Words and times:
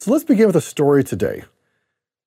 So 0.00 0.12
let's 0.12 0.22
begin 0.22 0.46
with 0.46 0.54
a 0.54 0.60
story 0.60 1.02
today. 1.02 1.42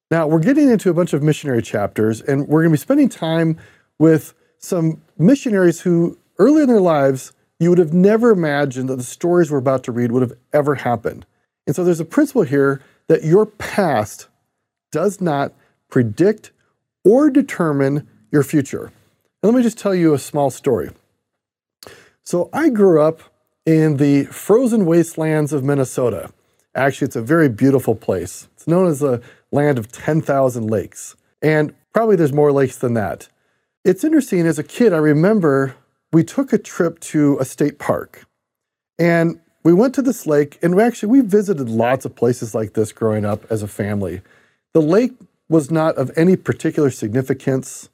Now, 0.09 0.27
we're 0.27 0.39
getting 0.39 0.69
into 0.69 0.89
a 0.89 0.93
bunch 0.93 1.13
of 1.13 1.23
missionary 1.23 1.61
chapters, 1.61 2.19
and 2.19 2.45
we're 2.49 2.63
going 2.63 2.71
to 2.71 2.77
be 2.77 2.81
spending 2.81 3.07
time 3.07 3.57
with 3.97 4.33
some 4.57 5.01
missionaries 5.17 5.79
who, 5.79 6.17
earlier 6.37 6.63
in 6.63 6.67
their 6.67 6.81
lives, 6.81 7.31
you 7.61 7.69
would 7.69 7.77
have 7.77 7.93
never 7.93 8.31
imagined 8.31 8.89
that 8.89 8.97
the 8.97 9.03
stories 9.03 9.49
we're 9.49 9.57
about 9.57 9.85
to 9.85 9.93
read 9.93 10.11
would 10.11 10.21
have 10.21 10.33
ever 10.51 10.75
happened. 10.75 11.25
And 11.65 11.73
so 11.73 11.85
there's 11.85 12.01
a 12.01 12.05
principle 12.05 12.41
here 12.41 12.81
that 13.07 13.23
your 13.23 13.45
past 13.45 14.27
does 14.91 15.21
not 15.21 15.53
predict 15.89 16.51
or 17.05 17.29
determine 17.29 18.05
your 18.31 18.43
future. 18.43 18.91
And 19.41 19.51
let 19.51 19.55
me 19.55 19.63
just 19.63 19.77
tell 19.77 19.95
you 19.95 20.13
a 20.13 20.19
small 20.19 20.49
story. 20.49 20.89
So 22.21 22.49
I 22.51 22.67
grew 22.67 23.01
up 23.01 23.21
in 23.65 23.95
the 23.95 24.25
frozen 24.25 24.85
wastelands 24.85 25.53
of 25.53 25.63
Minnesota. 25.63 26.31
Actually, 26.73 27.07
it's 27.07 27.15
a 27.15 27.21
very 27.21 27.49
beautiful 27.49 27.95
place. 27.95 28.47
It's 28.53 28.67
known 28.67 28.87
as 28.87 28.99
the 28.99 29.21
land 29.51 29.77
of 29.77 29.91
10,000 29.91 30.67
lakes. 30.67 31.15
And 31.41 31.73
probably 31.93 32.15
there's 32.15 32.33
more 32.33 32.51
lakes 32.51 32.77
than 32.77 32.93
that. 32.93 33.27
It's 33.83 34.03
interesting, 34.03 34.45
as 34.47 34.59
a 34.59 34.63
kid, 34.63 34.93
I 34.93 34.97
remember 34.97 35.75
we 36.13 36.23
took 36.23 36.53
a 36.53 36.57
trip 36.57 36.99
to 36.99 37.37
a 37.39 37.45
state 37.45 37.79
park. 37.79 38.25
And 38.99 39.39
we 39.63 39.73
went 39.73 39.95
to 39.95 40.01
this 40.01 40.25
lake, 40.25 40.57
and 40.61 40.75
we 40.75 40.83
actually 40.83 41.09
we 41.09 41.21
visited 41.21 41.69
lots 41.69 42.05
of 42.05 42.15
places 42.15 42.55
like 42.55 42.73
this 42.73 42.91
growing 42.91 43.25
up 43.25 43.45
as 43.51 43.63
a 43.63 43.67
family. 43.67 44.21
The 44.73 44.81
lake 44.81 45.13
was 45.49 45.69
not 45.69 45.95
of 45.97 46.11
any 46.15 46.35
particular 46.35 46.89
significance. 46.89 47.89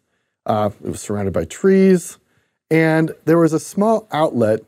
Uh, 0.45 0.69
it 0.84 0.89
was 0.89 1.02
surrounded 1.02 1.34
by 1.34 1.45
trees, 1.45 2.17
and 2.69 3.14
there 3.25 3.38
was 3.38 3.53
a 3.53 3.59
small 3.59 4.08
outlet 4.12 4.62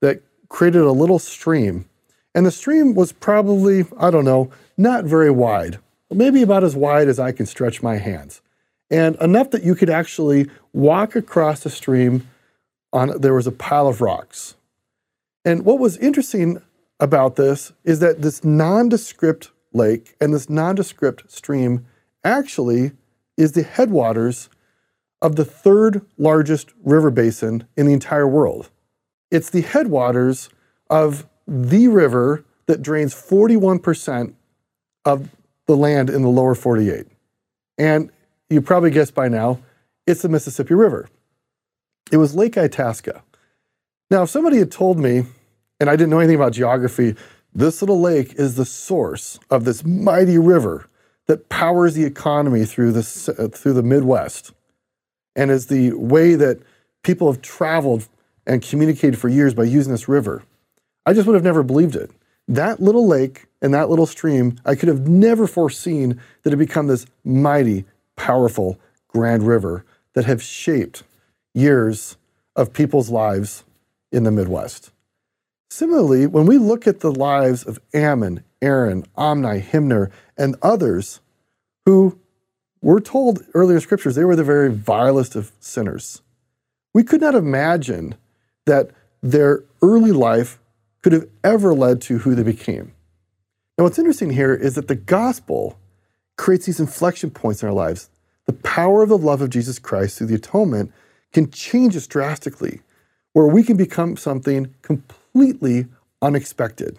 that 0.00 0.22
created 0.48 0.82
a 0.82 0.92
little 0.92 1.18
stream 1.18 1.88
and 2.36 2.44
the 2.44 2.50
stream 2.50 2.94
was 2.94 3.12
probably, 3.12 3.86
I 3.98 4.10
don't 4.10 4.26
know, 4.26 4.50
not 4.76 5.06
very 5.06 5.30
wide, 5.30 5.78
maybe 6.10 6.42
about 6.42 6.64
as 6.64 6.76
wide 6.76 7.08
as 7.08 7.18
I 7.18 7.32
can 7.32 7.46
stretch 7.46 7.82
my 7.82 7.96
hands. 7.96 8.42
And 8.90 9.16
enough 9.22 9.50
that 9.52 9.64
you 9.64 9.74
could 9.74 9.88
actually 9.88 10.50
walk 10.74 11.16
across 11.16 11.60
the 11.60 11.70
stream 11.70 12.28
on 12.92 13.18
there 13.18 13.32
was 13.32 13.46
a 13.46 13.52
pile 13.52 13.88
of 13.88 14.02
rocks. 14.02 14.54
And 15.46 15.64
what 15.64 15.78
was 15.78 15.96
interesting 15.96 16.60
about 17.00 17.36
this 17.36 17.72
is 17.84 18.00
that 18.00 18.20
this 18.20 18.44
nondescript 18.44 19.50
lake 19.72 20.14
and 20.20 20.34
this 20.34 20.50
nondescript 20.50 21.30
stream 21.30 21.86
actually 22.22 22.92
is 23.38 23.52
the 23.52 23.62
headwaters 23.62 24.50
of 25.22 25.36
the 25.36 25.44
third 25.44 26.04
largest 26.18 26.74
river 26.84 27.10
basin 27.10 27.66
in 27.78 27.86
the 27.86 27.94
entire 27.94 28.28
world. 28.28 28.68
It's 29.30 29.48
the 29.48 29.62
headwaters 29.62 30.50
of 30.90 31.26
the 31.46 31.88
river 31.88 32.44
that 32.66 32.82
drains 32.82 33.14
41% 33.14 34.34
of 35.04 35.30
the 35.66 35.76
land 35.76 36.10
in 36.10 36.22
the 36.22 36.28
lower 36.28 36.54
48. 36.54 37.06
And 37.78 38.10
you 38.50 38.60
probably 38.60 38.90
guessed 38.90 39.14
by 39.14 39.28
now, 39.28 39.60
it's 40.06 40.22
the 40.22 40.28
Mississippi 40.28 40.74
River. 40.74 41.08
It 42.12 42.18
was 42.18 42.34
Lake 42.34 42.56
Itasca. 42.56 43.22
Now, 44.10 44.22
if 44.22 44.30
somebody 44.30 44.58
had 44.58 44.70
told 44.70 44.98
me, 44.98 45.24
and 45.80 45.90
I 45.90 45.96
didn't 45.96 46.10
know 46.10 46.20
anything 46.20 46.36
about 46.36 46.52
geography, 46.52 47.16
this 47.52 47.82
little 47.82 48.00
lake 48.00 48.34
is 48.34 48.54
the 48.54 48.64
source 48.64 49.40
of 49.50 49.64
this 49.64 49.84
mighty 49.84 50.38
river 50.38 50.88
that 51.26 51.48
powers 51.48 51.94
the 51.94 52.04
economy 52.04 52.64
through 52.64 52.92
the, 52.92 53.34
uh, 53.38 53.48
through 53.48 53.72
the 53.72 53.82
Midwest 53.82 54.52
and 55.34 55.50
is 55.50 55.66
the 55.66 55.92
way 55.92 56.34
that 56.34 56.60
people 57.02 57.30
have 57.30 57.42
traveled 57.42 58.08
and 58.46 58.62
communicated 58.62 59.18
for 59.18 59.28
years 59.28 59.54
by 59.54 59.64
using 59.64 59.92
this 59.92 60.08
river. 60.08 60.44
I 61.06 61.12
just 61.12 61.26
would 61.26 61.34
have 61.34 61.44
never 61.44 61.62
believed 61.62 61.94
it. 61.94 62.10
That 62.48 62.80
little 62.80 63.06
lake 63.06 63.46
and 63.62 63.72
that 63.72 63.88
little 63.88 64.06
stream, 64.06 64.58
I 64.64 64.74
could 64.74 64.88
have 64.88 65.08
never 65.08 65.46
foreseen 65.46 66.20
that 66.42 66.52
it 66.52 66.56
become 66.56 66.88
this 66.88 67.06
mighty, 67.24 67.84
powerful 68.16 68.78
grand 69.08 69.46
river 69.46 69.84
that 70.14 70.24
have 70.24 70.42
shaped 70.42 71.04
years 71.54 72.16
of 72.56 72.72
people's 72.72 73.08
lives 73.08 73.64
in 74.10 74.24
the 74.24 74.30
Midwest. 74.30 74.90
Similarly, 75.70 76.26
when 76.26 76.46
we 76.46 76.58
look 76.58 76.86
at 76.86 77.00
the 77.00 77.12
lives 77.12 77.64
of 77.64 77.78
Ammon, 77.94 78.42
Aaron, 78.62 79.04
Omner, 79.16 79.62
Himni, 79.62 80.10
and 80.36 80.56
others 80.62 81.20
who 81.84 82.18
were 82.80 83.00
told 83.00 83.44
earlier 83.54 83.80
scriptures 83.80 84.14
they 84.14 84.24
were 84.24 84.36
the 84.36 84.44
very 84.44 84.70
vilest 84.70 85.36
of 85.36 85.52
sinners, 85.60 86.22
we 86.94 87.04
could 87.04 87.20
not 87.20 87.34
imagine 87.34 88.14
that 88.64 88.90
their 89.22 89.64
early 89.82 90.12
life 90.12 90.58
could 91.06 91.12
have 91.12 91.28
ever 91.44 91.72
led 91.72 92.02
to 92.02 92.18
who 92.18 92.34
they 92.34 92.42
became. 92.42 92.90
Now, 93.78 93.84
what's 93.84 93.96
interesting 93.96 94.30
here 94.30 94.52
is 94.52 94.74
that 94.74 94.88
the 94.88 94.96
gospel 94.96 95.78
creates 96.36 96.66
these 96.66 96.80
inflection 96.80 97.30
points 97.30 97.62
in 97.62 97.68
our 97.68 97.74
lives. 97.76 98.10
The 98.46 98.54
power 98.54 99.04
of 99.04 99.08
the 99.08 99.16
love 99.16 99.40
of 99.40 99.50
Jesus 99.50 99.78
Christ 99.78 100.18
through 100.18 100.26
the 100.26 100.34
atonement 100.34 100.92
can 101.32 101.48
change 101.52 101.94
us 101.94 102.08
drastically, 102.08 102.80
where 103.34 103.46
we 103.46 103.62
can 103.62 103.76
become 103.76 104.16
something 104.16 104.74
completely 104.82 105.86
unexpected. 106.22 106.98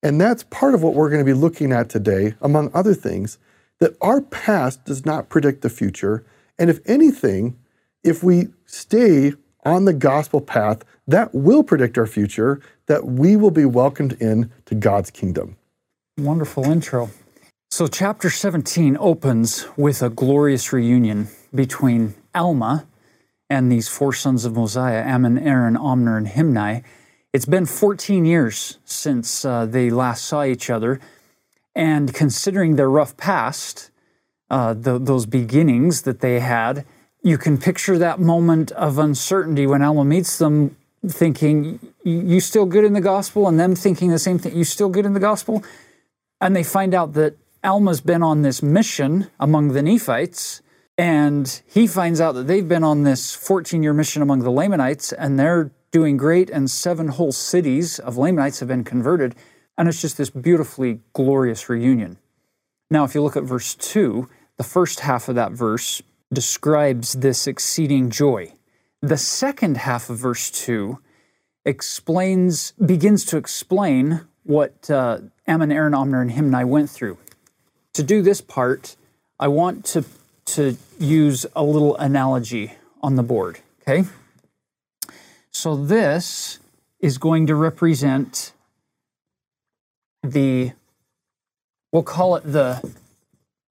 And 0.00 0.20
that's 0.20 0.44
part 0.44 0.74
of 0.74 0.84
what 0.84 0.94
we're 0.94 1.10
going 1.10 1.18
to 1.18 1.24
be 1.24 1.32
looking 1.32 1.72
at 1.72 1.88
today, 1.88 2.36
among 2.40 2.70
other 2.72 2.94
things, 2.94 3.38
that 3.80 3.96
our 4.00 4.20
past 4.20 4.84
does 4.84 5.04
not 5.04 5.28
predict 5.28 5.62
the 5.62 5.70
future. 5.70 6.24
And 6.56 6.70
if 6.70 6.78
anything, 6.86 7.58
if 8.04 8.22
we 8.22 8.50
stay 8.64 9.32
on 9.64 9.86
the 9.86 9.92
gospel 9.92 10.40
path, 10.40 10.84
that 11.08 11.34
will 11.34 11.64
predict 11.64 11.98
our 11.98 12.06
future, 12.06 12.60
that 12.90 13.06
we 13.06 13.36
will 13.36 13.52
be 13.52 13.64
welcomed 13.64 14.14
in 14.14 14.50
to 14.66 14.74
God's 14.74 15.12
kingdom. 15.12 15.56
Wonderful 16.18 16.64
intro. 16.64 17.10
So, 17.70 17.86
chapter 17.86 18.28
17 18.28 18.96
opens 18.98 19.68
with 19.76 20.02
a 20.02 20.10
glorious 20.10 20.72
reunion 20.72 21.28
between 21.54 22.14
Alma 22.34 22.88
and 23.48 23.70
these 23.70 23.86
four 23.88 24.12
sons 24.12 24.44
of 24.44 24.56
Mosiah 24.56 25.04
Ammon, 25.04 25.38
Aaron, 25.38 25.76
Omner, 25.76 26.16
and 26.18 26.26
Himni. 26.26 26.82
It's 27.32 27.46
been 27.46 27.64
14 27.64 28.24
years 28.24 28.78
since 28.84 29.44
uh, 29.44 29.66
they 29.66 29.88
last 29.88 30.24
saw 30.24 30.42
each 30.42 30.68
other. 30.68 30.98
And 31.76 32.12
considering 32.12 32.74
their 32.74 32.90
rough 32.90 33.16
past, 33.16 33.92
uh, 34.50 34.74
the, 34.74 34.98
those 34.98 35.26
beginnings 35.26 36.02
that 36.02 36.18
they 36.18 36.40
had, 36.40 36.84
you 37.22 37.38
can 37.38 37.56
picture 37.56 37.98
that 37.98 38.18
moment 38.18 38.72
of 38.72 38.98
uncertainty 38.98 39.64
when 39.64 39.80
Alma 39.80 40.04
meets 40.04 40.38
them, 40.38 40.74
thinking, 41.06 41.80
You 42.04 42.40
still 42.40 42.66
good 42.66 42.84
in 42.84 42.92
the 42.92 43.00
gospel? 43.00 43.48
And 43.48 43.58
them 43.58 43.74
thinking 43.74 44.10
the 44.10 44.18
same 44.18 44.38
thing, 44.38 44.56
You 44.56 44.64
still 44.64 44.88
good 44.88 45.06
in 45.06 45.14
the 45.14 45.20
gospel? 45.20 45.64
And 46.40 46.56
they 46.56 46.64
find 46.64 46.94
out 46.94 47.12
that 47.14 47.36
Alma's 47.62 48.00
been 48.00 48.22
on 48.22 48.42
this 48.42 48.62
mission 48.62 49.28
among 49.38 49.68
the 49.68 49.82
Nephites, 49.82 50.62
and 50.96 51.60
he 51.66 51.86
finds 51.86 52.20
out 52.20 52.32
that 52.32 52.46
they've 52.46 52.66
been 52.66 52.84
on 52.84 53.02
this 53.02 53.34
14 53.34 53.82
year 53.82 53.92
mission 53.92 54.22
among 54.22 54.40
the 54.40 54.50
Lamanites, 54.50 55.12
and 55.12 55.38
they're 55.38 55.70
doing 55.90 56.16
great, 56.16 56.48
and 56.50 56.70
seven 56.70 57.08
whole 57.08 57.32
cities 57.32 57.98
of 57.98 58.16
Lamanites 58.16 58.60
have 58.60 58.68
been 58.68 58.84
converted. 58.84 59.34
And 59.76 59.88
it's 59.88 60.00
just 60.00 60.16
this 60.16 60.30
beautifully 60.30 61.00
glorious 61.12 61.68
reunion. 61.68 62.18
Now, 62.90 63.04
if 63.04 63.14
you 63.14 63.22
look 63.22 63.36
at 63.36 63.44
verse 63.44 63.74
2, 63.74 64.28
the 64.56 64.64
first 64.64 65.00
half 65.00 65.28
of 65.28 65.34
that 65.36 65.52
verse 65.52 66.02
describes 66.32 67.14
this 67.14 67.46
exceeding 67.46 68.10
joy. 68.10 68.52
The 69.02 69.16
second 69.16 69.78
half 69.78 70.10
of 70.10 70.18
verse 70.18 70.50
2 70.50 70.98
explains, 71.64 72.72
begins 72.72 73.24
to 73.26 73.38
explain 73.38 74.22
what 74.44 74.90
uh, 74.90 75.20
Ammon, 75.46 75.72
Aaron, 75.72 75.94
Omner, 75.94 76.20
and 76.20 76.32
Himni 76.32 76.66
went 76.66 76.90
through. 76.90 77.16
To 77.94 78.02
do 78.02 78.20
this 78.20 78.42
part, 78.42 78.96
I 79.38 79.48
want 79.48 79.86
to, 79.86 80.04
to 80.46 80.76
use 80.98 81.46
a 81.56 81.62
little 81.62 81.96
analogy 81.96 82.74
on 83.02 83.16
the 83.16 83.22
board, 83.22 83.60
okay? 83.82 84.08
So 85.50 85.76
this 85.76 86.58
is 87.00 87.16
going 87.16 87.46
to 87.46 87.54
represent 87.54 88.52
the, 90.22 90.72
we'll 91.90 92.02
call 92.02 92.36
it 92.36 92.42
the, 92.44 92.82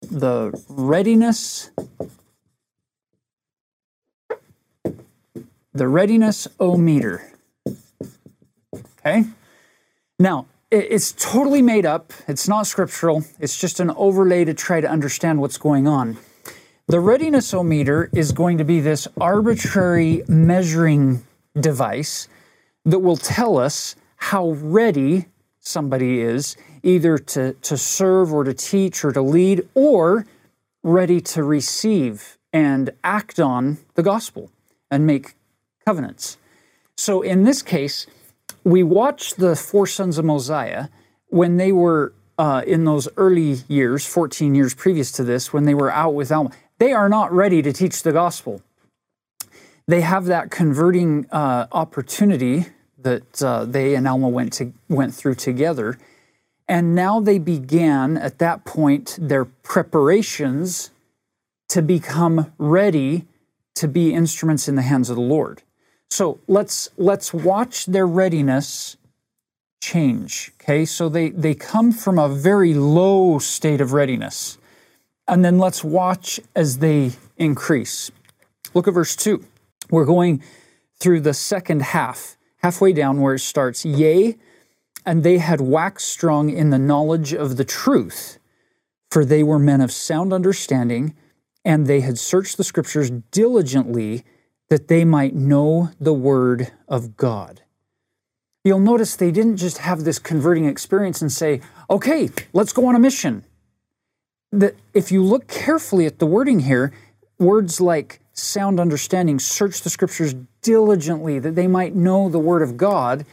the 0.01 0.59
readiness 0.67 1.69
the 5.73 5.87
readiness 5.87 6.47
o 6.59 6.77
meter. 6.77 7.31
Okay? 8.99 9.25
Now, 10.17 10.47
it's 10.71 11.13
totally 11.13 11.61
made 11.61 11.85
up. 11.85 12.13
It's 12.27 12.47
not 12.47 12.67
scriptural. 12.67 13.23
It's 13.39 13.59
just 13.59 13.79
an 13.79 13.89
overlay 13.91 14.45
to 14.45 14.53
try 14.53 14.81
to 14.81 14.89
understand 14.89 15.41
what's 15.41 15.57
going 15.57 15.87
on. 15.87 16.17
The 16.87 16.99
readiness 16.99 17.53
o 17.53 17.63
meter 17.63 18.09
is 18.13 18.31
going 18.31 18.57
to 18.57 18.63
be 18.65 18.79
this 18.79 19.07
arbitrary 19.19 20.23
measuring 20.27 21.23
device 21.59 22.27
that 22.85 22.99
will 22.99 23.17
tell 23.17 23.57
us 23.57 23.95
how 24.17 24.51
ready 24.51 25.25
somebody 25.59 26.21
is, 26.21 26.57
either 26.83 27.17
to, 27.17 27.53
to 27.53 27.77
serve 27.77 28.33
or 28.33 28.43
to 28.43 28.53
teach 28.53 29.03
or 29.03 29.11
to 29.11 29.21
lead, 29.21 29.67
or 29.73 30.25
ready 30.83 31.21
to 31.21 31.43
receive 31.43 32.37
and 32.51 32.91
act 33.03 33.39
on 33.39 33.77
the 33.95 34.03
gospel 34.03 34.51
and 34.89 35.05
make 35.05 35.35
covenants. 35.85 36.37
So 36.97 37.21
in 37.21 37.43
this 37.43 37.61
case, 37.61 38.05
we 38.63 38.83
watched 38.83 39.37
the 39.37 39.55
four 39.55 39.87
sons 39.87 40.17
of 40.17 40.25
Mosiah 40.25 40.87
when 41.27 41.57
they 41.57 41.71
were 41.71 42.13
uh, 42.37 42.63
in 42.65 42.85
those 42.85 43.07
early 43.17 43.57
years, 43.67 44.05
14 44.05 44.55
years 44.55 44.73
previous 44.73 45.11
to 45.13 45.23
this, 45.23 45.51
when 45.51 45.65
they 45.65 45.73
were 45.73 45.91
out 45.91 46.13
with 46.13 46.31
Alma. 46.31 46.51
They 46.77 46.93
are 46.93 47.09
not 47.09 47.31
ready 47.31 47.61
to 47.61 47.73
teach 47.73 48.03
the 48.03 48.13
gospel. 48.13 48.61
They 49.87 50.01
have 50.01 50.25
that 50.25 50.51
converting 50.51 51.25
uh, 51.31 51.67
opportunity 51.71 52.67
that 52.97 53.41
uh, 53.43 53.65
they 53.65 53.95
and 53.95 54.07
Alma 54.07 54.29
went 54.29 54.53
to, 54.53 54.73
went 54.87 55.13
through 55.13 55.35
together, 55.35 55.97
and 56.67 56.93
now 56.93 57.19
they 57.19 57.39
began 57.39 58.17
at 58.17 58.39
that 58.39 58.65
point 58.65 59.17
their 59.19 59.45
preparations 59.45 60.91
to 61.69 61.81
become 61.81 62.53
ready 62.57 63.25
to 63.75 63.87
be 63.87 64.13
instruments 64.13 64.67
in 64.67 64.75
the 64.75 64.81
hands 64.81 65.09
of 65.09 65.15
the 65.15 65.21
Lord. 65.21 65.63
So 66.09 66.39
let's 66.47 66.89
let's 66.97 67.33
watch 67.33 67.85
their 67.85 68.07
readiness 68.07 68.97
change. 69.81 70.51
Okay, 70.61 70.85
so 70.85 71.07
they 71.07 71.29
they 71.29 71.53
come 71.53 71.91
from 71.91 72.17
a 72.17 72.27
very 72.27 72.73
low 72.73 73.39
state 73.39 73.79
of 73.79 73.93
readiness, 73.93 74.57
and 75.27 75.45
then 75.45 75.59
let's 75.59 75.83
watch 75.83 76.39
as 76.55 76.79
they 76.79 77.11
increase. 77.37 78.11
Look 78.73 78.87
at 78.87 78.93
verse 78.93 79.15
two. 79.15 79.45
We're 79.89 80.05
going 80.05 80.43
through 80.99 81.21
the 81.21 81.33
second 81.33 81.81
half, 81.81 82.37
halfway 82.57 82.93
down 82.93 83.21
where 83.21 83.35
it 83.35 83.39
starts. 83.39 83.85
Yea, 83.85 84.37
and 85.05 85.23
they 85.23 85.37
had 85.37 85.61
waxed 85.61 86.09
strong 86.09 86.49
in 86.49 86.71
the 86.71 86.79
knowledge 86.79 87.33
of 87.33 87.57
the 87.57 87.65
truth, 87.65 88.39
for 89.09 89.23
they 89.23 89.43
were 89.43 89.59
men 89.59 89.81
of 89.81 89.91
sound 89.91 90.33
understanding, 90.33 91.15
and 91.63 91.87
they 91.87 92.01
had 92.01 92.17
searched 92.17 92.57
the 92.57 92.63
scriptures 92.63 93.11
diligently 93.31 94.23
that 94.69 94.87
they 94.87 95.03
might 95.03 95.35
know 95.35 95.91
the 95.99 96.13
word 96.13 96.71
of 96.87 97.17
God. 97.17 97.61
You'll 98.63 98.79
notice 98.79 99.15
they 99.15 99.31
didn't 99.31 99.57
just 99.57 99.79
have 99.79 100.03
this 100.03 100.19
converting 100.19 100.65
experience 100.65 101.21
and 101.21 101.31
say, 101.31 101.61
okay, 101.89 102.29
let's 102.53 102.73
go 102.73 102.85
on 102.87 102.95
a 102.95 102.99
mission. 102.99 103.43
That 104.51 104.75
if 104.93 105.11
you 105.11 105.23
look 105.23 105.47
carefully 105.47 106.05
at 106.05 106.19
the 106.19 106.25
wording 106.25 106.61
here, 106.61 106.93
words 107.39 107.79
like 107.79 108.19
sound 108.33 108.79
understanding, 108.79 109.39
search 109.39 109.81
the 109.81 109.89
scriptures 109.89 110.35
diligently 110.61 111.39
that 111.39 111.55
they 111.55 111.67
might 111.67 111.95
know 111.95 112.29
the 112.29 112.39
word 112.39 112.61
of 112.61 112.77
God, 112.77 113.25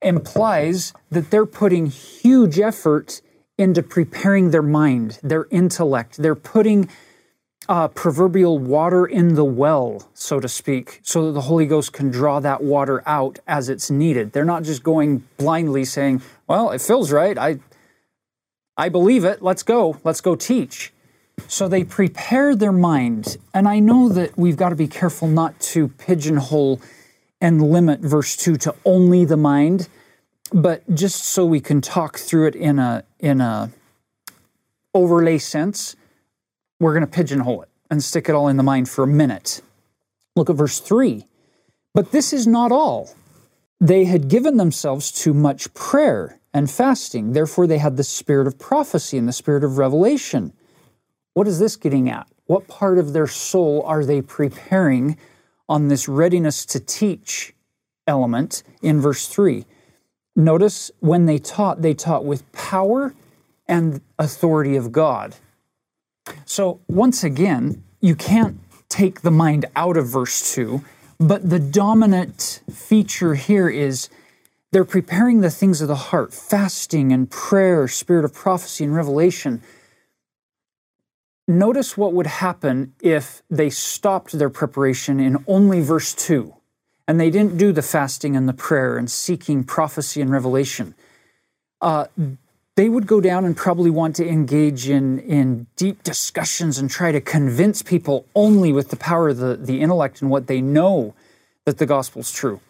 implies 0.00 0.92
that 1.10 1.30
they're 1.30 1.46
putting 1.46 1.86
huge 1.86 2.58
effort 2.58 3.20
into 3.58 3.82
preparing 3.82 4.50
their 4.50 4.62
mind, 4.62 5.18
their 5.22 5.46
intellect. 5.50 6.16
They're 6.16 6.34
putting 6.34 6.88
uh, 7.68 7.88
proverbial 7.88 8.58
water 8.58 9.06
in 9.06 9.34
the 9.34 9.44
well, 9.44 10.08
so 10.14 10.40
to 10.40 10.48
speak, 10.48 11.00
so 11.02 11.26
that 11.26 11.32
the 11.32 11.42
Holy 11.42 11.66
Ghost 11.66 11.92
can 11.92 12.10
draw 12.10 12.40
that 12.40 12.62
water 12.62 13.02
out 13.06 13.38
as 13.46 13.68
it's 13.68 13.90
needed. 13.90 14.32
They're 14.32 14.44
not 14.44 14.64
just 14.64 14.82
going 14.82 15.24
blindly 15.36 15.84
saying, 15.84 16.22
"Well, 16.46 16.70
it 16.70 16.80
feels 16.80 17.12
right. 17.12 17.38
I, 17.38 17.60
I 18.76 18.88
believe 18.88 19.24
it. 19.24 19.42
Let's 19.42 19.62
go. 19.62 19.98
Let's 20.04 20.20
go 20.20 20.34
teach." 20.34 20.92
So 21.48 21.68
they 21.68 21.84
prepare 21.84 22.54
their 22.54 22.72
mind, 22.72 23.36
and 23.54 23.68
I 23.68 23.78
know 23.78 24.08
that 24.08 24.36
we've 24.36 24.56
got 24.56 24.70
to 24.70 24.76
be 24.76 24.88
careful 24.88 25.28
not 25.28 25.58
to 25.60 25.88
pigeonhole 25.88 26.80
and 27.40 27.62
limit 27.62 28.00
verse 28.00 28.36
two 28.36 28.56
to 28.56 28.74
only 28.84 29.24
the 29.24 29.36
mind, 29.36 29.88
but 30.52 30.82
just 30.94 31.24
so 31.24 31.44
we 31.44 31.60
can 31.60 31.80
talk 31.80 32.18
through 32.18 32.48
it 32.48 32.54
in 32.54 32.78
a 32.78 33.04
in 33.18 33.40
a 33.40 33.70
overlay 34.94 35.38
sense 35.38 35.96
we're 36.82 36.92
going 36.92 37.06
to 37.06 37.06
pigeonhole 37.06 37.62
it 37.62 37.68
and 37.90 38.02
stick 38.02 38.28
it 38.28 38.34
all 38.34 38.48
in 38.48 38.56
the 38.56 38.62
mind 38.62 38.88
for 38.88 39.04
a 39.04 39.06
minute. 39.06 39.62
Look 40.34 40.50
at 40.50 40.56
verse 40.56 40.80
3. 40.80 41.24
But 41.94 42.10
this 42.10 42.32
is 42.32 42.46
not 42.46 42.72
all. 42.72 43.14
They 43.80 44.04
had 44.04 44.28
given 44.28 44.56
themselves 44.56 45.12
to 45.22 45.32
much 45.32 45.72
prayer 45.74 46.40
and 46.52 46.70
fasting. 46.70 47.32
Therefore, 47.32 47.66
they 47.66 47.78
had 47.78 47.96
the 47.96 48.04
spirit 48.04 48.46
of 48.46 48.58
prophecy 48.58 49.16
and 49.16 49.28
the 49.28 49.32
spirit 49.32 49.62
of 49.62 49.78
revelation. 49.78 50.52
What 51.34 51.46
is 51.46 51.58
this 51.58 51.76
getting 51.76 52.10
at? 52.10 52.26
What 52.46 52.66
part 52.66 52.98
of 52.98 53.12
their 53.12 53.26
soul 53.26 53.82
are 53.86 54.04
they 54.04 54.20
preparing 54.20 55.16
on 55.68 55.88
this 55.88 56.08
readiness 56.08 56.66
to 56.66 56.80
teach 56.80 57.54
element 58.06 58.62
in 58.82 59.00
verse 59.00 59.28
3? 59.28 59.64
Notice 60.34 60.90
when 61.00 61.26
they 61.26 61.38
taught, 61.38 61.82
they 61.82 61.94
taught 61.94 62.24
with 62.24 62.50
power 62.52 63.14
and 63.68 64.00
authority 64.18 64.76
of 64.76 64.90
God. 64.90 65.36
So, 66.44 66.80
once 66.88 67.24
again, 67.24 67.82
you 68.00 68.14
can't 68.14 68.58
take 68.88 69.22
the 69.22 69.30
mind 69.30 69.66
out 69.74 69.96
of 69.96 70.06
verse 70.06 70.54
2, 70.54 70.84
but 71.18 71.48
the 71.48 71.58
dominant 71.58 72.62
feature 72.70 73.34
here 73.34 73.68
is 73.68 74.08
they're 74.70 74.84
preparing 74.84 75.40
the 75.40 75.50
things 75.50 75.80
of 75.80 75.88
the 75.88 75.94
heart, 75.94 76.32
fasting 76.32 77.12
and 77.12 77.30
prayer, 77.30 77.86
spirit 77.88 78.24
of 78.24 78.34
prophecy 78.34 78.84
and 78.84 78.94
revelation. 78.94 79.62
Notice 81.46 81.96
what 81.96 82.12
would 82.12 82.26
happen 82.26 82.94
if 83.02 83.42
they 83.50 83.68
stopped 83.68 84.32
their 84.32 84.50
preparation 84.50 85.20
in 85.20 85.44
only 85.46 85.80
verse 85.80 86.14
2 86.14 86.54
and 87.06 87.20
they 87.20 87.30
didn't 87.30 87.58
do 87.58 87.72
the 87.72 87.82
fasting 87.82 88.36
and 88.36 88.48
the 88.48 88.52
prayer 88.52 88.96
and 88.96 89.10
seeking 89.10 89.64
prophecy 89.64 90.20
and 90.20 90.30
revelation. 90.30 90.94
Uh, 91.80 92.06
they 92.76 92.88
would 92.88 93.06
go 93.06 93.20
down 93.20 93.44
and 93.44 93.56
probably 93.56 93.90
want 93.90 94.16
to 94.16 94.26
engage 94.26 94.88
in, 94.88 95.18
in 95.18 95.66
deep 95.76 96.02
discussions 96.02 96.78
and 96.78 96.90
try 96.90 97.12
to 97.12 97.20
convince 97.20 97.82
people 97.82 98.26
only 98.34 98.72
with 98.72 98.88
the 98.88 98.96
power 98.96 99.28
of 99.28 99.36
the, 99.36 99.56
the 99.56 99.80
intellect 99.80 100.22
and 100.22 100.30
what 100.30 100.46
they 100.46 100.60
know 100.60 101.14
that 101.66 101.78
the 101.78 101.86
gospel's 101.86 102.32
true. 102.32 102.60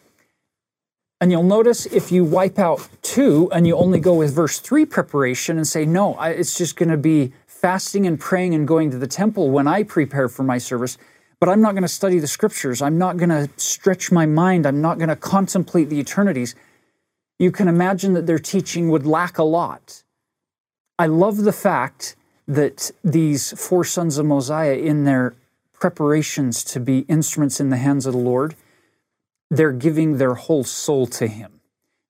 And 1.20 1.30
you'll 1.30 1.44
notice 1.44 1.86
if 1.86 2.10
you 2.10 2.24
wipe 2.24 2.58
out 2.58 2.88
two 3.02 3.48
and 3.52 3.64
you 3.64 3.76
only 3.76 4.00
go 4.00 4.14
with 4.14 4.34
verse 4.34 4.58
three 4.58 4.84
preparation 4.84 5.56
and 5.56 5.68
say, 5.68 5.86
no, 5.86 6.14
I, 6.14 6.30
it's 6.30 6.58
just 6.58 6.74
going 6.74 6.88
to 6.88 6.96
be 6.96 7.32
fasting 7.46 8.08
and 8.08 8.18
praying 8.18 8.56
and 8.56 8.66
going 8.66 8.90
to 8.90 8.98
the 8.98 9.06
temple 9.06 9.50
when 9.50 9.68
I 9.68 9.84
prepare 9.84 10.28
for 10.28 10.42
my 10.42 10.58
service, 10.58 10.98
but 11.38 11.48
I'm 11.48 11.60
not 11.60 11.72
going 11.72 11.82
to 11.82 11.88
study 11.88 12.18
the 12.18 12.26
scriptures. 12.26 12.82
I'm 12.82 12.98
not 12.98 13.18
going 13.18 13.28
to 13.28 13.48
stretch 13.56 14.10
my 14.10 14.26
mind. 14.26 14.66
I'm 14.66 14.80
not 14.80 14.98
going 14.98 15.10
to 15.10 15.16
contemplate 15.16 15.90
the 15.90 16.00
eternities 16.00 16.56
you 17.42 17.50
can 17.50 17.66
imagine 17.66 18.12
that 18.12 18.28
their 18.28 18.38
teaching 18.38 18.88
would 18.88 19.04
lack 19.04 19.36
a 19.36 19.42
lot. 19.42 20.04
I 20.96 21.06
love 21.06 21.38
the 21.38 21.52
fact 21.52 22.14
that 22.46 22.92
these 23.02 23.50
four 23.60 23.82
sons 23.84 24.16
of 24.16 24.26
Mosiah, 24.26 24.76
in 24.76 25.02
their 25.02 25.34
preparations 25.72 26.62
to 26.62 26.78
be 26.78 27.00
instruments 27.08 27.58
in 27.58 27.70
the 27.70 27.78
hands 27.78 28.06
of 28.06 28.12
the 28.12 28.18
Lord, 28.20 28.54
they're 29.50 29.72
giving 29.72 30.18
their 30.18 30.34
whole 30.34 30.62
soul 30.62 31.08
to 31.08 31.26
Him. 31.26 31.58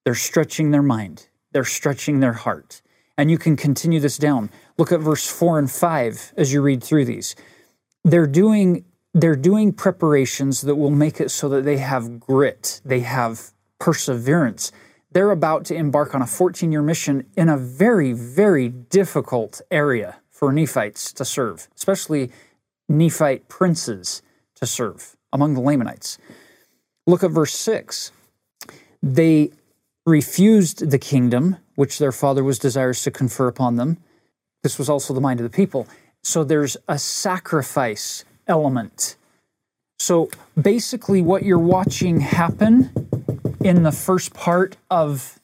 They're 0.05 0.15
stretching 0.15 0.71
their 0.71 0.83
mind, 0.83 1.29
they're 1.53 1.65
stretching 1.65 2.21
their 2.21 2.35
heart. 2.35 2.83
And 3.17 3.31
you 3.31 3.39
can 3.39 3.57
continue 3.57 4.01
this 4.01 4.19
down. 4.19 4.51
Look 4.77 4.93
at 4.93 5.01
verse 5.01 5.27
4 5.27 5.59
and 5.59 5.71
5 5.71 6.35
as 6.37 6.53
you 6.53 6.61
read 6.61 6.85
through 6.85 7.07
these. 7.07 7.35
They're 8.05 8.27
doing 8.27 8.85
they're 9.15 9.37
doing 9.37 9.73
preparations 9.73 10.61
that 10.63 10.75
will 10.75 10.91
make 10.91 11.21
it 11.21 11.31
so 11.31 11.49
that 11.51 11.65
they 11.65 11.79
have 11.79 12.21
grit, 12.21 12.83
they 12.85 13.01
have 13.01 13.53
perseverance, 13.79 14.73
they're 15.13 15.31
about 15.31 15.65
to 15.67 15.75
embark 15.75 16.15
on 16.15 16.23
a 16.23 16.27
14 16.27 16.73
year 16.73 16.83
mission 16.83 17.27
in 17.37 17.49
a 17.49 17.57
very, 17.57 18.13
very 18.13 18.69
difficult 18.69 19.61
area 19.71 20.17
for 20.31 20.53
Nephites 20.53 21.13
to 21.15 21.25
serve, 21.25 21.69
especially 21.77 22.31
Nephite 22.89 23.49
princes 23.49 24.23
to 24.57 24.67
serve 24.67 25.17
among 25.33 25.55
the 25.55 25.61
Lamanites. 25.61 26.19
Look 27.07 27.23
at 27.23 27.31
verse 27.31 27.55
6. 27.55 28.13
They 29.03 29.51
refused 30.05 30.91
the 30.91 30.99
kingdom 30.99 31.57
which 31.75 31.99
their 31.99 32.13
father 32.13 32.45
was 32.45 32.59
desirous 32.59 33.03
to 33.05 33.11
confer 33.11 33.49
upon 33.49 33.77
them. 33.77 33.99
This 34.63 34.79
was 34.79 34.89
also 34.89 35.15
the 35.15 35.21
mind 35.21 35.41
of 35.41 35.45
the 35.45 35.57
people. 35.57 35.87
So 36.23 36.45
there's 36.45 36.77
a 36.89 36.99
sacrifice 36.99 38.25
element. 38.47 39.17
So 39.99 40.31
basically, 40.61 41.23
what 41.23 41.45
you're 41.45 41.59
watching 41.59 42.21
happen 42.21 42.91
in 43.65 43.83
the 43.83 43.93
first 43.93 44.35
part 44.35 44.77
of 44.91 45.41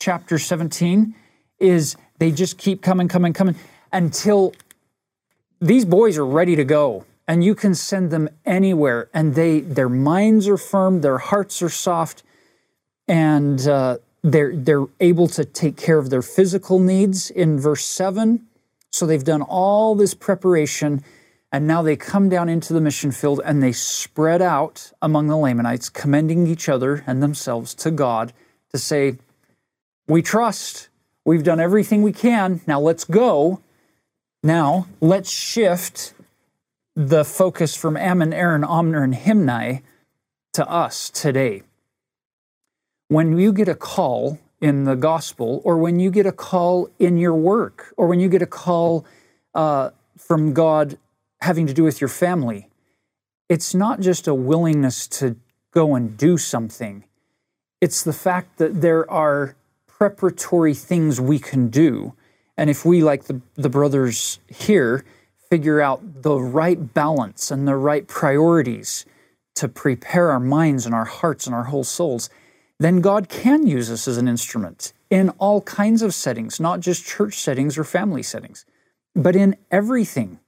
chapter 0.00 0.38
17 0.38 1.14
is 1.58 1.96
they 2.18 2.30
just 2.30 2.58
keep 2.58 2.82
coming, 2.82 3.08
coming, 3.08 3.32
coming 3.32 3.56
until 3.92 4.54
these 5.60 5.84
boys 5.84 6.16
are 6.16 6.26
ready 6.26 6.54
to 6.56 6.64
go 6.64 7.04
and 7.26 7.44
you 7.44 7.54
can 7.54 7.74
send 7.74 8.10
them 8.10 8.28
anywhere 8.44 9.08
and 9.12 9.34
they 9.34 9.60
their 9.60 9.88
minds 9.88 10.46
are 10.48 10.56
firm 10.56 11.00
their 11.00 11.18
hearts 11.18 11.60
are 11.62 11.68
soft 11.68 12.22
and 13.08 13.66
uh, 13.66 13.96
they're, 14.22 14.54
they're 14.54 14.86
able 15.00 15.26
to 15.28 15.44
take 15.44 15.76
care 15.76 15.98
of 15.98 16.10
their 16.10 16.22
physical 16.22 16.78
needs 16.78 17.30
in 17.30 17.58
verse 17.58 17.84
7. 17.84 18.46
So 18.92 19.06
they've 19.06 19.24
done 19.24 19.42
all 19.42 19.94
this 19.94 20.14
preparation, 20.14 21.02
and 21.50 21.66
now 21.66 21.82
they 21.82 21.96
come 21.96 22.28
down 22.28 22.48
into 22.48 22.72
the 22.72 22.80
mission 22.80 23.10
field 23.10 23.40
and 23.44 23.62
they 23.62 23.72
spread 23.72 24.42
out 24.42 24.92
among 25.00 25.28
the 25.28 25.36
Lamanites, 25.36 25.88
commending 25.88 26.46
each 26.46 26.68
other 26.68 27.04
and 27.06 27.22
themselves 27.22 27.74
to 27.76 27.90
God 27.90 28.32
to 28.70 28.78
say, 28.78 29.16
We 30.06 30.20
trust, 30.20 30.88
we've 31.24 31.42
done 31.42 31.60
everything 31.60 32.02
we 32.02 32.12
can, 32.12 32.60
now 32.66 32.80
let's 32.80 33.04
go. 33.04 33.60
Now 34.42 34.86
let's 35.00 35.30
shift 35.30 36.12
the 36.94 37.24
focus 37.24 37.76
from 37.76 37.96
Ammon, 37.96 38.32
Aaron, 38.32 38.62
Omner, 38.62 39.02
and 39.02 39.14
Himni 39.14 39.82
to 40.52 40.68
us 40.68 41.10
today. 41.10 41.62
When 43.08 43.38
you 43.38 43.52
get 43.52 43.68
a 43.68 43.74
call 43.74 44.38
in 44.60 44.84
the 44.84 44.96
gospel, 44.96 45.62
or 45.64 45.78
when 45.78 45.98
you 45.98 46.10
get 46.10 46.26
a 46.26 46.32
call 46.32 46.90
in 46.98 47.16
your 47.16 47.34
work, 47.34 47.94
or 47.96 48.06
when 48.06 48.20
you 48.20 48.28
get 48.28 48.42
a 48.42 48.46
call 48.46 49.06
uh, 49.54 49.90
from 50.16 50.52
God 50.52 50.98
having 51.40 51.66
to 51.66 51.74
do 51.74 51.84
with 51.84 52.00
your 52.00 52.08
family, 52.08 52.68
it's 53.48 53.74
not 53.74 54.00
just 54.00 54.28
a 54.28 54.34
willingness 54.34 55.06
to 55.06 55.36
go 55.72 55.94
and 55.94 56.16
do 56.16 56.36
something. 56.36 57.04
It's 57.80 58.02
the 58.02 58.12
fact 58.12 58.58
that 58.58 58.80
there 58.80 59.08
are 59.10 59.56
preparatory 59.86 60.74
things 60.74 61.20
we 61.20 61.38
can 61.38 61.68
do. 61.68 62.14
And 62.56 62.70
if 62.70 62.84
we, 62.84 63.02
like 63.02 63.24
the, 63.24 63.40
the 63.54 63.68
brothers 63.68 64.40
here, 64.48 65.04
figure 65.50 65.80
out 65.80 66.22
the 66.22 66.36
right 66.36 66.92
balance 66.92 67.50
and 67.50 67.66
the 67.66 67.76
right 67.76 68.06
priorities 68.06 69.06
to 69.54 69.68
prepare 69.68 70.30
our 70.30 70.40
minds 70.40 70.86
and 70.86 70.94
our 70.94 71.04
hearts 71.04 71.46
and 71.46 71.54
our 71.54 71.64
whole 71.64 71.84
souls, 71.84 72.30
then 72.78 73.00
God 73.00 73.28
can 73.28 73.66
use 73.66 73.90
us 73.90 74.06
as 74.06 74.18
an 74.18 74.28
instrument 74.28 74.92
in 75.10 75.30
all 75.30 75.62
kinds 75.62 76.02
of 76.02 76.14
settings, 76.14 76.60
not 76.60 76.80
just 76.80 77.06
church 77.06 77.34
settings 77.34 77.78
or 77.78 77.84
family 77.84 78.22
settings, 78.22 78.64
but 79.14 79.34
in 79.34 79.56
everything 79.70 80.38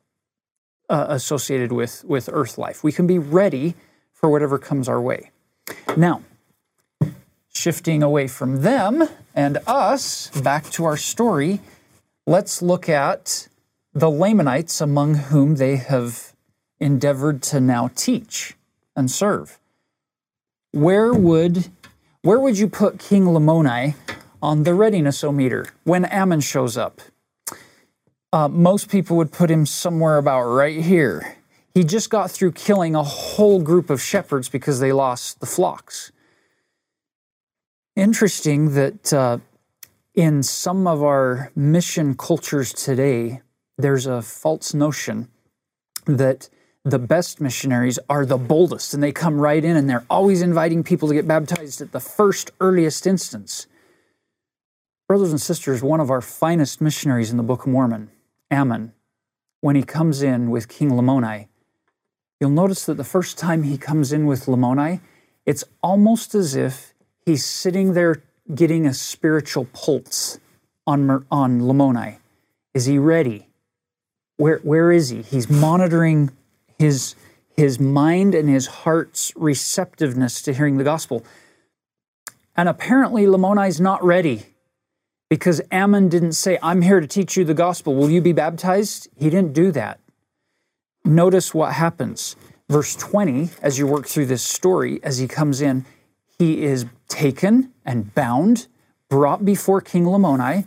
uh, 0.91 1.07
associated 1.09 1.73
with, 1.73 2.05
with 2.05 2.29
earth 2.33 2.59
life. 2.59 2.85
We 2.85 2.93
can 2.93 3.07
be 3.07 3.19
ready 3.19 3.75
for 4.13 4.29
whatever 4.29 4.59
comes 4.59 4.89
our 4.89 5.01
way. 5.01 5.31
Now, 5.97 6.23
shifting 7.55 8.03
away 8.03 8.27
from 8.27 8.63
them 8.63 9.09
and 9.35 9.59
us 9.67 10.29
back 10.41 10.69
to 10.71 10.85
our 10.85 10.97
story, 10.97 11.61
let's 12.27 12.61
look 12.61 12.89
at 12.89 13.49
the 13.95 14.11
Lamanites 14.11 14.81
among 14.81 15.15
whom 15.15 15.57
they 15.57 15.77
have 15.77 16.35
endeavored 16.79 17.43
to 17.43 17.61
now 17.61 17.91
teach 17.95 18.57
and 18.97 19.11
serve. 19.11 19.59
Where 20.73 21.13
would 21.13 21.71
where 22.23 22.39
would 22.39 22.59
you 22.59 22.69
put 22.69 22.99
King 22.99 23.25
Lamoni 23.25 23.95
on 24.43 24.65
the 24.65 24.75
readiness-o-meter 24.75 25.67
when 25.85 26.05
Ammon 26.05 26.41
shows 26.41 26.77
up? 26.77 27.01
Uh, 28.33 28.47
most 28.49 28.89
people 28.89 29.17
would 29.17 29.33
put 29.33 29.51
him 29.51 29.67
somewhere 29.67 30.17
about 30.17 30.43
right 30.43 30.81
here. 30.81 31.37
He 31.75 31.83
just 31.83 32.11
got 32.11 32.31
through 32.31 32.53
killing 32.53 32.95
a 32.95 33.03
whole 33.03 33.61
group 33.61 33.91
of 33.91 34.01
shepherds 34.01 34.49
because 34.49 34.79
they 34.79 34.93
lost 34.93 35.41
the 35.41 35.47
flocks. 35.47 36.13
Interesting 37.97 38.75
that 38.75 39.13
uh, 39.13 39.39
in 40.15 40.43
some 40.43 40.87
of 40.87 41.03
our 41.03 41.51
mission 41.57 42.15
cultures 42.17 42.73
today, 42.73 43.41
there's 43.79 44.07
a 44.07 44.23
false 44.23 44.75
notion 44.75 45.29
that 46.07 46.49
the 46.85 46.99
best 46.99 47.41
missionaries 47.41 47.99
are 48.09 48.25
the 48.25 48.39
boldest 48.39 48.95
and 48.95 49.03
they 49.03 49.13
come 49.13 49.39
right 49.39 49.65
in 49.65 49.77
and 49.77 49.91
they're 49.91 50.07
always 50.09 50.41
inviting 50.41 50.83
people 50.83 51.09
to 51.09 51.15
get 51.15 51.27
baptized 51.29 51.81
at 51.81 51.93
the 51.93 52.01
first 52.01 52.53
earliest 52.61 53.07
instance. 53.07 53.67
Brothers 55.09 55.31
and 55.31 55.41
sisters, 55.41 55.83
one 55.83 56.01
of 56.01 56.11
our 56.11 56.21
finest 56.21 56.81
missionaries 56.81 57.31
in 57.31 57.37
the 57.37 57.43
Book 57.43 57.63
of 57.63 57.73
Mormon, 57.73 58.11
Ammon, 58.51 58.93
when 59.61 59.77
he 59.77 59.83
comes 59.83 60.23
in 60.23 60.51
with 60.51 60.69
King 60.69 60.91
Lamoni, 60.91 61.49
you'll 62.41 62.51
notice 62.51 62.87
that 62.87 62.97
the 62.97 63.05
first 63.05 63.39
time 63.39 63.63
he 63.63 63.79
comes 63.79 64.13
in 64.13 64.27
with 64.27 64.47
Lamoni, 64.47 65.01
it's 65.47 65.65
almost 65.83 66.35
as 66.35 66.57
if 66.57 66.95
he's 67.25 67.45
sitting 67.45 67.95
there 67.95 68.23
getting 68.55 68.87
a 68.87 68.95
spiritual 68.95 69.67
pulse 69.67 70.39
on, 70.87 71.25
on 71.31 71.61
Lamoni. 71.61 72.19
Is 72.75 72.87
he 72.87 72.99
ready? 72.99 73.49
Where, 74.37 74.59
where 74.59 74.91
is 74.91 75.11
he? 75.11 75.23
He's 75.23 75.51
monitoring 75.51 76.31
his, 76.79 77.15
his 77.57 77.79
mind 77.79 78.35
and 78.35 78.49
his 78.49 78.67
heart's 78.67 79.33
receptiveness 79.37 80.43
to 80.43 80.55
hearing 80.55 80.79
the 80.79 80.85
gospel. 80.85 81.25
And 82.57 82.69
apparently, 82.69 83.27
Lamoni's 83.27 83.81
not 83.81 84.03
ready 84.03 84.47
because 85.31 85.63
Ammon 85.71 86.09
didn't 86.09 86.33
say, 86.33 86.59
I'm 86.63 86.83
here 86.83 87.01
to 87.01 87.07
teach 87.07 87.37
you 87.37 87.45
the 87.45 87.55
gospel. 87.55 87.95
Will 87.95 88.11
you 88.11 88.21
be 88.21 88.33
baptized? 88.33 89.09
He 89.17 89.31
didn't 89.31 89.55
do 89.55 89.71
that. 89.73 90.01
Notice 91.05 91.55
what 91.55 91.73
happens. 91.73 92.37
Verse 92.69 92.95
20, 92.97 93.51
as 93.63 93.79
you 93.79 93.87
work 93.87 94.07
through 94.07 94.27
this 94.27 94.43
story, 94.43 95.01
as 95.03 95.19
he 95.19 95.27
comes 95.27 95.63
in, 95.63 95.87
he 96.39 96.63
is 96.63 96.85
taken 97.09 97.73
and 97.85 98.15
bound, 98.15 98.67
brought 99.09 99.45
before 99.45 99.81
King 99.81 100.05
Lamoni. 100.05 100.67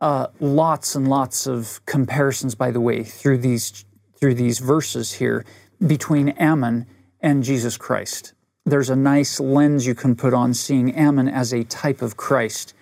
Uh, 0.00 0.28
lots 0.40 0.94
and 0.94 1.06
lots 1.08 1.46
of 1.46 1.84
comparisons, 1.84 2.54
by 2.54 2.70
the 2.70 2.80
way, 2.80 3.04
through 3.04 3.38
these 3.38 3.84
through 4.18 4.34
these 4.34 4.58
verses 4.58 5.14
here 5.14 5.44
between 5.86 6.28
Ammon 6.30 6.86
and 7.20 7.42
Jesus 7.42 7.78
Christ. 7.78 8.34
There's 8.66 8.90
a 8.90 8.96
nice 8.96 9.40
lens 9.40 9.86
you 9.86 9.94
can 9.94 10.14
put 10.14 10.34
on 10.34 10.52
seeing 10.52 10.94
Ammon 10.94 11.26
as 11.28 11.54
a 11.54 11.64
type 11.64 12.02
of 12.02 12.18
Christ, 12.18 12.74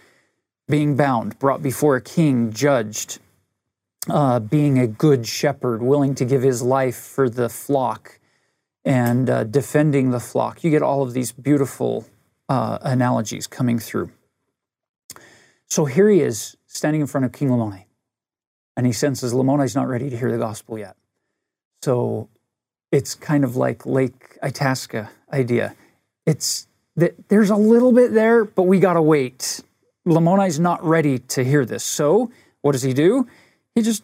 being 0.68 0.96
bound, 0.96 1.38
brought 1.38 1.62
before 1.62 1.96
a 1.96 2.00
king, 2.00 2.52
judged, 2.52 3.18
uh, 4.08 4.38
being 4.38 4.78
a 4.78 4.86
good 4.86 5.26
shepherd, 5.26 5.82
willing 5.82 6.14
to 6.14 6.24
give 6.24 6.42
his 6.42 6.62
life 6.62 6.96
for 6.96 7.28
the 7.28 7.48
flock, 7.48 8.18
and 8.84 9.28
uh, 9.28 9.44
defending 9.44 10.10
the 10.10 10.20
flock. 10.20 10.62
You 10.62 10.70
get 10.70 10.82
all 10.82 11.02
of 11.02 11.12
these 11.12 11.32
beautiful 11.32 12.06
uh, 12.48 12.78
analogies 12.82 13.46
coming 13.46 13.78
through. 13.78 14.10
So 15.66 15.84
here 15.84 16.08
he 16.08 16.20
is 16.20 16.56
standing 16.66 17.00
in 17.00 17.06
front 17.06 17.24
of 17.26 17.32
King 17.32 17.48
Lamoni, 17.48 17.84
and 18.76 18.86
he 18.86 18.92
senses 18.92 19.32
Lamoni's 19.32 19.74
not 19.74 19.88
ready 19.88 20.08
to 20.10 20.16
hear 20.16 20.30
the 20.30 20.38
gospel 20.38 20.78
yet. 20.78 20.96
So 21.82 22.28
it's 22.90 23.14
kind 23.14 23.44
of 23.44 23.56
like 23.56 23.84
Lake 23.84 24.38
Itasca 24.42 25.10
idea. 25.32 25.74
It's 26.26 26.66
that 26.96 27.28
there's 27.28 27.50
a 27.50 27.56
little 27.56 27.92
bit 27.92 28.12
there, 28.12 28.44
but 28.44 28.62
we 28.62 28.80
got 28.80 28.94
to 28.94 29.02
wait. 29.02 29.62
Lamoni's 30.08 30.58
not 30.58 30.82
ready 30.84 31.18
to 31.18 31.44
hear 31.44 31.64
this. 31.64 31.84
So 31.84 32.30
what 32.62 32.72
does 32.72 32.82
he 32.82 32.92
do? 32.92 33.28
He 33.74 33.82
just 33.82 34.02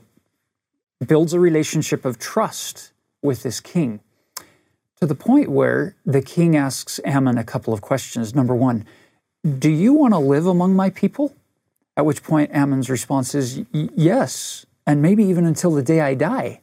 builds 1.06 1.32
a 1.32 1.40
relationship 1.40 2.04
of 2.04 2.18
trust 2.18 2.92
with 3.23 3.42
this 3.42 3.61
king 3.61 4.00
to 5.00 5.06
the 5.06 5.14
point 5.14 5.49
where 5.50 5.96
the 6.06 6.23
king 6.23 6.56
asks 6.56 7.00
Ammon 7.04 7.38
a 7.38 7.44
couple 7.44 7.75
of 7.75 7.80
questions. 7.80 8.34
Number 8.34 8.54
one, 8.54 8.87
do 9.58 9.70
you 9.70 9.92
want 9.92 10.14
to 10.14 10.18
live 10.18 10.46
among 10.46 10.75
my 10.75 10.90
people? 10.90 11.34
At 11.96 12.06
which 12.06 12.23
point 12.23 12.50
Ammon's 12.52 12.90
response 12.90 13.34
is, 13.34 13.62
Yes, 13.73 14.66
and 14.87 15.00
maybe 15.00 15.25
even 15.25 15.46
until 15.46 15.73
the 15.73 15.82
day 15.82 16.00
I 16.00 16.14
die, 16.14 16.61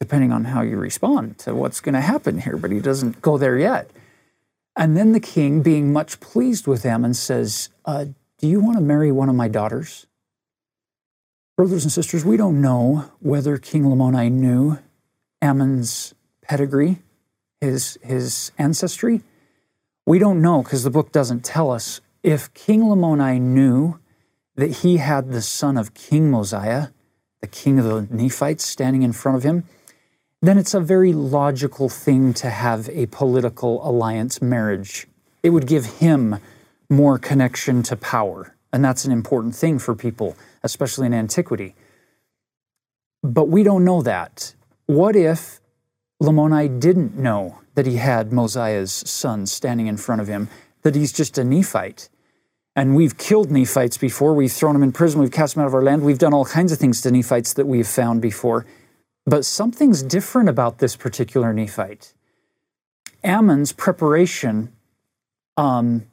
depending 0.00 0.32
on 0.32 0.46
how 0.46 0.62
you 0.62 0.76
respond 0.76 1.38
to 1.38 1.54
what's 1.54 1.80
going 1.80 1.94
to 1.94 2.00
happen 2.00 2.40
here, 2.40 2.56
but 2.56 2.70
he 2.70 2.80
doesn't 2.80 3.22
go 3.22 3.38
there 3.38 3.58
yet. 3.58 3.90
And 4.76 4.96
then 4.96 5.12
the 5.12 5.20
king, 5.20 5.62
being 5.62 5.92
much 5.92 6.20
pleased 6.20 6.66
with 6.66 6.84
Ammon, 6.84 7.14
says, 7.14 7.70
uh, 7.86 8.06
Do 8.38 8.46
you 8.48 8.60
want 8.60 8.76
to 8.76 8.82
marry 8.82 9.10
one 9.12 9.28
of 9.28 9.34
my 9.34 9.48
daughters? 9.48 10.06
Brothers 11.56 11.84
and 11.84 11.92
sisters, 11.92 12.24
we 12.24 12.36
don't 12.36 12.60
know 12.60 13.10
whether 13.20 13.56
King 13.56 13.84
Lamoni 13.84 14.30
knew 14.30 14.78
Ammon's 15.40 16.14
pedigree, 16.42 16.98
his, 17.60 17.98
his 18.02 18.52
ancestry. 18.58 19.22
We 20.04 20.18
don't 20.18 20.42
know 20.42 20.62
because 20.62 20.84
the 20.84 20.90
book 20.90 21.12
doesn't 21.12 21.44
tell 21.44 21.70
us. 21.70 22.00
If 22.22 22.52
King 22.52 22.82
Lamoni 22.82 23.40
knew 23.40 23.98
that 24.56 24.78
he 24.78 24.98
had 24.98 25.30
the 25.30 25.40
son 25.40 25.76
of 25.76 25.94
King 25.94 26.30
Mosiah, 26.30 26.88
the 27.40 27.46
king 27.46 27.78
of 27.78 27.84
the 27.84 28.14
Nephites, 28.14 28.64
standing 28.64 29.02
in 29.02 29.12
front 29.12 29.36
of 29.36 29.42
him, 29.42 29.64
then 30.42 30.58
it's 30.58 30.74
a 30.74 30.80
very 30.80 31.12
logical 31.12 31.88
thing 31.88 32.34
to 32.34 32.50
have 32.50 32.88
a 32.90 33.06
political 33.06 33.86
alliance 33.88 34.42
marriage. 34.42 35.06
It 35.42 35.50
would 35.50 35.66
give 35.66 35.86
him 35.86 36.36
more 36.88 37.18
connection 37.18 37.82
to 37.84 37.96
power. 37.96 38.56
And 38.72 38.84
that's 38.84 39.04
an 39.04 39.12
important 39.12 39.54
thing 39.54 39.78
for 39.78 39.94
people, 39.94 40.36
especially 40.62 41.06
in 41.06 41.14
antiquity. 41.14 41.74
But 43.22 43.48
we 43.48 43.62
don't 43.62 43.84
know 43.84 44.02
that. 44.02 44.54
What 44.86 45.16
if 45.16 45.60
Lamoni 46.22 46.80
didn't 46.80 47.16
know 47.16 47.60
that 47.74 47.86
he 47.86 47.96
had 47.96 48.32
Mosiah's 48.32 48.92
son 48.92 49.46
standing 49.46 49.86
in 49.86 49.96
front 49.96 50.20
of 50.20 50.28
him, 50.28 50.48
that 50.82 50.94
he's 50.94 51.12
just 51.12 51.38
a 51.38 51.44
Nephite? 51.44 52.08
And 52.74 52.94
we've 52.94 53.16
killed 53.16 53.50
Nephites 53.50 53.96
before. 53.96 54.34
We've 54.34 54.52
thrown 54.52 54.74
them 54.74 54.82
in 54.82 54.92
prison. 54.92 55.20
We've 55.20 55.30
cast 55.30 55.54
them 55.54 55.62
out 55.62 55.66
of 55.68 55.74
our 55.74 55.82
land. 55.82 56.02
We've 56.02 56.18
done 56.18 56.34
all 56.34 56.44
kinds 56.44 56.72
of 56.72 56.78
things 56.78 57.00
to 57.00 57.10
Nephites 57.10 57.54
that 57.54 57.66
we've 57.66 57.88
found 57.88 58.20
before. 58.20 58.66
But 59.24 59.44
something's 59.44 60.02
different 60.02 60.48
about 60.48 60.78
this 60.78 60.94
particular 60.94 61.52
Nephite. 61.54 62.12
Ammon's 63.24 63.72
preparation 63.72 64.72
um, 65.56 66.06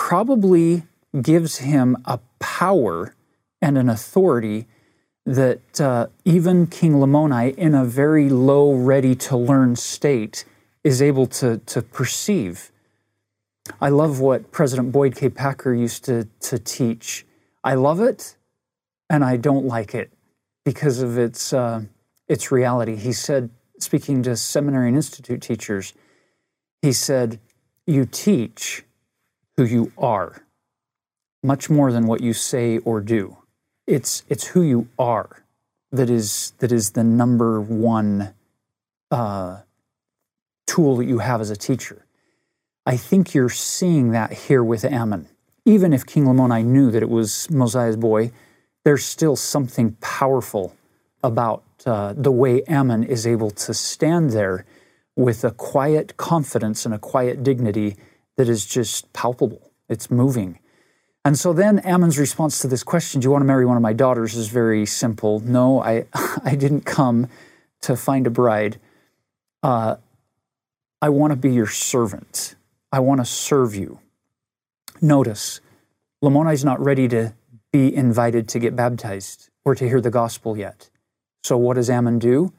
probably 0.00 0.82
gives 1.20 1.58
him 1.58 1.94
a 2.06 2.18
power 2.38 3.14
and 3.60 3.76
an 3.76 3.90
authority 3.90 4.66
that 5.26 5.78
uh, 5.78 6.06
even 6.24 6.66
King 6.66 6.94
Lamoni, 6.94 7.54
in 7.54 7.74
a 7.74 7.84
very 7.84 8.30
low, 8.30 8.72
ready 8.72 9.14
to 9.14 9.36
learn 9.36 9.76
state, 9.76 10.46
is 10.82 11.02
able 11.02 11.26
to, 11.26 11.58
to 11.58 11.82
perceive. 11.82 12.72
I 13.78 13.90
love 13.90 14.20
what 14.20 14.50
President 14.50 14.90
Boyd 14.90 15.14
K. 15.16 15.28
Packer 15.28 15.74
used 15.74 16.06
to, 16.06 16.26
to 16.40 16.58
teach. 16.58 17.26
I 17.62 17.74
love 17.74 18.00
it 18.00 18.36
and 19.10 19.22
I 19.22 19.36
don't 19.36 19.66
like 19.66 19.94
it 19.94 20.10
because 20.64 21.00
of 21.02 21.18
its, 21.18 21.52
uh, 21.52 21.82
its 22.26 22.50
reality. 22.50 22.96
He 22.96 23.12
said, 23.12 23.50
speaking 23.78 24.22
to 24.22 24.34
seminary 24.34 24.88
and 24.88 24.96
institute 24.96 25.42
teachers, 25.42 25.92
he 26.80 26.90
said, 26.90 27.38
You 27.86 28.06
teach 28.06 28.84
who 29.60 29.66
you 29.66 29.92
are 29.98 30.42
much 31.42 31.68
more 31.68 31.92
than 31.92 32.06
what 32.06 32.22
you 32.22 32.32
say 32.32 32.78
or 32.78 32.98
do. 33.02 33.36
It's, 33.86 34.22
it's 34.30 34.46
who 34.46 34.62
you 34.62 34.88
are 34.98 35.44
that 35.92 36.08
is, 36.08 36.54
that 36.60 36.72
is 36.72 36.92
the 36.92 37.04
number 37.04 37.60
one 37.60 38.32
uh, 39.10 39.58
tool 40.66 40.96
that 40.96 41.04
you 41.04 41.18
have 41.18 41.42
as 41.42 41.50
a 41.50 41.56
teacher. 41.56 42.06
I 42.86 42.96
think 42.96 43.34
you're 43.34 43.50
seeing 43.50 44.12
that 44.12 44.32
here 44.32 44.64
with 44.64 44.82
Ammon. 44.82 45.28
Even 45.66 45.92
if 45.92 46.06
King 46.06 46.24
Lamoni 46.24 46.64
knew 46.64 46.90
that 46.90 47.02
it 47.02 47.10
was 47.10 47.50
Mosiah's 47.50 47.96
boy, 47.96 48.32
there's 48.84 49.04
still 49.04 49.36
something 49.36 49.94
powerful 50.00 50.74
about 51.22 51.64
uh, 51.84 52.14
the 52.16 52.32
way 52.32 52.62
Ammon 52.62 53.04
is 53.04 53.26
able 53.26 53.50
to 53.50 53.74
stand 53.74 54.30
there 54.30 54.64
with 55.16 55.44
a 55.44 55.50
quiet 55.50 56.16
confidence 56.16 56.86
and 56.86 56.94
a 56.94 56.98
quiet 56.98 57.42
dignity 57.42 57.98
that 58.40 58.48
is 58.48 58.64
just 58.64 59.12
palpable. 59.12 59.70
It's 59.90 60.10
moving. 60.10 60.60
And 61.26 61.38
so 61.38 61.52
then 61.52 61.78
Ammon's 61.80 62.18
response 62.18 62.60
to 62.60 62.68
this 62.68 62.82
question, 62.82 63.20
Do 63.20 63.26
you 63.26 63.30
want 63.30 63.42
to 63.42 63.46
marry 63.46 63.66
one 63.66 63.76
of 63.76 63.82
my 63.82 63.92
daughters? 63.92 64.34
is 64.34 64.48
very 64.48 64.86
simple. 64.86 65.40
No, 65.40 65.82
I, 65.82 66.06
I 66.42 66.54
didn't 66.54 66.86
come 66.86 67.28
to 67.82 67.96
find 67.96 68.26
a 68.26 68.30
bride. 68.30 68.80
Uh, 69.62 69.96
I 71.02 71.10
want 71.10 71.32
to 71.32 71.36
be 71.36 71.52
your 71.52 71.66
servant. 71.66 72.54
I 72.90 73.00
want 73.00 73.20
to 73.20 73.26
serve 73.26 73.74
you. 73.74 73.98
Notice, 75.02 75.60
Lamoni's 76.22 76.64
not 76.64 76.80
ready 76.80 77.08
to 77.08 77.34
be 77.72 77.94
invited 77.94 78.48
to 78.48 78.58
get 78.58 78.74
baptized 78.74 79.50
or 79.66 79.74
to 79.74 79.86
hear 79.86 80.00
the 80.00 80.10
gospel 80.10 80.56
yet. 80.56 80.88
So 81.44 81.58
what 81.58 81.74
does 81.74 81.90
Ammon 81.90 82.18
do? 82.18 82.54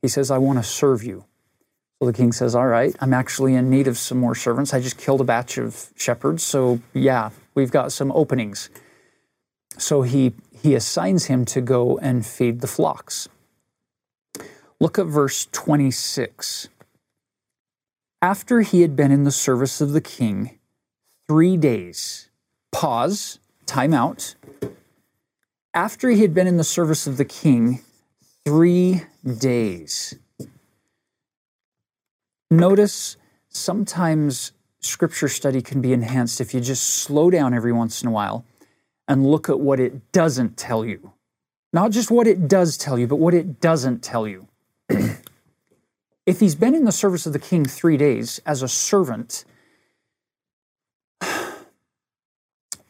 He 0.00 0.06
says, 0.06 0.30
I 0.30 0.38
want 0.38 0.60
to 0.60 0.62
serve 0.62 1.02
you. 1.02 1.24
So 1.98 2.06
the 2.06 2.12
king 2.12 2.32
says, 2.32 2.54
All 2.54 2.66
right, 2.66 2.94
I'm 3.00 3.14
actually 3.14 3.54
in 3.54 3.70
need 3.70 3.86
of 3.86 3.96
some 3.96 4.18
more 4.18 4.34
servants. 4.34 4.74
I 4.74 4.80
just 4.80 4.98
killed 4.98 5.20
a 5.20 5.24
batch 5.24 5.58
of 5.58 5.90
shepherds. 5.96 6.42
So, 6.42 6.80
yeah, 6.92 7.30
we've 7.54 7.70
got 7.70 7.92
some 7.92 8.12
openings. 8.12 8.70
So 9.78 10.02
he, 10.02 10.34
he 10.52 10.74
assigns 10.74 11.26
him 11.26 11.44
to 11.46 11.60
go 11.60 11.98
and 11.98 12.24
feed 12.24 12.60
the 12.60 12.66
flocks. 12.66 13.28
Look 14.80 14.98
at 14.98 15.06
verse 15.06 15.46
26. 15.52 16.68
After 18.20 18.60
he 18.62 18.82
had 18.82 18.96
been 18.96 19.10
in 19.10 19.24
the 19.24 19.30
service 19.30 19.80
of 19.80 19.92
the 19.92 20.00
king 20.00 20.58
three 21.28 21.56
days, 21.56 22.28
pause, 22.72 23.38
time 23.66 23.94
out. 23.94 24.34
After 25.72 26.10
he 26.10 26.22
had 26.22 26.34
been 26.34 26.46
in 26.46 26.56
the 26.56 26.64
service 26.64 27.06
of 27.06 27.16
the 27.16 27.24
king 27.24 27.80
three 28.44 29.02
days, 29.38 30.14
Notice 32.50 33.16
sometimes 33.48 34.52
scripture 34.80 35.28
study 35.28 35.62
can 35.62 35.80
be 35.80 35.92
enhanced 35.92 36.40
if 36.40 36.52
you 36.52 36.60
just 36.60 36.84
slow 36.84 37.30
down 37.30 37.54
every 37.54 37.72
once 37.72 38.02
in 38.02 38.08
a 38.08 38.12
while 38.12 38.44
and 39.08 39.26
look 39.26 39.48
at 39.48 39.60
what 39.60 39.80
it 39.80 40.12
doesn't 40.12 40.56
tell 40.56 40.84
you. 40.84 41.12
Not 41.72 41.90
just 41.90 42.10
what 42.10 42.26
it 42.26 42.46
does 42.46 42.76
tell 42.76 42.98
you, 42.98 43.06
but 43.06 43.16
what 43.16 43.34
it 43.34 43.60
doesn't 43.60 44.02
tell 44.02 44.28
you. 44.28 44.48
if 46.26 46.40
he's 46.40 46.54
been 46.54 46.74
in 46.74 46.84
the 46.84 46.92
service 46.92 47.26
of 47.26 47.32
the 47.32 47.38
king 47.38 47.64
three 47.64 47.96
days 47.96 48.40
as 48.46 48.62
a 48.62 48.68
servant, 48.68 49.44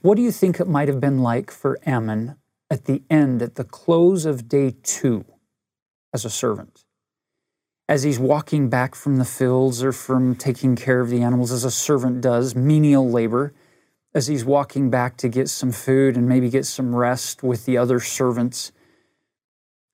what 0.02 0.16
do 0.16 0.22
you 0.22 0.30
think 0.30 0.60
it 0.60 0.68
might 0.68 0.88
have 0.88 1.00
been 1.00 1.20
like 1.20 1.50
for 1.50 1.78
Ammon 1.86 2.36
at 2.70 2.84
the 2.84 3.02
end, 3.08 3.40
at 3.40 3.54
the 3.54 3.64
close 3.64 4.26
of 4.26 4.48
day 4.48 4.74
two, 4.82 5.24
as 6.12 6.24
a 6.24 6.30
servant? 6.30 6.83
As 7.88 8.02
he's 8.02 8.18
walking 8.18 8.68
back 8.68 8.94
from 8.94 9.16
the 9.16 9.24
fields 9.24 9.82
or 9.82 9.92
from 9.92 10.34
taking 10.34 10.74
care 10.74 11.00
of 11.00 11.10
the 11.10 11.22
animals 11.22 11.52
as 11.52 11.64
a 11.64 11.70
servant 11.70 12.20
does, 12.20 12.54
menial 12.54 13.08
labor, 13.10 13.52
as 14.14 14.26
he's 14.26 14.44
walking 14.44 14.90
back 14.90 15.16
to 15.18 15.28
get 15.28 15.48
some 15.48 15.72
food 15.72 16.16
and 16.16 16.28
maybe 16.28 16.48
get 16.48 16.64
some 16.64 16.94
rest 16.94 17.42
with 17.42 17.66
the 17.66 17.76
other 17.76 18.00
servants. 18.00 18.72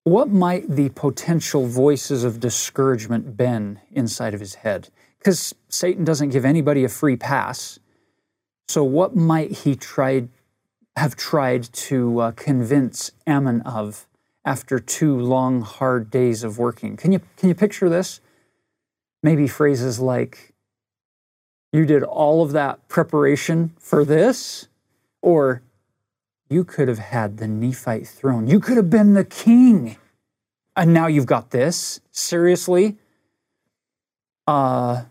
What 0.04 0.28
might 0.28 0.68
the 0.68 0.90
potential 0.90 1.66
voices 1.66 2.22
of 2.22 2.38
discouragement 2.38 3.36
been 3.36 3.80
inside 3.90 4.34
of 4.34 4.40
his 4.40 4.56
head? 4.56 4.88
Because 5.18 5.54
Satan 5.68 6.04
doesn't 6.04 6.30
give 6.30 6.44
anybody 6.44 6.84
a 6.84 6.88
free 6.88 7.16
pass. 7.16 7.78
So, 8.68 8.84
what 8.84 9.16
might 9.16 9.50
he 9.50 9.74
tried 9.74 10.28
have 10.96 11.16
tried 11.16 11.64
to 11.72 12.20
uh, 12.20 12.32
convince 12.32 13.10
Ammon 13.26 13.62
of 13.62 14.06
after 14.50 14.80
two 14.80 15.16
long, 15.16 15.62
hard 15.62 16.10
days 16.10 16.42
of 16.42 16.58
working. 16.58 16.96
Can 16.96 17.12
you, 17.12 17.20
can 17.36 17.48
you 17.48 17.54
picture 17.54 17.88
this? 17.88 18.20
Maybe 19.22 19.46
phrases 19.46 20.00
like, 20.00 20.52
You 21.72 21.86
did 21.86 22.02
all 22.02 22.42
of 22.42 22.50
that 22.50 22.88
preparation 22.88 23.74
for 23.78 24.04
this? 24.04 24.66
Or, 25.22 25.62
You 26.48 26.64
could 26.64 26.88
have 26.88 26.98
had 26.98 27.36
the 27.36 27.46
Nephite 27.46 28.08
throne. 28.08 28.48
You 28.48 28.58
could 28.58 28.76
have 28.76 28.90
been 28.90 29.14
the 29.14 29.24
king. 29.24 29.96
And 30.74 30.92
now 30.92 31.06
you've 31.06 31.26
got 31.26 31.52
this? 31.52 32.00
Seriously? 32.10 32.96
Uh, 34.48 35.04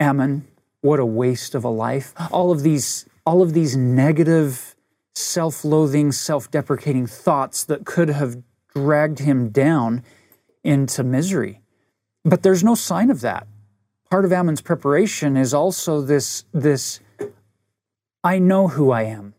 Ammon, 0.00 0.48
what 0.80 0.98
a 0.98 1.06
waste 1.06 1.54
of 1.54 1.62
a 1.62 1.68
life. 1.68 2.12
All 2.32 2.50
of 2.50 2.62
these, 2.62 3.06
all 3.24 3.40
of 3.40 3.52
these 3.52 3.76
negative 3.76 4.75
self 5.16 5.64
loathing, 5.64 6.12
self 6.12 6.50
deprecating 6.50 7.06
thoughts 7.06 7.64
that 7.64 7.84
could 7.84 8.08
have 8.08 8.42
dragged 8.74 9.20
him 9.20 9.48
down 9.48 10.02
into 10.62 11.02
misery. 11.02 11.60
But 12.24 12.42
there's 12.42 12.64
no 12.64 12.74
sign 12.74 13.10
of 13.10 13.20
that. 13.22 13.46
Part 14.10 14.24
of 14.24 14.32
Ammon's 14.32 14.60
preparation 14.60 15.36
is 15.36 15.54
also 15.54 16.00
this, 16.00 16.44
this 16.52 17.00
I 18.22 18.38
know 18.38 18.68
who 18.68 18.90
I 18.90 19.02
am. 19.02 19.34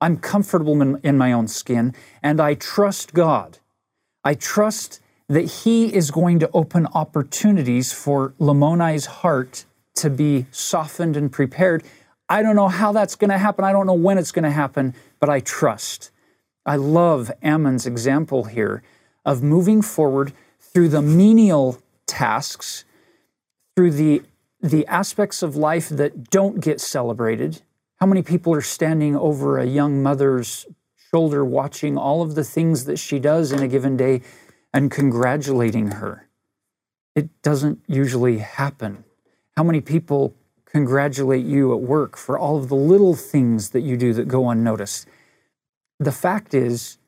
I'm 0.00 0.16
comfortable 0.16 0.80
in, 0.80 1.00
in 1.02 1.18
my 1.18 1.32
own 1.32 1.48
skin, 1.48 1.94
and 2.22 2.40
I 2.40 2.54
trust 2.54 3.14
God. 3.14 3.58
I 4.22 4.34
trust 4.34 5.00
that 5.28 5.44
He 5.44 5.94
is 5.94 6.10
going 6.10 6.38
to 6.40 6.50
open 6.52 6.86
opportunities 6.94 7.92
for 7.92 8.34
Lamoni's 8.38 9.06
heart 9.06 9.64
to 9.96 10.10
be 10.10 10.46
softened 10.50 11.16
and 11.16 11.30
prepared 11.30 11.84
I 12.28 12.42
don't 12.42 12.56
know 12.56 12.68
how 12.68 12.92
that's 12.92 13.16
going 13.16 13.30
to 13.30 13.38
happen. 13.38 13.64
I 13.64 13.72
don't 13.72 13.86
know 13.86 13.92
when 13.92 14.18
it's 14.18 14.32
going 14.32 14.44
to 14.44 14.50
happen, 14.50 14.94
but 15.20 15.28
I 15.28 15.40
trust. 15.40 16.10
I 16.64 16.76
love 16.76 17.30
Ammon's 17.42 17.86
example 17.86 18.44
here 18.44 18.82
of 19.24 19.42
moving 19.42 19.82
forward 19.82 20.32
through 20.58 20.88
the 20.88 21.02
menial 21.02 21.78
tasks, 22.06 22.84
through 23.76 23.92
the, 23.92 24.22
the 24.60 24.86
aspects 24.86 25.42
of 25.42 25.56
life 25.56 25.88
that 25.90 26.30
don't 26.30 26.60
get 26.60 26.80
celebrated. 26.80 27.62
How 27.96 28.06
many 28.06 28.22
people 28.22 28.54
are 28.54 28.62
standing 28.62 29.14
over 29.16 29.58
a 29.58 29.66
young 29.66 30.02
mother's 30.02 30.66
shoulder 31.10 31.44
watching 31.44 31.98
all 31.98 32.22
of 32.22 32.34
the 32.34 32.44
things 32.44 32.86
that 32.86 32.98
she 32.98 33.18
does 33.18 33.52
in 33.52 33.62
a 33.62 33.68
given 33.68 33.96
day 33.96 34.22
and 34.72 34.90
congratulating 34.90 35.92
her? 35.92 36.26
It 37.14 37.42
doesn't 37.42 37.80
usually 37.86 38.38
happen. 38.38 39.04
How 39.56 39.62
many 39.62 39.80
people 39.80 40.34
congratulate 40.74 41.46
you 41.46 41.72
at 41.72 41.80
work 41.80 42.16
for 42.16 42.36
all 42.36 42.56
of 42.56 42.68
the 42.68 42.74
little 42.74 43.14
things 43.14 43.70
that 43.70 43.82
you 43.82 43.96
do 43.96 44.12
that 44.12 44.26
go 44.26 44.50
unnoticed. 44.50 45.06
The 46.00 46.10
fact 46.10 46.52
is 46.52 46.98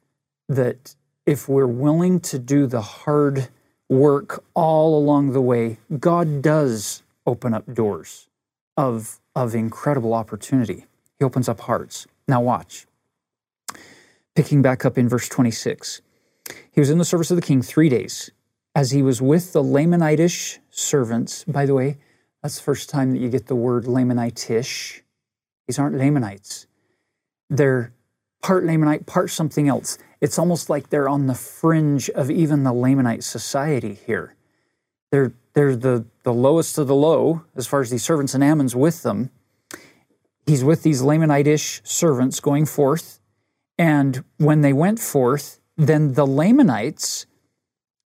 that 0.48 0.94
if 1.26 1.48
we're 1.48 1.66
willing 1.66 2.20
to 2.20 2.38
do 2.38 2.68
the 2.68 2.80
hard 2.80 3.48
work 3.88 4.44
all 4.54 4.96
along 4.96 5.32
the 5.32 5.40
way, 5.40 5.78
God 5.98 6.42
does 6.42 7.02
open 7.26 7.52
up 7.52 7.74
doors 7.74 8.28
of, 8.76 9.18
of 9.34 9.52
incredible 9.52 10.14
opportunity. 10.14 10.86
He 11.18 11.24
opens 11.24 11.48
up 11.48 11.62
hearts. 11.62 12.06
Now, 12.28 12.40
watch. 12.40 12.86
Picking 14.36 14.62
back 14.62 14.84
up 14.84 14.96
in 14.96 15.08
verse 15.08 15.28
26. 15.28 16.02
He 16.70 16.80
was 16.80 16.90
in 16.90 16.98
the 16.98 17.04
service 17.04 17.32
of 17.32 17.36
the 17.36 17.42
king 17.42 17.62
three 17.62 17.88
days. 17.88 18.30
As 18.76 18.92
he 18.92 19.02
was 19.02 19.20
with 19.20 19.52
the 19.52 19.62
Lamanitish 19.62 20.58
servants, 20.70 21.42
by 21.44 21.66
the 21.66 21.74
way, 21.74 21.96
that's 22.42 22.56
the 22.56 22.62
first 22.62 22.88
time 22.90 23.12
that 23.12 23.18
you 23.18 23.28
get 23.28 23.46
the 23.46 23.56
word 23.56 23.84
Lamanitish. 23.84 25.00
These 25.66 25.78
aren't 25.78 25.96
Lamanites. 25.96 26.66
They're 27.50 27.92
part 28.42 28.64
Lamanite, 28.64 29.06
part 29.06 29.30
something 29.30 29.68
else. 29.68 29.98
It's 30.20 30.38
almost 30.38 30.70
like 30.70 30.90
they're 30.90 31.08
on 31.08 31.26
the 31.26 31.34
fringe 31.34 32.08
of 32.10 32.30
even 32.30 32.62
the 32.62 32.72
Lamanite 32.72 33.24
society 33.24 33.94
here. 34.06 34.34
They're, 35.10 35.32
they're 35.54 35.76
the, 35.76 36.04
the 36.22 36.32
lowest 36.32 36.78
of 36.78 36.86
the 36.86 36.94
low 36.94 37.42
as 37.56 37.66
far 37.66 37.80
as 37.80 37.90
these 37.90 38.04
servants 38.04 38.34
and 38.34 38.44
Ammon's 38.44 38.76
with 38.76 39.02
them. 39.02 39.30
he's 40.46 40.64
with 40.64 40.82
these 40.82 41.02
Lamanitish 41.02 41.80
servants 41.86 42.40
going 42.40 42.66
forth. 42.66 43.20
And 43.78 44.24
when 44.38 44.60
they 44.60 44.72
went 44.72 45.00
forth, 45.00 45.60
then 45.76 46.14
the 46.14 46.26
Lamanites 46.26 47.26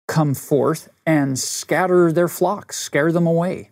come 0.06 0.34
forth 0.34 0.88
and 1.04 1.38
scatter 1.38 2.12
their 2.12 2.28
flocks, 2.28 2.76
scare 2.76 3.12
them 3.12 3.26
away. 3.26 3.70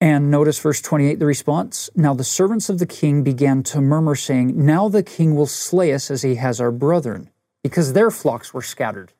And 0.00 0.30
notice 0.30 0.60
verse 0.60 0.80
28, 0.80 1.18
the 1.18 1.26
response. 1.26 1.90
Now 1.96 2.14
the 2.14 2.24
servants 2.24 2.68
of 2.68 2.78
the 2.78 2.86
king 2.86 3.22
began 3.24 3.62
to 3.64 3.80
murmur, 3.80 4.14
saying, 4.14 4.64
Now 4.64 4.88
the 4.88 5.02
king 5.02 5.34
will 5.34 5.46
slay 5.46 5.92
us 5.92 6.10
as 6.10 6.22
he 6.22 6.36
has 6.36 6.60
our 6.60 6.70
brethren, 6.70 7.30
because 7.62 7.92
their 7.92 8.10
flocks 8.10 8.54
were 8.54 8.62
scattered. 8.62 9.12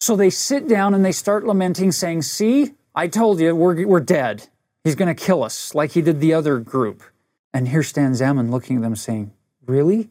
So 0.00 0.14
they 0.14 0.28
sit 0.28 0.68
down 0.68 0.92
and 0.92 1.04
they 1.04 1.12
start 1.12 1.46
lamenting, 1.46 1.92
saying, 1.92 2.22
See, 2.22 2.74
I 2.94 3.08
told 3.08 3.40
you, 3.40 3.56
we're, 3.56 3.86
we're 3.86 4.00
dead. 4.00 4.48
He's 4.84 4.94
going 4.94 5.14
to 5.14 5.24
kill 5.24 5.42
us 5.42 5.74
like 5.74 5.92
he 5.92 6.02
did 6.02 6.20
the 6.20 6.34
other 6.34 6.58
group. 6.58 7.02
And 7.54 7.68
here 7.68 7.82
stands 7.82 8.20
Ammon 8.20 8.50
looking 8.50 8.76
at 8.76 8.82
them 8.82 8.96
saying, 8.96 9.32
Really? 9.64 10.10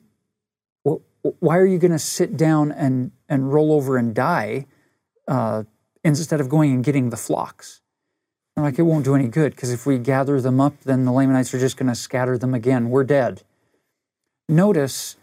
Why 1.40 1.58
are 1.58 1.66
you 1.66 1.78
going 1.78 1.92
to 1.92 2.00
sit 2.00 2.38
down 2.38 2.72
and, 2.72 3.12
and 3.30 3.52
roll 3.52 3.72
over 3.72 3.98
and 3.98 4.14
die 4.14 4.66
uh, 5.28 5.64
instead 6.04 6.40
of 6.40 6.50
going 6.50 6.72
and 6.72 6.84
getting 6.84 7.10
the 7.10 7.18
flocks? 7.18 7.82
I'm 8.58 8.64
like, 8.64 8.80
it 8.80 8.84
won't 8.84 9.04
do 9.04 9.16
any 9.16 9.28
good 9.28 9.54
because 9.54 9.72
if 9.72 9.86
we 9.86 9.98
gather 9.98 10.40
them 10.40 10.62
up, 10.62 10.80
then 10.82 11.04
the 11.04 11.12
Lamanites 11.12 11.54
are 11.54 11.60
just 11.60 11.76
going 11.76 11.90
to 11.90 11.96
scatter 11.96 12.38
them 12.38 12.54
again. 12.54 12.90
We're 12.90 13.04
dead. 13.04 13.44
Notice 14.48 15.18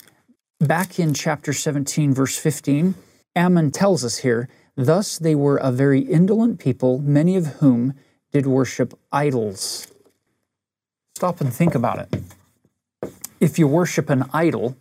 back 0.60 0.98
in 0.98 1.14
chapter 1.14 1.52
17, 1.52 2.12
verse 2.12 2.36
15, 2.36 2.94
Ammon 3.34 3.70
tells 3.70 4.04
us 4.04 4.18
here, 4.18 4.48
Thus 4.76 5.18
they 5.18 5.34
were 5.34 5.56
a 5.56 5.72
very 5.72 6.00
indolent 6.00 6.58
people, 6.58 6.98
many 6.98 7.36
of 7.36 7.46
whom 7.58 7.94
did 8.32 8.46
worship 8.46 8.98
idols. 9.10 9.86
Stop 11.14 11.40
and 11.40 11.52
think 11.52 11.74
about 11.74 11.98
it. 11.98 13.12
If 13.40 13.58
you 13.58 13.66
worship 13.66 14.10
an 14.10 14.24
idol, 14.32 14.76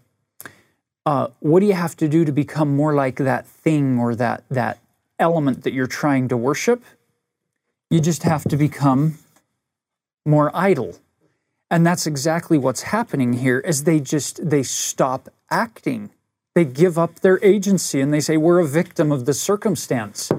uh, 1.05 1.27
what 1.39 1.61
do 1.61 1.65
you 1.65 1.73
have 1.73 1.95
to 1.97 2.07
do 2.07 2.25
to 2.25 2.31
become 2.31 2.75
more 2.75 2.93
like 2.93 3.15
that 3.17 3.47
thing 3.47 3.97
or 3.97 4.15
that, 4.15 4.43
that 4.49 4.79
element 5.19 5.63
that 5.63 5.73
you're 5.73 5.87
trying 5.87 6.27
to 6.29 6.37
worship? 6.37 6.83
You 7.91 7.99
just 7.99 8.23
have 8.23 8.45
to 8.45 8.55
become 8.55 9.19
more 10.25 10.49
idle. 10.55 10.97
And 11.69 11.85
that's 11.85 12.07
exactly 12.07 12.57
what's 12.57 12.83
happening 12.83 13.33
here 13.33 13.59
is 13.59 13.83
they 13.83 13.99
just 13.99 14.49
they 14.49 14.63
stop 14.63 15.27
acting. 15.49 16.09
They 16.55 16.63
give 16.63 16.97
up 16.97 17.19
their 17.19 17.43
agency 17.43 17.99
and 17.99 18.13
they 18.13 18.21
say 18.21 18.37
we're 18.37 18.59
a 18.59 18.65
victim 18.65 19.11
of 19.11 19.25
the 19.25 19.33
circumstance. 19.33 20.31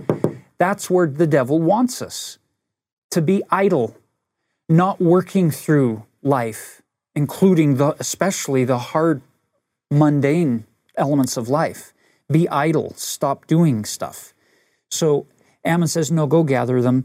That's 0.56 0.88
where 0.88 1.06
the 1.06 1.26
devil 1.26 1.58
wants 1.58 2.00
us. 2.00 2.38
To 3.10 3.20
be 3.20 3.42
idle, 3.50 3.98
not 4.66 4.98
working 4.98 5.50
through 5.50 6.04
life, 6.22 6.80
including 7.14 7.76
the 7.76 7.94
especially 7.98 8.64
the 8.64 8.78
hard 8.78 9.20
mundane 9.90 10.64
elements 10.96 11.36
of 11.36 11.50
life. 11.50 11.92
Be 12.30 12.48
idle, 12.48 12.94
stop 12.96 13.46
doing 13.46 13.84
stuff. 13.84 14.32
So 14.90 15.26
Ammon 15.66 15.88
says, 15.88 16.10
No, 16.10 16.26
go 16.26 16.44
gather 16.44 16.80
them 16.80 17.04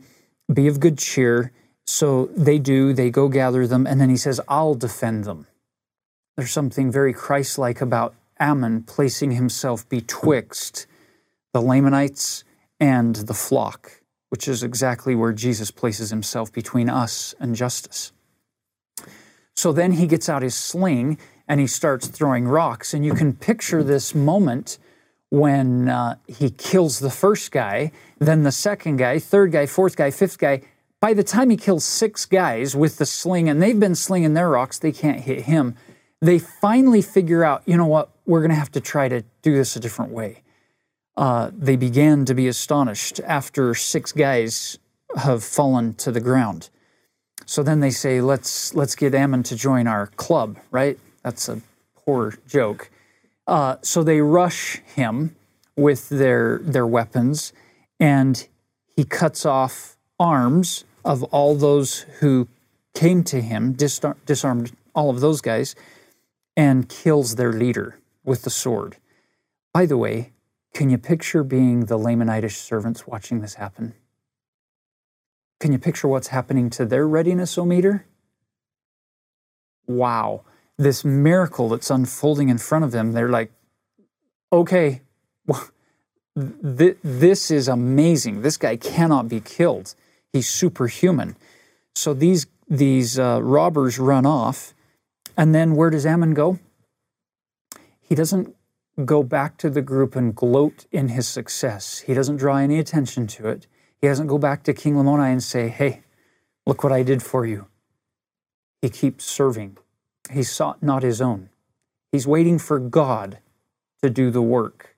be 0.52 0.68
of 0.68 0.80
good 0.80 0.98
cheer. 0.98 1.52
So 1.86 2.26
they 2.36 2.60
do, 2.60 2.94
they 2.94 3.10
go 3.10 3.30
gather 3.30 3.66
them, 3.66 3.88
and 3.88 4.02
then 4.02 4.10
he 4.10 4.18
says, 4.18 4.42
I'll 4.48 4.76
defend 4.76 5.24
them. 5.24 5.48
There's 6.36 6.52
something 6.52 6.92
very 6.92 7.14
Christ 7.14 7.58
like 7.58 7.82
about 7.82 8.14
Ammon 8.40 8.84
placing 8.84 9.32
himself 9.32 9.88
betwixt 9.90 10.86
the 11.54 11.62
Lamanites 11.62 12.44
and 12.80 13.16
the 13.16 13.34
flock, 13.34 14.02
which 14.30 14.48
is 14.48 14.64
exactly 14.64 15.16
where 15.16 15.34
Jesus 15.34 15.72
places 15.72 16.10
himself 16.10 16.52
between 16.52 16.90
us 16.90 17.34
and 17.40 17.56
justice. 17.56 18.12
So 19.56 19.72
then 19.72 19.94
he 19.94 20.06
gets 20.06 20.30
out 20.30 20.44
his 20.44 20.54
sling 20.54 21.18
and 21.48 21.60
he 21.60 21.68
starts 21.68 22.08
throwing 22.08 22.48
rocks, 22.48 22.94
and 22.94 23.06
you 23.06 23.14
can 23.14 23.34
picture 23.34 23.82
this 23.82 24.14
moment 24.14 24.78
when 25.30 25.90
uh, 25.90 26.16
he 26.28 26.50
kills 26.50 27.00
the 27.00 27.10
first 27.10 27.52
guy, 27.52 27.92
then 28.20 28.44
the 28.44 28.52
second 28.52 28.98
guy, 28.98 29.20
third 29.20 29.52
guy, 29.52 29.66
fourth 29.66 29.96
guy, 29.96 30.12
fifth 30.12 30.38
guy. 30.38 30.62
By 31.02 31.14
the 31.14 31.24
time 31.24 31.50
he 31.50 31.58
kills 31.58 31.84
six 31.84 32.26
guys 32.26 32.76
with 32.76 32.98
the 32.98 33.06
sling, 33.06 33.50
and 33.50 33.62
they've 33.62 33.80
been 33.80 33.96
slinging 33.96 34.34
their 34.34 34.50
rocks, 34.50 34.80
they 34.80 34.92
can't 34.92 35.20
hit 35.20 35.42
him. 35.42 35.76
They 36.22 36.40
finally 36.40 37.02
figure 37.02 37.44
out, 37.44 37.62
you 37.66 37.78
know 37.78 37.86
what, 37.86 38.10
we're 38.26 38.40
going 38.40 38.50
to 38.52 38.56
have 38.56 38.72
to 38.72 38.82
try 38.82 39.08
to 39.08 39.24
do 39.42 39.54
this 39.54 39.76
a 39.76 39.80
different 39.80 40.12
way. 40.12 40.42
Uh, 41.16 41.52
they 41.54 41.76
began 41.76 42.26
to 42.26 42.34
be 42.34 42.48
astonished 42.48 43.20
after 43.22 43.74
six 43.74 44.12
guys 44.12 44.80
have 45.16 45.44
fallen 45.44 45.94
to 45.96 46.12
the 46.12 46.22
ground. 46.22 46.70
So 47.46 47.64
then 47.64 47.80
they 47.80 47.92
say, 47.92 48.22
let's 48.22 48.74
let's 48.76 48.96
get 48.96 49.16
Ammon 49.16 49.44
to 49.44 49.56
join 49.56 49.88
our 49.88 50.08
club, 50.08 50.58
right? 50.70 51.00
That's 51.24 51.48
a 51.48 51.62
poor 51.96 52.34
joke. 52.48 52.90
Uh, 53.48 53.78
so 53.82 54.04
they 54.04 54.20
rush 54.20 54.80
him 54.96 55.36
with 55.78 56.10
their 56.10 56.60
their 56.60 56.86
weapons, 56.86 57.54
and 58.00 58.48
he 58.96 59.06
cuts 59.06 59.46
off 59.46 59.98
arms 60.20 60.84
of 61.06 61.24
all 61.26 61.56
those 61.56 62.02
who 62.20 62.48
came 62.94 63.24
to 63.24 63.42
him, 63.42 63.74
disar- 63.74 64.18
disarmed 64.26 64.74
all 64.94 65.10
of 65.10 65.22
those 65.22 65.40
guys, 65.40 65.76
and 66.58 66.90
kills 66.90 67.36
their 67.36 67.54
leader 67.54 68.00
with 68.26 68.42
the 68.42 68.50
sword. 68.50 68.98
By 69.74 69.86
the 69.86 69.98
way, 69.98 70.34
can 70.74 70.90
you 70.90 70.98
picture 70.98 71.44
being 71.44 71.86
the 71.86 71.98
Lamanitish 71.98 72.58
servants 72.58 73.08
watching 73.08 73.40
this 73.40 73.54
happen? 73.54 73.94
Can 75.60 75.72
you 75.72 75.80
picture 75.80 76.08
what's 76.08 76.28
happening 76.28 76.70
to 76.72 76.86
their 76.86 77.08
readiness 77.08 77.58
o 77.58 77.66
meter? 77.66 78.06
Wow 79.88 80.44
this 80.78 81.04
miracle 81.04 81.70
that's 81.70 81.90
unfolding 81.90 82.50
in 82.50 82.58
front 82.58 82.86
of 82.86 82.92
them, 82.92 83.14
they're 83.14 83.30
like, 83.30 83.52
okay, 84.52 85.02
th- 86.36 86.98
this 87.04 87.52
is 87.52 87.68
amazing. 87.68 88.42
This 88.42 88.58
guy 88.58 88.76
cannot 88.78 89.28
be 89.28 89.42
killed. 89.42 89.96
He's 90.34 90.48
superhuman. 90.48 91.36
So 91.96 92.14
these 92.14 92.48
these 92.70 93.18
uh, 93.18 93.42
robbers 93.42 93.98
run 93.98 94.26
off, 94.26 94.74
and 95.38 95.56
then 95.56 95.76
where 95.76 95.90
does 95.90 96.06
Ammon 96.06 96.34
go? 96.34 96.60
He 98.02 98.14
doesn't 98.14 98.56
go 99.06 99.24
back 99.24 99.58
to 99.58 99.70
the 99.70 99.82
group 99.82 100.16
and 100.16 100.36
gloat 100.36 100.86
in 100.92 101.10
his 101.10 101.28
success. 101.28 102.00
He 102.00 102.14
doesn't 102.14 102.38
draw 102.38 102.58
any 102.58 102.78
attention 102.78 103.26
to 103.28 103.48
it. 103.48 103.68
He 104.02 104.08
doesn't 104.08 104.28
go 104.28 104.38
back 104.38 104.64
to 104.64 104.74
King 104.74 104.96
Lamoni 104.96 105.32
and 105.32 105.42
say, 105.42 105.70
"Hey, 105.70 106.02
look 106.66 106.84
what 106.84 106.94
I 106.94 107.04
did 107.04 107.24
for 107.24 107.46
you." 107.46 107.68
He 108.82 108.90
keeps 108.90 109.26
serving 109.26 109.78
he 110.32 110.44
sought 110.44 110.82
not 110.82 111.04
his 111.04 111.22
own. 111.22 111.50
He's 112.12 112.28
waiting 112.28 112.60
for 112.60 112.80
God 112.80 113.40
to 114.02 114.10
do 114.10 114.32
the 114.32 114.42
work. 114.42 114.96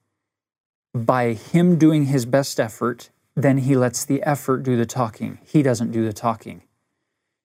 By 0.94 1.34
him 1.34 1.78
doing 1.78 2.06
his 2.06 2.26
best 2.26 2.60
effort, 2.60 3.10
then 3.36 3.60
he 3.60 3.76
lets 3.76 4.06
the 4.06 4.22
effort 4.24 4.64
do 4.64 4.76
the 4.76 4.86
talking. 4.86 5.40
He 5.46 5.64
doesn't 5.64 5.92
do 5.92 6.06
the 6.06 6.14
talking. 6.14 6.64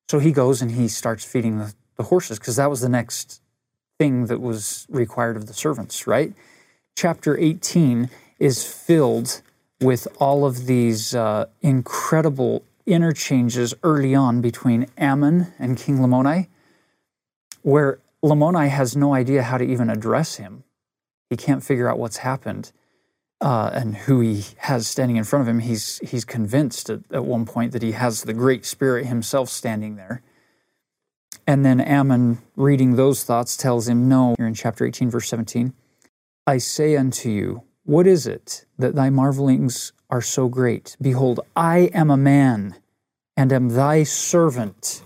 So 0.08 0.18
he 0.18 0.32
goes 0.32 0.60
and 0.60 0.72
he 0.72 0.88
starts 0.88 1.24
feeding 1.24 1.58
the, 1.58 1.74
the 1.96 2.04
horses 2.04 2.38
because 2.38 2.56
that 2.56 2.70
was 2.70 2.80
the 2.80 2.88
next 2.88 3.40
thing 3.98 4.26
that 4.26 4.40
was 4.40 4.86
required 4.88 5.36
of 5.36 5.46
the 5.46 5.54
servants, 5.54 6.06
right? 6.06 6.32
Chapter 6.96 7.38
18 7.38 8.10
is 8.38 8.64
filled 8.64 9.42
with 9.80 10.08
all 10.18 10.44
of 10.44 10.66
these 10.66 11.14
uh, 11.14 11.46
incredible 11.62 12.64
interchanges 12.86 13.74
early 13.82 14.14
on 14.14 14.40
between 14.40 14.86
Ammon 14.98 15.52
and 15.58 15.76
King 15.76 15.98
Lamoni 15.98 16.48
where 17.64 17.98
Lamoni 18.22 18.68
has 18.68 18.94
no 18.94 19.14
idea 19.14 19.42
how 19.42 19.58
to 19.58 19.64
even 19.64 19.88
address 19.88 20.36
him. 20.36 20.64
He 21.30 21.36
can't 21.36 21.64
figure 21.64 21.88
out 21.88 21.98
what's 21.98 22.18
happened 22.18 22.70
uh, 23.40 23.70
and 23.72 23.96
who 23.96 24.20
he 24.20 24.44
has 24.58 24.86
standing 24.86 25.16
in 25.16 25.24
front 25.24 25.42
of 25.42 25.48
him. 25.48 25.60
He's, 25.60 25.98
he's 25.98 26.24
convinced 26.24 26.90
at, 26.90 27.00
at 27.10 27.24
one 27.24 27.46
point 27.46 27.72
that 27.72 27.82
he 27.82 27.92
has 27.92 28.22
the 28.22 28.34
Great 28.34 28.66
Spirit 28.66 29.06
himself 29.06 29.48
standing 29.48 29.96
there. 29.96 30.22
And 31.46 31.64
then 31.64 31.80
Ammon, 31.80 32.38
reading 32.54 32.96
those 32.96 33.24
thoughts, 33.24 33.56
tells 33.56 33.88
him, 33.88 34.08
No, 34.08 34.34
you're 34.38 34.48
in 34.48 34.54
chapter 34.54 34.86
18, 34.86 35.10
verse 35.10 35.28
17. 35.28 35.72
I 36.46 36.58
say 36.58 36.96
unto 36.96 37.30
you, 37.30 37.62
what 37.84 38.06
is 38.06 38.26
it 38.26 38.66
that 38.78 38.94
thy 38.94 39.10
marvelings 39.10 39.92
are 40.10 40.22
so 40.22 40.48
great? 40.48 40.96
Behold, 41.00 41.40
I 41.56 41.90
am 41.92 42.10
a 42.10 42.16
man 42.16 42.76
and 43.36 43.52
am 43.52 43.70
thy 43.70 44.04
servant 44.04 45.02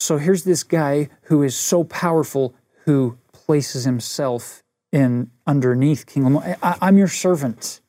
so 0.00 0.16
here's 0.16 0.44
this 0.44 0.62
guy 0.62 1.10
who 1.24 1.42
is 1.42 1.54
so 1.54 1.84
powerful 1.84 2.54
who 2.86 3.18
places 3.32 3.84
himself 3.84 4.62
in 4.90 5.30
underneath 5.46 6.06
King 6.06 6.24
Lamoni. 6.24 6.56
I, 6.62 6.88
am 6.88 6.96
your 6.96 7.08
servant. 7.08 7.80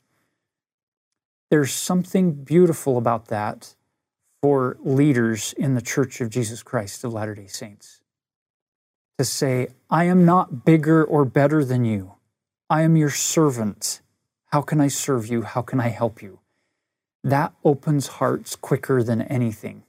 There's 1.50 1.72
something 1.72 2.34
beautiful 2.34 2.98
about 2.98 3.28
that 3.28 3.76
for 4.42 4.78
leaders 4.82 5.54
in 5.58 5.76
the 5.76 5.82
Church 5.82 6.20
of 6.20 6.30
Jesus 6.30 6.64
Christ 6.64 7.04
of 7.04 7.14
Latter 7.14 7.36
day 7.36 7.48
Saints. 7.48 8.02
To 9.18 9.26
say, 9.26 9.70
I 9.90 10.06
am 10.06 10.26
not 10.26 10.66
bigger 10.66 11.04
or 11.04 11.26
better 11.26 11.64
than 11.64 11.86
you. 11.86 12.16
I 12.70 12.82
am 12.82 12.98
your 12.98 13.10
servant. 13.10 14.02
How 14.48 14.62
can 14.62 14.82
I 14.82 14.88
serve 14.90 15.28
you? 15.28 15.44
How 15.44 15.62
can 15.62 15.80
I 15.80 15.90
help 15.90 16.22
you? 16.22 16.40
That 17.24 17.54
opens 17.64 18.08
hearts 18.08 18.56
quicker 18.56 19.04
than 19.04 19.22
anything. 19.22 19.84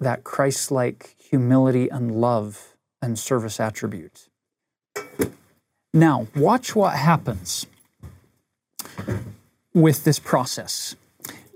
That 0.00 0.24
Christ 0.24 0.70
like 0.70 1.16
humility 1.30 1.88
and 1.88 2.10
love 2.20 2.74
and 3.00 3.18
service 3.18 3.60
attribute. 3.60 4.28
Now, 5.94 6.26
watch 6.34 6.74
what 6.74 6.94
happens 6.96 7.66
with 9.72 10.04
this 10.04 10.18
process. 10.18 10.96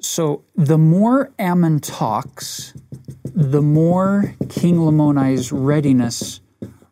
So, 0.01 0.43
the 0.55 0.79
more 0.79 1.31
Ammon 1.39 1.81
talks, 1.81 2.75
the 3.25 3.63
more 3.63 4.35
King 4.49 4.79
Lamoni's 4.79 5.51
readiness 5.51 6.41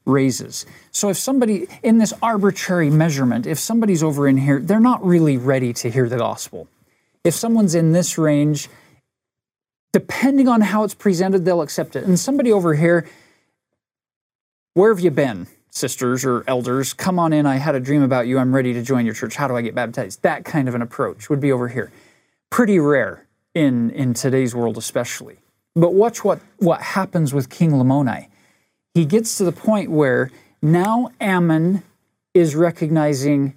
raises. 0.04 0.66
So, 0.90 1.08
if 1.10 1.16
somebody 1.16 1.68
in 1.82 1.98
this 1.98 2.12
arbitrary 2.22 2.90
measurement, 2.90 3.46
if 3.46 3.58
somebody's 3.58 4.02
over 4.02 4.26
in 4.26 4.38
here, 4.38 4.60
they're 4.60 4.80
not 4.80 5.04
really 5.04 5.36
ready 5.36 5.72
to 5.74 5.90
hear 5.90 6.08
the 6.08 6.18
gospel. 6.18 6.68
If 7.22 7.34
someone's 7.34 7.74
in 7.74 7.92
this 7.92 8.18
range, 8.18 8.68
depending 9.92 10.48
on 10.48 10.60
how 10.60 10.84
it's 10.84 10.94
presented, 10.94 11.44
they'll 11.44 11.62
accept 11.62 11.96
it. 11.96 12.04
And 12.04 12.18
somebody 12.18 12.52
over 12.52 12.74
here, 12.74 13.08
where 14.74 14.92
have 14.92 15.00
you 15.00 15.10
been? 15.10 15.46
sisters 15.72 16.24
or 16.24 16.44
elders, 16.46 16.92
come 16.92 17.18
on 17.18 17.32
in. 17.32 17.46
I 17.46 17.56
had 17.56 17.74
a 17.74 17.80
dream 17.80 18.02
about 18.02 18.26
you. 18.26 18.38
I'm 18.38 18.54
ready 18.54 18.74
to 18.74 18.82
join 18.82 19.04
your 19.04 19.14
church. 19.14 19.34
How 19.36 19.48
do 19.48 19.56
I 19.56 19.62
get 19.62 19.74
baptized? 19.74 20.22
That 20.22 20.44
kind 20.44 20.68
of 20.68 20.74
an 20.74 20.82
approach 20.82 21.28
would 21.30 21.40
be 21.40 21.50
over 21.50 21.68
here. 21.68 21.90
Pretty 22.50 22.78
rare 22.78 23.26
in, 23.54 23.90
in 23.90 24.14
today's 24.14 24.54
world, 24.54 24.76
especially. 24.76 25.38
But 25.74 25.94
watch 25.94 26.22
what, 26.22 26.40
what 26.58 26.82
happens 26.82 27.32
with 27.32 27.48
King 27.48 27.72
Lamoni. 27.72 28.28
He 28.92 29.06
gets 29.06 29.38
to 29.38 29.44
the 29.44 29.52
point 29.52 29.90
where 29.90 30.30
now 30.60 31.10
Ammon 31.18 31.82
is 32.34 32.54
recognizing 32.54 33.54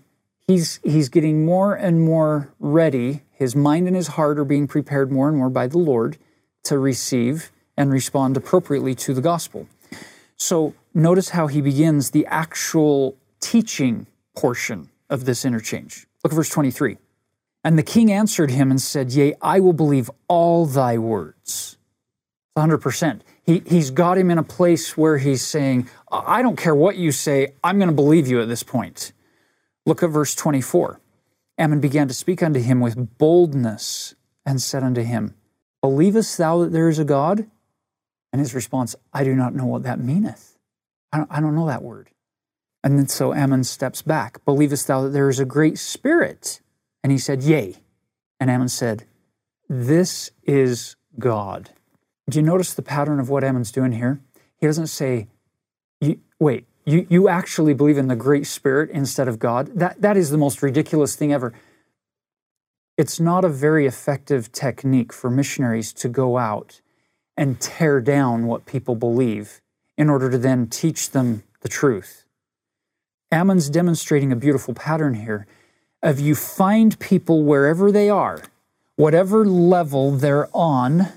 he's, 0.48 0.80
he's 0.84 1.10
getting 1.10 1.46
more 1.46 1.76
and 1.76 2.02
more 2.02 2.54
ready. 2.60 3.24
His 3.36 3.56
mind 3.56 3.88
and 3.88 3.96
his 3.96 4.08
heart 4.08 4.40
are 4.40 4.46
being 4.46 4.68
prepared 4.68 5.12
more 5.12 5.28
and 5.28 5.38
more 5.38 5.50
by 5.50 5.68
the 5.68 5.78
Lord 5.78 6.18
to 6.64 6.80
receive 6.80 7.52
and 7.78 7.92
respond 7.92 8.38
appropriately 8.38 8.96
to 8.96 9.14
the 9.14 9.22
gospel. 9.22 9.68
So 10.38 10.74
notice 10.94 11.30
how 11.30 11.48
he 11.48 11.62
begins 11.62 12.12
the 12.12 12.26
actual 12.28 13.18
teaching 13.42 14.08
portion 14.36 14.90
of 15.10 15.26
this 15.26 15.46
interchange. 15.46 16.08
Look 16.24 16.34
at 16.34 16.36
verse 16.36 16.50
23. 16.50 16.98
And 17.64 17.78
the 17.78 17.84
king 17.84 18.12
answered 18.12 18.52
him 18.52 18.72
and 18.72 18.82
said, 18.82 19.12
Yea, 19.12 19.36
I 19.42 19.60
will 19.60 19.74
believe 19.74 20.10
all 20.28 20.66
thy 20.66 20.98
words. 20.98 21.78
100%. 22.58 23.22
He, 23.44 23.62
he's 23.66 23.92
got 23.92 24.18
him 24.18 24.32
in 24.32 24.38
a 24.38 24.44
place 24.44 24.96
where 24.96 25.18
he's 25.18 25.46
saying, 25.46 25.90
I 26.12 26.42
don't 26.42 26.58
care 26.58 26.76
what 26.76 26.96
you 26.96 27.12
say, 27.12 27.50
I'm 27.64 27.78
going 27.78 27.90
to 27.90 27.96
believe 27.96 28.28
you 28.28 28.42
at 28.42 28.48
this 28.48 28.64
point. 28.64 29.12
Look 29.86 30.04
at 30.04 30.10
verse 30.10 30.36
24. 30.36 31.00
Ammon 31.58 31.80
began 31.80 32.08
to 32.08 32.14
speak 32.14 32.44
unto 32.44 32.60
him 32.60 32.80
with 32.80 33.18
boldness 33.18 34.16
and 34.46 34.62
said 34.62 34.84
unto 34.84 35.02
him, 35.02 35.36
Believest 35.82 36.38
thou 36.38 36.64
that 36.64 36.72
there 36.72 36.90
is 36.90 37.00
a 37.00 37.06
God? 37.06 37.50
And 38.34 38.40
his 38.40 38.54
response, 38.54 38.96
I 39.14 39.24
do 39.24 39.36
not 39.36 39.56
know 39.56 39.66
what 39.66 39.84
that 39.84 40.00
meaneth. 40.00 40.58
I 41.14 41.20
don't, 41.20 41.32
I 41.32 41.40
don't 41.40 41.56
know 41.56 41.68
that 41.68 41.84
word. 41.84 42.10
And 42.84 43.00
then 43.00 43.08
so 43.08 43.34
Ammon 43.34 43.64
steps 43.64 44.02
back. 44.02 44.44
Believest 44.46 44.88
thou 44.88 45.04
that 45.04 45.10
there 45.10 45.30
is 45.30 45.40
a 45.40 45.46
great 45.46 45.78
spirit? 45.78 46.60
And 47.04 47.12
he 47.12 47.18
said, 47.18 47.42
Yea. 47.42 47.76
And 48.40 48.50
Ammon 48.50 48.68
said, 48.68 49.06
This 49.70 50.32
is 50.44 50.96
God. 51.18 51.70
Do 52.30 52.40
you 52.40 52.44
notice 52.44 52.74
the 52.74 52.82
pattern 52.82 53.20
of 53.20 53.30
what 53.30 53.44
Ammon's 53.44 53.72
doing 53.72 53.94
here? 53.94 54.20
He 54.58 54.68
doesn't 54.68 54.88
say, 54.88 55.28
Wait, 56.40 56.68
you, 56.86 57.08
you 57.10 57.28
actually 57.28 57.74
believe 57.74 57.98
in 57.98 58.08
the 58.08 58.16
great 58.16 58.46
spirit 58.46 58.90
instead 58.92 59.28
of 59.28 59.40
God? 59.40 59.72
That, 59.74 60.02
that 60.02 60.18
is 60.18 60.30
the 60.30 60.38
most 60.38 60.62
ridiculous 60.62 61.16
thing 61.16 61.34
ever. 61.34 61.54
It's 62.98 63.20
not 63.20 63.44
a 63.44 63.50
very 63.50 63.86
effective 63.86 64.52
technique 64.52 65.12
for 65.12 65.30
missionaries 65.30 65.92
to 65.94 66.08
go 66.08 66.38
out 66.38 66.82
and 67.36 67.60
tear 67.60 68.00
down 68.00 68.46
what 68.46 68.66
people 68.66 68.96
believe 68.96 69.62
in 69.98 70.10
order 70.10 70.30
to 70.30 70.38
then 70.38 70.68
teach 70.68 71.12
them 71.12 71.44
the 71.62 71.70
truth. 71.70 72.26
Ammon's 73.32 73.70
demonstrating 73.70 74.32
a 74.32 74.36
beautiful 74.36 74.74
pattern 74.74 75.16
here 75.16 75.48
of 76.02 76.20
you 76.20 76.36
find 76.36 76.98
people 77.00 77.44
wherever 77.44 77.92
they 77.92 78.10
are, 78.10 78.44
whatever 78.96 79.46
level 79.46 80.12
they're 80.12 80.48
on, 80.54 81.08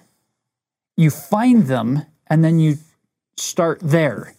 you 0.96 1.10
find 1.10 1.66
them 1.66 2.06
and 2.26 2.42
then 2.42 2.58
you 2.58 2.78
start 3.36 3.78
there 3.80 4.34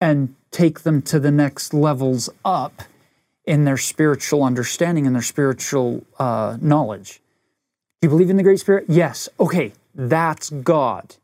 and 0.00 0.34
take 0.50 0.80
them 0.80 1.02
to 1.02 1.20
the 1.20 1.30
next 1.30 1.74
levels 1.74 2.30
up 2.44 2.82
in 3.44 3.64
their 3.64 3.76
spiritual 3.76 4.42
understanding 4.42 5.06
and 5.06 5.14
their 5.14 5.22
spiritual 5.22 6.04
uh, 6.18 6.56
knowledge. 6.60 7.20
Do 8.00 8.06
you 8.06 8.10
believe 8.10 8.30
in 8.30 8.36
the 8.36 8.42
Great 8.42 8.60
Spirit? 8.60 8.84
Yes. 8.88 9.28
Okay, 9.40 9.72
that's 9.94 10.50
God. 10.50 11.16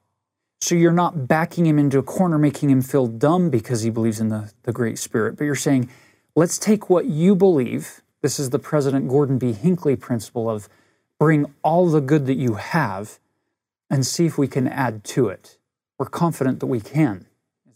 So 0.61 0.75
you're 0.75 0.93
not 0.93 1.29
backing 1.29 1.67
him 1.67 1.79
into 1.79 1.99
a 1.99 2.03
corner, 2.03 2.39
making 2.39 2.71
him 2.71 2.81
feel 2.81 3.07
dumb 3.07 3.51
because 3.51 3.83
he 3.83 3.91
believes 3.91 4.19
in 4.19 4.31
the, 4.31 4.51
the 4.63 4.73
Great 4.73 4.99
Spirit, 4.99 5.37
but 5.37 5.45
you're 5.45 5.55
saying, 5.55 5.91
let's 6.35 6.59
take 6.59 6.89
what 6.89 7.05
you 7.05 7.35
believe. 7.35 8.01
This 8.23 8.41
is 8.41 8.49
the 8.49 8.59
President 8.59 9.09
Gordon 9.09 9.37
B. 9.37 9.53
Hinckley 9.53 9.95
principle 9.95 10.49
of 10.49 10.69
bring 11.19 11.53
all 11.63 11.91
the 11.91 12.01
good 12.01 12.25
that 12.27 12.37
you 12.37 12.55
have 12.55 13.19
and 13.91 14.07
see 14.07 14.25
if 14.25 14.39
we 14.39 14.49
can 14.49 14.67
add 14.67 15.05
to 15.05 15.29
it. 15.29 15.59
We're 15.99 16.07
confident 16.07 16.61
that 16.61 16.67
we 16.67 16.81
can, 16.81 17.27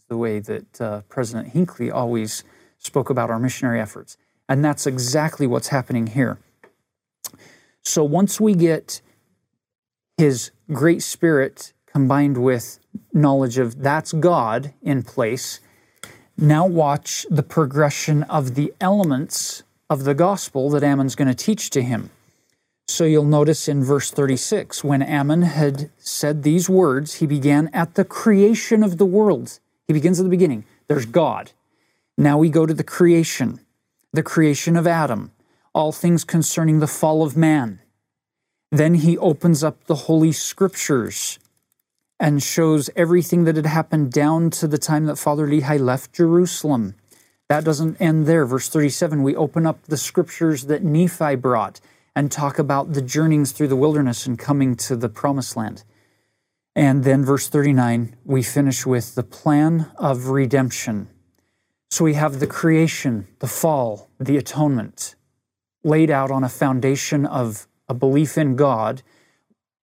the 0.09 0.17
way 0.17 0.39
that 0.39 0.81
uh, 0.81 1.01
President 1.09 1.49
Hinckley 1.49 1.89
always 1.89 2.43
spoke 2.77 3.09
about 3.09 3.29
our 3.29 3.39
missionary 3.39 3.79
efforts. 3.79 4.17
And 4.49 4.65
that's 4.65 4.85
exactly 4.85 5.47
what's 5.47 5.69
happening 5.69 6.07
here. 6.07 6.39
So 7.83 8.03
once 8.03 8.39
we 8.39 8.55
get 8.55 9.01
his 10.17 10.51
great 10.73 11.01
spirit 11.01 11.71
combined 11.91 12.37
with 12.37 12.79
knowledge 13.13 13.57
of 13.57 13.81
that's 13.81 14.11
God 14.13 14.73
in 14.81 15.03
place. 15.03 15.59
Now, 16.37 16.65
watch 16.65 17.25
the 17.29 17.43
progression 17.43 18.23
of 18.23 18.55
the 18.55 18.73
elements 18.79 19.63
of 19.89 20.03
the 20.03 20.13
gospel 20.13 20.69
that 20.71 20.83
Ammon's 20.83 21.15
going 21.15 21.27
to 21.27 21.33
teach 21.33 21.69
to 21.71 21.81
him. 21.81 22.11
So 22.87 23.03
you'll 23.05 23.23
notice 23.23 23.67
in 23.67 23.83
verse 23.83 24.11
36, 24.11 24.83
when 24.83 25.01
Ammon 25.01 25.43
had 25.43 25.89
said 25.97 26.43
these 26.43 26.69
words, 26.69 27.15
he 27.15 27.27
began 27.27 27.69
at 27.73 27.95
the 27.95 28.05
creation 28.05 28.83
of 28.83 28.97
the 28.97 29.05
world. 29.05 29.59
He 29.89 29.93
begins 29.93 30.19
at 30.19 30.23
the 30.23 30.29
beginning. 30.29 30.65
There's 30.87 31.07
God. 31.07 31.51
Now 32.15 32.37
we 32.37 32.49
go 32.49 32.67
to 32.67 32.75
the 32.75 32.83
creation, 32.83 33.59
the 34.13 34.21
creation 34.21 34.77
of 34.77 34.85
Adam, 34.85 35.31
all 35.73 35.91
things 35.91 36.23
concerning 36.23 36.77
the 36.77 36.85
fall 36.85 37.23
of 37.23 37.35
man. 37.35 37.79
Then 38.71 38.93
he 38.93 39.17
opens 39.17 39.63
up 39.63 39.85
the 39.85 40.05
Holy 40.05 40.31
Scriptures 40.31 41.39
and 42.19 42.43
shows 42.43 42.91
everything 42.95 43.45
that 43.45 43.55
had 43.55 43.65
happened 43.65 44.11
down 44.11 44.51
to 44.51 44.67
the 44.67 44.77
time 44.77 45.07
that 45.07 45.15
Father 45.15 45.47
Lehi 45.47 45.79
left 45.79 46.13
Jerusalem. 46.13 46.93
That 47.47 47.65
doesn't 47.65 47.99
end 47.99 48.27
there. 48.27 48.45
Verse 48.45 48.69
37, 48.69 49.23
we 49.23 49.35
open 49.35 49.65
up 49.65 49.81
the 49.87 49.97
scriptures 49.97 50.67
that 50.67 50.83
Nephi 50.83 51.33
brought 51.33 51.81
and 52.15 52.31
talk 52.31 52.59
about 52.59 52.93
the 52.93 53.01
journeyings 53.01 53.53
through 53.53 53.69
the 53.69 53.75
wilderness 53.75 54.27
and 54.27 54.37
coming 54.37 54.75
to 54.75 54.95
the 54.95 55.09
promised 55.09 55.57
land. 55.57 55.83
And 56.79 57.03
then, 57.03 57.25
verse 57.25 57.49
39, 57.49 58.15
we 58.23 58.41
finish 58.41 58.85
with 58.85 59.15
the 59.15 59.23
plan 59.23 59.91
of 59.97 60.27
redemption. 60.27 61.09
So 61.91 62.05
we 62.05 62.13
have 62.13 62.39
the 62.39 62.47
creation, 62.47 63.27
the 63.39 63.47
fall, 63.47 64.09
the 64.17 64.37
atonement 64.37 65.15
laid 65.83 66.09
out 66.09 66.31
on 66.31 66.45
a 66.45 66.47
foundation 66.47 67.25
of 67.25 67.67
a 67.89 67.93
belief 67.93 68.37
in 68.37 68.55
God 68.55 69.01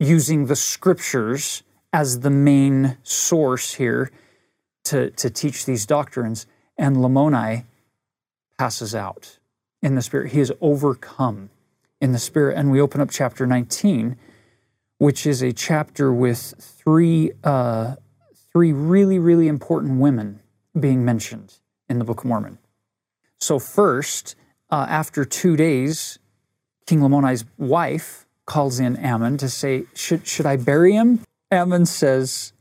using 0.01 0.47
the 0.47 0.57
scriptures 0.57 1.63
as 1.93 2.21
the 2.21 2.31
main 2.31 2.97
source 3.03 3.75
here 3.75 4.11
to, 4.85 5.11
to 5.11 5.29
teach 5.29 5.67
these 5.67 5.85
doctrines. 5.85 6.47
And 6.79 6.97
Lamoni 6.97 7.67
passes 8.59 8.95
out 8.95 9.39
in 9.83 9.97
the 9.97 10.03
Spirit. 10.03 10.33
He 10.33 10.41
is 10.41 10.51
overcome 10.63 11.51
in 12.01 12.13
the 12.13 12.19
Spirit. 12.19 12.57
And 12.57 12.71
we 12.71 12.81
open 12.81 13.03
up 13.03 13.11
chapter 13.11 13.47
19, 13.47 14.17
which 14.99 15.27
is 15.27 15.43
a 15.43 15.53
chapter 15.53 16.13
with 16.13 16.55
three, 16.59 17.33
uh, 17.45 17.97
three 18.53 18.73
really, 18.73 19.19
really 19.19 19.49
important 19.49 20.01
women 20.01 20.41
being 20.79 21.05
mentioned 21.05 21.55
in 21.89 21.99
the 21.99 22.05
Book 22.05 22.21
of 22.21 22.25
Mormon. 22.27 22.59
So, 23.39 23.59
first, 23.59 24.35
uh, 24.71 24.87
after 24.89 25.25
two 25.25 25.57
days, 25.57 26.19
King 26.87 27.01
Lamoni's 27.01 27.45
wife 27.59 28.27
calls 28.47 28.81
in 28.81 28.97
Ammon 28.97 29.37
to 29.39 29.49
say, 29.49 29.85
Should, 29.95 30.27
should 30.27 30.47
I 30.47 30.57
bury 30.57 30.93
him? 30.93 31.21
Ammon 31.51 31.87
says 31.87 32.53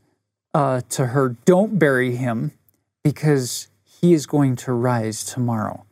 uh, 0.52 0.82
to 0.90 1.06
her, 1.06 1.30
Don't 1.44 1.78
bury 1.78 2.16
him 2.16 2.52
because 3.02 3.68
he 3.84 4.12
is 4.12 4.26
going 4.26 4.56
to 4.56 4.72
rise 4.72 5.24
tomorrow. 5.24 5.86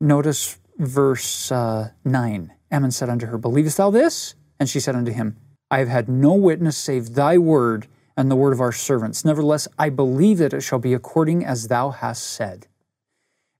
Notice 0.00 0.58
verse 0.78 1.50
uh, 1.50 1.90
9. 2.04 2.52
Ammon 2.70 2.90
said 2.90 3.08
unto 3.08 3.26
her, 3.26 3.38
Believest 3.38 3.78
thou 3.78 3.90
this? 3.90 4.34
And 4.58 4.68
she 4.68 4.80
said 4.80 4.94
unto 4.94 5.12
him, 5.12 5.36
I 5.70 5.78
have 5.78 5.88
had 5.88 6.08
no 6.08 6.34
witness 6.34 6.76
save 6.76 7.14
thy 7.14 7.38
word 7.38 7.88
and 8.16 8.30
the 8.30 8.36
word 8.36 8.52
of 8.52 8.60
our 8.60 8.72
servants. 8.72 9.24
Nevertheless, 9.24 9.68
I 9.78 9.90
believe 9.90 10.38
that 10.38 10.54
it 10.54 10.62
shall 10.62 10.78
be 10.78 10.94
according 10.94 11.44
as 11.44 11.68
thou 11.68 11.90
hast 11.90 12.22
said. 12.22 12.66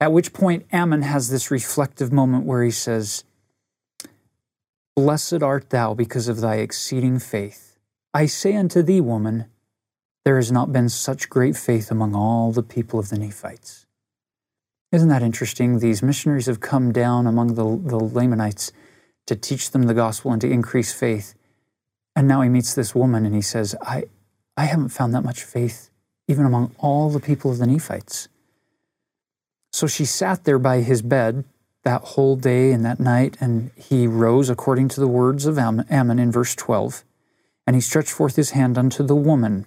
At 0.00 0.12
which 0.12 0.32
point, 0.32 0.66
Ammon 0.72 1.02
has 1.02 1.30
this 1.30 1.50
reflective 1.50 2.12
moment 2.12 2.44
where 2.44 2.62
he 2.62 2.70
says, 2.70 3.24
Blessed 4.94 5.42
art 5.42 5.70
thou 5.70 5.94
because 5.94 6.28
of 6.28 6.40
thy 6.40 6.56
exceeding 6.56 7.18
faith. 7.18 7.78
I 8.14 8.26
say 8.26 8.56
unto 8.56 8.82
thee, 8.82 9.00
woman, 9.00 9.46
there 10.24 10.36
has 10.36 10.50
not 10.50 10.72
been 10.72 10.88
such 10.88 11.28
great 11.28 11.56
faith 11.56 11.90
among 11.90 12.14
all 12.14 12.50
the 12.50 12.62
people 12.62 12.98
of 12.98 13.10
the 13.10 13.18
Nephites. 13.18 13.86
Isn't 14.90 15.08
that 15.08 15.22
interesting? 15.22 15.78
These 15.78 16.02
missionaries 16.02 16.46
have 16.46 16.60
come 16.60 16.92
down 16.92 17.28
among 17.28 17.54
the, 17.54 17.62
the 17.62 17.96
Lamanites 17.96 18.72
to 19.26 19.36
teach 19.36 19.70
them 19.70 19.84
the 19.84 19.94
gospel 19.94 20.32
and 20.32 20.40
to 20.40 20.50
increase 20.50 20.92
faith. 20.92 21.35
And 22.16 22.26
now 22.26 22.40
he 22.40 22.48
meets 22.48 22.74
this 22.74 22.94
woman 22.94 23.26
and 23.26 23.34
he 23.34 23.42
says, 23.42 23.76
I, 23.82 24.04
I 24.56 24.64
haven't 24.64 24.88
found 24.88 25.14
that 25.14 25.22
much 25.22 25.44
faith 25.44 25.90
even 26.26 26.46
among 26.46 26.74
all 26.78 27.10
the 27.10 27.20
people 27.20 27.50
of 27.50 27.58
the 27.58 27.66
Nephites. 27.66 28.28
So 29.70 29.86
she 29.86 30.04
sat 30.04 30.44
there 30.44 30.58
by 30.58 30.80
his 30.80 31.02
bed 31.02 31.44
that 31.84 32.02
whole 32.02 32.34
day 32.34 32.72
and 32.72 32.84
that 32.84 32.98
night, 32.98 33.36
and 33.40 33.70
he 33.76 34.08
rose 34.08 34.50
according 34.50 34.88
to 34.88 35.00
the 35.00 35.06
words 35.06 35.46
of 35.46 35.58
Ammon 35.58 36.18
in 36.18 36.32
verse 36.32 36.54
12. 36.56 37.04
And 37.66 37.76
he 37.76 37.82
stretched 37.82 38.10
forth 38.10 38.34
his 38.34 38.50
hand 38.50 38.76
unto 38.76 39.04
the 39.04 39.14
woman 39.14 39.66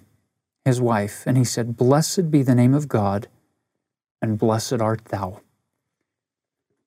his 0.64 0.80
wife, 0.80 1.22
and 1.26 1.38
he 1.38 1.44
said, 1.44 1.78
Blessed 1.78 2.30
be 2.30 2.42
the 2.42 2.54
name 2.54 2.74
of 2.74 2.88
God, 2.88 3.28
and 4.20 4.38
blessed 4.38 4.82
art 4.82 5.06
thou. 5.06 5.40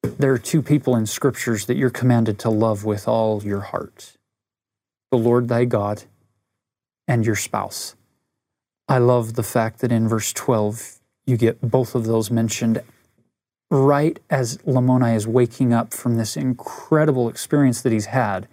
There 0.04 0.34
are 0.34 0.38
two 0.38 0.62
people 0.62 0.96
in 0.96 1.08
scriptures 1.08 1.66
that 1.66 1.78
you're 1.78 1.90
commanded 1.90 2.38
to 2.40 2.50
love 2.52 2.86
with 2.86 3.08
all 3.08 3.42
your 3.44 3.62
heart 3.62 4.18
the 5.14 5.18
Lord 5.20 5.48
thy 5.48 5.64
God 5.64 6.06
and 7.08 7.24
your 7.24 7.36
spouse. 7.36 7.96
I 8.88 8.98
love 8.98 9.36
the 9.36 9.44
fact 9.44 9.80
that 9.82 9.92
in 9.92 10.08
verse 10.08 10.34
12, 10.34 10.98
you 11.28 11.38
get 11.38 11.62
both 11.62 11.94
of 11.94 12.08
those 12.08 12.32
mentioned 12.32 12.82
right 13.70 14.20
as 14.32 14.58
Lamoni 14.66 15.16
is 15.16 15.28
waking 15.28 15.72
up 15.72 15.94
from 15.94 16.16
this 16.16 16.36
incredible 16.36 17.30
experience 17.30 17.84
that 17.84 17.92
he's 17.92 18.08
had 18.08 18.48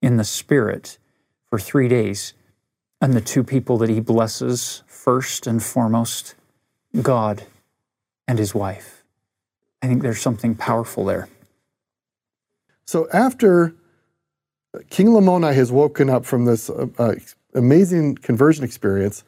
in 0.00 0.16
the 0.16 0.24
Spirit 0.24 0.96
for 1.50 1.58
three 1.58 1.88
days 1.88 2.32
and 3.02 3.12
the 3.12 3.20
two 3.20 3.44
people 3.44 3.76
that 3.76 3.90
he 3.90 4.00
blesses 4.00 4.82
first 4.86 5.46
and 5.46 5.62
foremost 5.62 6.34
God 7.02 7.44
and 8.26 8.38
his 8.38 8.54
wife. 8.54 9.04
I 9.82 9.88
think 9.88 10.00
there's 10.00 10.22
something 10.22 10.54
powerful 10.54 11.04
there. 11.04 11.28
So 12.86 13.06
after 13.12 13.74
King 14.90 15.08
Lamoni 15.08 15.54
has 15.54 15.70
woken 15.70 16.10
up 16.10 16.24
from 16.24 16.44
this 16.44 16.70
uh, 16.70 16.86
uh, 16.98 17.14
amazing 17.54 18.16
conversion 18.16 18.64
experience, 18.64 19.24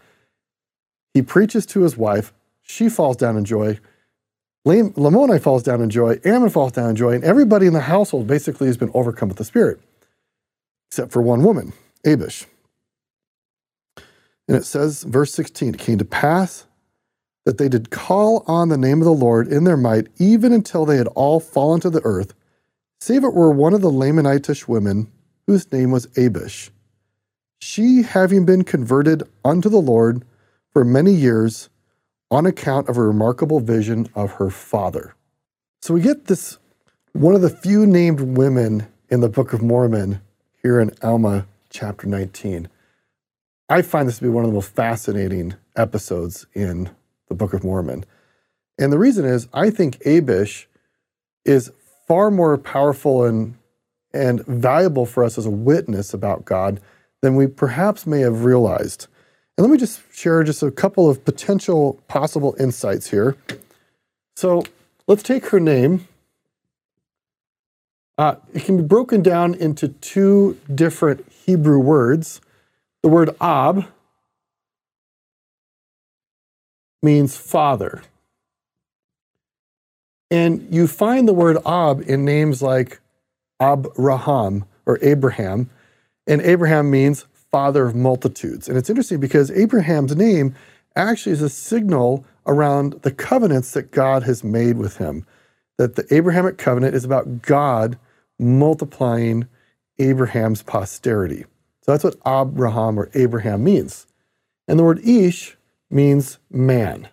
he 1.15 1.23
preaches 1.23 1.65
to 1.67 1.83
his 1.83 1.97
wife. 1.97 2.33
She 2.63 2.89
falls 2.89 3.17
down 3.17 3.37
in 3.37 3.45
joy. 3.45 3.79
Lamoni 4.67 5.41
falls 5.41 5.63
down 5.63 5.81
in 5.81 5.91
joy. 5.91 6.19
Ammon 6.25 6.51
falls 6.51 6.73
down 6.73 6.91
in 6.91 6.97
joy. 6.97 7.13
And 7.13 7.25
everybody 7.25 7.67
in 7.67 7.73
the 7.73 7.81
household 7.81 8.27
basically 8.27 8.67
has 8.67 8.77
been 8.77 8.91
overcome 8.93 9.29
with 9.29 9.39
the 9.39 9.45
Spirit, 9.45 9.81
except 10.91 11.13
for 11.13 11.23
one 11.23 11.43
woman, 11.43 11.73
Abish. 12.05 12.47
And 14.49 14.57
it 14.57 14.65
says, 14.65 15.05
verse 15.05 15.33
16, 15.35 15.75
it 15.75 15.79
came 15.79 15.99
to 15.99 16.05
pass 16.05 16.67
that 17.45 17.59
they 17.59 17.69
did 17.69 17.91
call 17.91 18.45
on 18.49 18.69
the 18.69 18.77
name 18.77 19.01
of 19.01 19.05
the 19.05 19.13
Lord 19.13 19.47
in 19.49 19.65
their 19.65 19.77
might, 19.77 20.09
even 20.19 20.53
until 20.53 20.85
they 20.85 20.97
had 20.97 21.07
all 21.09 21.39
fallen 21.39 21.81
to 21.81 21.91
the 21.91 22.03
earth, 22.03 22.35
save 23.01 23.23
it 23.25 23.35
were 23.35 23.53
one 23.53 23.73
of 23.73 23.83
the 23.83 23.91
Lamanitish 23.91 24.67
women, 24.67 25.11
whose 25.47 25.71
name 25.73 25.91
was 25.91 26.07
Abish. 26.09 26.71
She, 27.59 28.03
having 28.03 28.45
been 28.45 28.65
converted 28.65 29.23
unto 29.45 29.69
the 29.69 29.81
Lord 29.81 30.25
for 30.73 30.85
many 30.85 31.13
years, 31.13 31.69
on 32.31 32.47
account 32.47 32.89
of 32.89 32.97
a 32.97 33.03
remarkable 33.03 33.61
vision 33.61 34.09
of 34.15 34.33
her 34.33 34.51
father. 34.51 35.15
So 35.81 35.95
we 35.95 36.01
get 36.01 36.27
this 36.27 36.59
one 37.13 37.35
of 37.35 37.41
the 37.41 37.51
few 37.51 37.87
named 37.87 38.21
women 38.21 38.87
in 39.09 39.21
the 39.21 39.29
Book 39.29 39.53
of 39.53 39.63
Mormon 39.63 40.21
here 40.63 40.81
in 40.81 40.91
Alma 41.03 41.47
chapter 41.71 42.07
19. 42.07 42.69
I 43.69 43.83
find 43.83 44.09
this 44.09 44.19
to 44.19 44.25
be 44.25 44.29
one 44.29 44.45
of 44.45 44.51
the 44.51 44.55
most 44.55 44.75
fascinating 44.75 45.55
episodes 45.77 46.47
in 46.55 46.91
the 47.29 47.35
Book 47.35 47.53
of 47.53 47.65
Mormon. 47.65 48.05
And 48.79 48.93
the 48.93 48.99
reason 48.99 49.25
is 49.25 49.49
I 49.53 49.71
think 49.71 49.99
Abish 50.01 50.67
is 51.45 51.73
far 52.07 52.31
more 52.31 52.59
powerful 52.59 53.25
and, 53.25 53.57
and 54.17 54.45
valuable 54.47 55.07
for 55.07 55.23
us 55.23 55.39
as 55.39 55.47
a 55.47 55.51
witness 55.51 56.15
about 56.15 56.45
God 56.45 56.81
than 57.23 57.37
we 57.37 57.47
perhaps 57.47 58.07
may 58.07 58.21
have 58.21 58.45
realized. 58.45 59.07
And 59.57 59.67
let 59.67 59.71
me 59.71 59.79
just 59.79 60.03
share 60.13 60.43
just 60.45 60.63
a 60.63 60.71
couple 60.71 61.09
of 61.09 61.25
potential 61.25 62.01
possible 62.09 62.55
insights 62.59 63.11
here. 63.11 63.37
So 64.37 64.65
let's 65.07 65.23
take 65.23 65.47
her 65.47 65.61
name. 65.61 66.07
Uh, 68.19 68.37
it 68.55 68.65
can 68.65 68.79
be 68.79 68.83
broken 68.83 69.23
down 69.23 69.55
into 69.55 69.89
two 69.89 70.59
different 70.75 71.31
Hebrew 71.31 71.79
words. 71.79 72.41
The 73.03 73.09
word 73.09 73.31
Ab 73.41 73.87
means 77.03 77.37
father. 77.37 78.03
And 80.31 80.67
you 80.75 80.87
find 80.87 81.29
the 81.29 81.35
word 81.35 81.59
Ab 81.65 82.01
in 82.01 82.25
names 82.25 82.63
like 82.63 83.01
Abraham 83.61 84.65
or 84.85 84.99
Abraham, 85.03 85.71
and 86.27 86.41
Abraham 86.43 86.91
means 86.91 87.27
father 87.51 87.87
of 87.87 87.95
multitudes. 87.95 88.69
And 88.69 88.77
it's 88.77 88.91
interesting 88.91 89.21
because 89.21 89.51
Abraham's 89.51 90.17
name 90.17 90.55
actually 90.95 91.33
is 91.33 91.43
a 91.43 91.49
signal 91.49 92.25
around 92.47 92.95
the 93.03 93.11
covenants 93.11 93.73
that 93.73 93.91
God 93.91 94.23
has 94.25 94.45
made 94.45 94.79
with 94.79 94.97
him. 94.97 95.25
That 95.79 95.97
the 95.97 96.07
Abrahamic 96.15 96.59
covenant 96.59 96.95
is 96.95 97.05
about 97.05 97.43
God 97.43 97.99
multiplying 98.39 99.47
Abraham's 99.99 100.63
posterity. 100.63 101.45
So 101.83 101.93
that's 101.93 102.05
what 102.05 102.17
Abraham 102.27 102.99
or 102.99 103.11
Abraham 103.15 103.65
means. 103.65 104.07
And 104.67 104.79
the 104.79 104.85
word 104.85 105.07
Ish 105.07 105.57
means 105.91 106.39
man. 106.51 107.09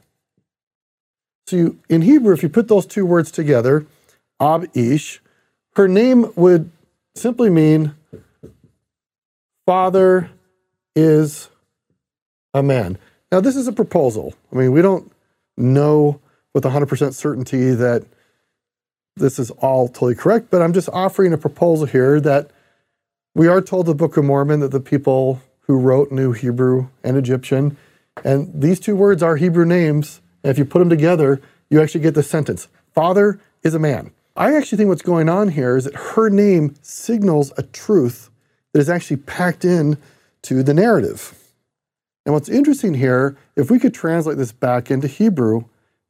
So 1.45 1.55
you, 1.55 1.79
in 1.89 2.01
Hebrew, 2.01 2.33
if 2.33 2.41
you 2.41 2.49
put 2.49 2.67
those 2.67 2.85
two 2.85 3.05
words 3.05 3.31
together, 3.31 3.85
Ab 4.39 4.65
Ish, 4.73 5.21
her 5.75 5.87
name 5.87 6.31
would 6.35 6.71
simply 7.15 7.49
mean 7.49 7.95
father 9.65 10.29
is 10.95 11.49
a 12.53 12.61
man. 12.61 12.97
Now, 13.31 13.39
this 13.39 13.55
is 13.55 13.67
a 13.67 13.71
proposal. 13.71 14.33
I 14.51 14.57
mean, 14.57 14.71
we 14.71 14.81
don't 14.81 15.11
know 15.57 16.19
with 16.53 16.63
100% 16.63 17.13
certainty 17.13 17.71
that 17.71 18.05
this 19.15 19.39
is 19.39 19.51
all 19.51 19.87
totally 19.87 20.15
correct, 20.15 20.49
but 20.49 20.61
I'm 20.61 20.73
just 20.73 20.89
offering 20.89 21.33
a 21.33 21.37
proposal 21.37 21.85
here 21.85 22.19
that 22.21 22.51
we 23.35 23.47
are 23.47 23.61
told 23.61 23.85
the 23.85 23.95
Book 23.95 24.17
of 24.17 24.25
Mormon 24.25 24.59
that 24.59 24.71
the 24.71 24.79
people 24.79 25.41
who 25.61 25.77
wrote 25.79 26.11
knew 26.11 26.31
Hebrew 26.31 26.89
and 27.03 27.17
Egyptian, 27.17 27.77
and 28.23 28.61
these 28.61 28.79
two 28.79 28.95
words 28.95 29.23
are 29.23 29.35
Hebrew 29.35 29.65
names. 29.65 30.21
And 30.43 30.51
if 30.51 30.57
you 30.57 30.65
put 30.65 30.79
them 30.79 30.89
together, 30.89 31.41
you 31.69 31.81
actually 31.81 32.01
get 32.01 32.13
the 32.13 32.23
sentence 32.23 32.67
Father 32.93 33.39
is 33.63 33.73
a 33.73 33.79
man. 33.79 34.11
I 34.35 34.55
actually 34.55 34.77
think 34.77 34.89
what's 34.89 35.03
going 35.03 35.29
on 35.29 35.49
here 35.49 35.77
is 35.77 35.83
that 35.83 35.95
her 35.95 36.29
name 36.29 36.75
signals 36.81 37.53
a 37.55 37.63
truth 37.63 38.31
that 38.71 38.79
is 38.79 38.89
actually 38.89 39.17
packed 39.17 39.63
in 39.63 39.97
to 40.43 40.63
the 40.63 40.73
narrative. 40.73 41.37
And 42.25 42.33
what's 42.33 42.49
interesting 42.49 42.95
here, 42.95 43.37
if 43.55 43.69
we 43.69 43.79
could 43.79 43.93
translate 43.93 44.37
this 44.37 44.51
back 44.51 44.89
into 44.89 45.07
Hebrew, 45.07 45.65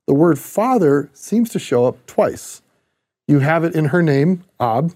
the 0.07 0.13
word 0.13 0.39
father 0.39 1.09
seems 1.13 1.49
to 1.49 1.59
show 1.59 1.85
up 1.85 2.05
twice. 2.05 2.61
You 3.27 3.39
have 3.39 3.63
it 3.63 3.75
in 3.75 3.85
her 3.85 4.01
name, 4.01 4.43
Ab, 4.59 4.93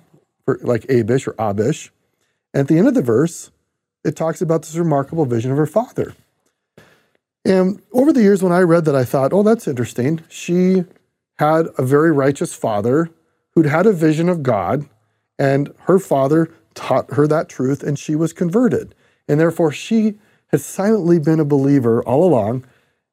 like 0.61 0.83
Abish 0.83 1.27
or 1.27 1.33
Abish, 1.33 1.89
And 2.53 2.61
at 2.61 2.67
the 2.67 2.77
end 2.77 2.87
of 2.87 2.93
the 2.93 3.01
verse, 3.01 3.51
it 4.05 4.15
talks 4.15 4.41
about 4.41 4.61
this 4.61 4.75
remarkable 4.75 5.25
vision 5.25 5.51
of 5.51 5.57
her 5.57 5.65
father. 5.65 6.13
And 7.43 7.81
over 7.91 8.13
the 8.13 8.21
years, 8.21 8.41
when 8.41 8.51
I 8.53 8.59
read 8.59 8.85
that, 8.85 8.95
I 8.95 9.03
thought, 9.03 9.33
oh, 9.33 9.43
that's 9.43 9.67
interesting. 9.67 10.21
She 10.29 10.85
had 11.39 11.67
a 11.77 11.83
very 11.83 12.11
righteous 12.11 12.53
father 12.53 13.09
who'd 13.57 13.65
had 13.65 13.87
a 13.87 13.91
vision 13.91 14.29
of 14.29 14.43
God, 14.43 14.85
and 15.39 15.73
her 15.85 15.97
father 15.97 16.51
taught 16.75 17.11
her 17.13 17.25
that 17.25 17.49
truth, 17.49 17.81
and 17.81 17.97
she 17.97 18.15
was 18.15 18.31
converted. 18.31 18.93
And 19.27 19.39
therefore, 19.39 19.71
she 19.71 20.19
had 20.49 20.61
silently 20.61 21.17
been 21.17 21.39
a 21.39 21.43
believer 21.43 22.03
all 22.03 22.23
along. 22.23 22.65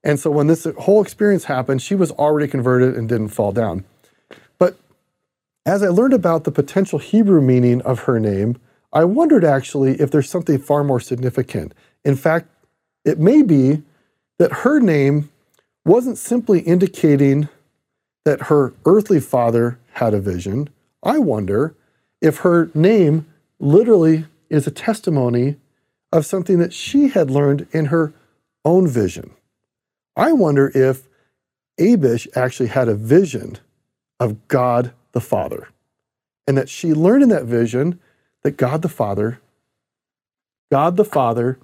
And 0.03 0.21
so 0.21 0.31
when 0.31 0.47
this 0.47 0.67
whole 0.81 1.01
experience 1.01 1.45
happened, 1.45 1.81
she 1.81 1.95
was 1.95 2.11
already 2.11 2.47
converted 2.47 2.95
and 2.95 3.09
didn't 3.09 3.29
fall 3.29 3.53
down. 3.53 3.87
But 4.59 4.77
as 5.65 5.83
I 5.83 5.89
learned 5.89 6.13
about 6.13 6.45
the 6.45 6.53
potential 6.53 6.99
Hebrew 6.99 7.41
meaning 7.41 7.81
of 7.81 8.01
her 8.01 8.21
name, 8.21 8.61
I 8.93 9.05
wondered 9.05 9.47
actually 9.47 9.99
if 9.99 10.11
there's 10.11 10.29
something 10.29 10.59
far 10.59 10.85
more 10.85 11.01
significant. 11.01 11.73
In 12.05 12.17
fact, 12.17 12.49
it 13.03 13.19
may 13.19 13.41
be 13.41 13.83
that 14.39 14.53
her 14.53 14.79
name 14.79 15.31
wasn't 15.87 16.19
simply 16.19 16.61
indicating 16.61 17.49
that 18.27 18.43
her 18.43 18.75
earthly 18.85 19.21
father 19.21 19.79
had 19.95 20.15
a 20.15 20.21
vision. 20.21 20.69
I 21.03 21.19
wonder 21.19 21.75
if 22.21 22.39
her 22.39 22.71
name 22.75 23.27
literally 23.59 24.27
is 24.51 24.67
a 24.67 24.71
testimony 24.71 25.57
of 26.13 26.27
something 26.27 26.59
that 26.59 26.73
she 26.73 27.09
had 27.09 27.31
learned 27.31 27.67
in 27.73 27.87
her 27.87 28.13
own 28.65 28.87
vision. 28.87 29.31
I 30.17 30.33
wonder 30.33 30.71
if 30.75 31.09
Abish 31.79 32.29
actually 32.37 32.69
had 32.69 32.89
a 32.89 32.95
vision 32.95 33.59
of 34.21 34.47
God 34.49 34.93
the 35.13 35.21
Father, 35.21 35.69
and 36.47 36.57
that 36.57 36.69
she 36.69 36.95
learned 36.95 37.25
in 37.25 37.29
that 37.31 37.45
vision 37.45 38.01
that 38.43 38.57
God 38.57 38.83
the 38.83 38.89
Father, 38.89 39.41
God 40.71 40.97
the 40.97 41.05
Father 41.05 41.59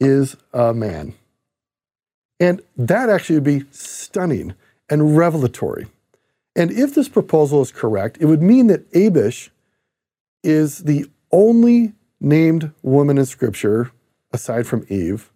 is 0.00 0.36
a 0.52 0.72
man. 0.72 1.14
And 2.40 2.60
that 2.76 3.08
actually 3.08 3.36
would 3.36 3.44
be 3.44 3.64
stunning 3.70 4.54
and 4.88 5.16
revelatory. 5.16 5.86
And 6.54 6.70
if 6.70 6.94
this 6.94 7.08
proposal 7.08 7.62
is 7.62 7.72
correct, 7.72 8.18
it 8.20 8.26
would 8.26 8.42
mean 8.42 8.66
that 8.66 8.90
Abish 8.92 9.50
is 10.42 10.80
the 10.84 11.06
only 11.30 11.94
named 12.20 12.72
woman 12.82 13.18
in 13.18 13.26
Scripture, 13.26 13.90
aside 14.32 14.66
from 14.66 14.86
Eve, 14.88 15.30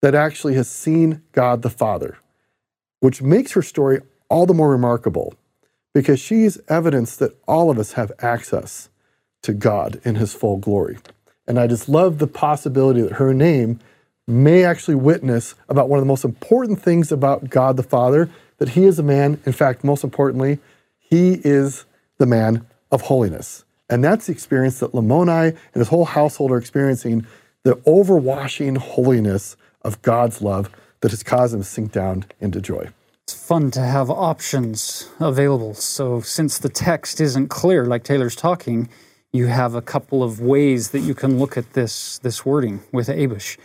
that 0.00 0.14
actually 0.14 0.54
has 0.54 0.68
seen 0.68 1.22
God 1.32 1.62
the 1.62 1.70
Father, 1.70 2.18
which 3.00 3.20
makes 3.20 3.52
her 3.52 3.62
story 3.62 4.00
all 4.28 4.46
the 4.46 4.54
more 4.54 4.70
remarkable 4.70 5.34
because 5.94 6.20
she's 6.20 6.60
evidence 6.68 7.16
that 7.16 7.36
all 7.48 7.70
of 7.70 7.78
us 7.78 7.92
have 7.92 8.12
access 8.20 8.88
to 9.42 9.52
God 9.52 10.00
in 10.04 10.16
his 10.16 10.34
full 10.34 10.56
glory. 10.56 10.98
And 11.46 11.58
I 11.58 11.66
just 11.66 11.88
love 11.88 12.18
the 12.18 12.26
possibility 12.26 13.00
that 13.00 13.14
her 13.14 13.32
name 13.32 13.80
may 14.26 14.62
actually 14.62 14.94
witness 14.94 15.54
about 15.68 15.88
one 15.88 15.98
of 15.98 16.02
the 16.02 16.08
most 16.08 16.24
important 16.24 16.80
things 16.80 17.10
about 17.10 17.48
God 17.48 17.76
the 17.76 17.82
Father 17.82 18.28
that 18.58 18.70
he 18.70 18.84
is 18.84 18.98
a 18.98 19.02
man. 19.02 19.40
In 19.46 19.52
fact, 19.52 19.82
most 19.82 20.04
importantly, 20.04 20.58
he 20.98 21.40
is 21.44 21.84
the 22.18 22.26
man 22.26 22.66
of 22.90 23.02
holiness. 23.02 23.64
And 23.88 24.04
that's 24.04 24.26
the 24.26 24.32
experience 24.32 24.80
that 24.80 24.92
Lamoni 24.92 25.48
and 25.48 25.74
his 25.74 25.88
whole 25.88 26.04
household 26.04 26.50
are 26.50 26.58
experiencing 26.58 27.26
the 27.64 27.76
overwashing 27.86 28.76
holiness 28.76 29.56
of 29.82 30.00
God's 30.02 30.42
love 30.42 30.70
that 31.00 31.10
has 31.10 31.22
caused 31.22 31.54
them 31.54 31.60
to 31.60 31.66
sink 31.66 31.92
down 31.92 32.26
into 32.40 32.60
joy. 32.60 32.88
It's 33.24 33.46
fun 33.46 33.70
to 33.72 33.80
have 33.80 34.10
options 34.10 35.08
available. 35.20 35.74
So, 35.74 36.20
since 36.20 36.58
the 36.58 36.68
text 36.68 37.20
isn't 37.20 37.48
clear, 37.48 37.84
like 37.84 38.02
Taylor's 38.02 38.34
talking, 38.34 38.88
you 39.32 39.46
have 39.46 39.74
a 39.74 39.82
couple 39.82 40.22
of 40.22 40.40
ways 40.40 40.90
that 40.90 41.00
you 41.00 41.14
can 41.14 41.38
look 41.38 41.56
at 41.56 41.74
this, 41.74 42.18
this 42.18 42.46
wording 42.46 42.80
with 42.92 43.08
Abish. 43.08 43.58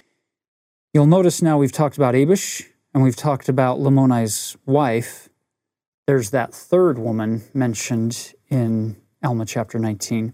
You'll 0.94 1.06
notice 1.06 1.42
now 1.42 1.58
we've 1.58 1.72
talked 1.72 1.96
about 1.96 2.14
Abish 2.14 2.68
and 2.94 3.04
we've 3.04 3.16
talked 3.16 3.50
about 3.50 3.80
Lamoni's 3.80 4.56
wife. 4.66 5.30
There's 6.06 6.30
that 6.32 6.54
third 6.54 7.00
woman 7.00 7.44
mentioned 7.54 8.34
in 8.50 8.98
Alma 9.24 9.46
chapter 9.46 9.80
19. 9.80 10.34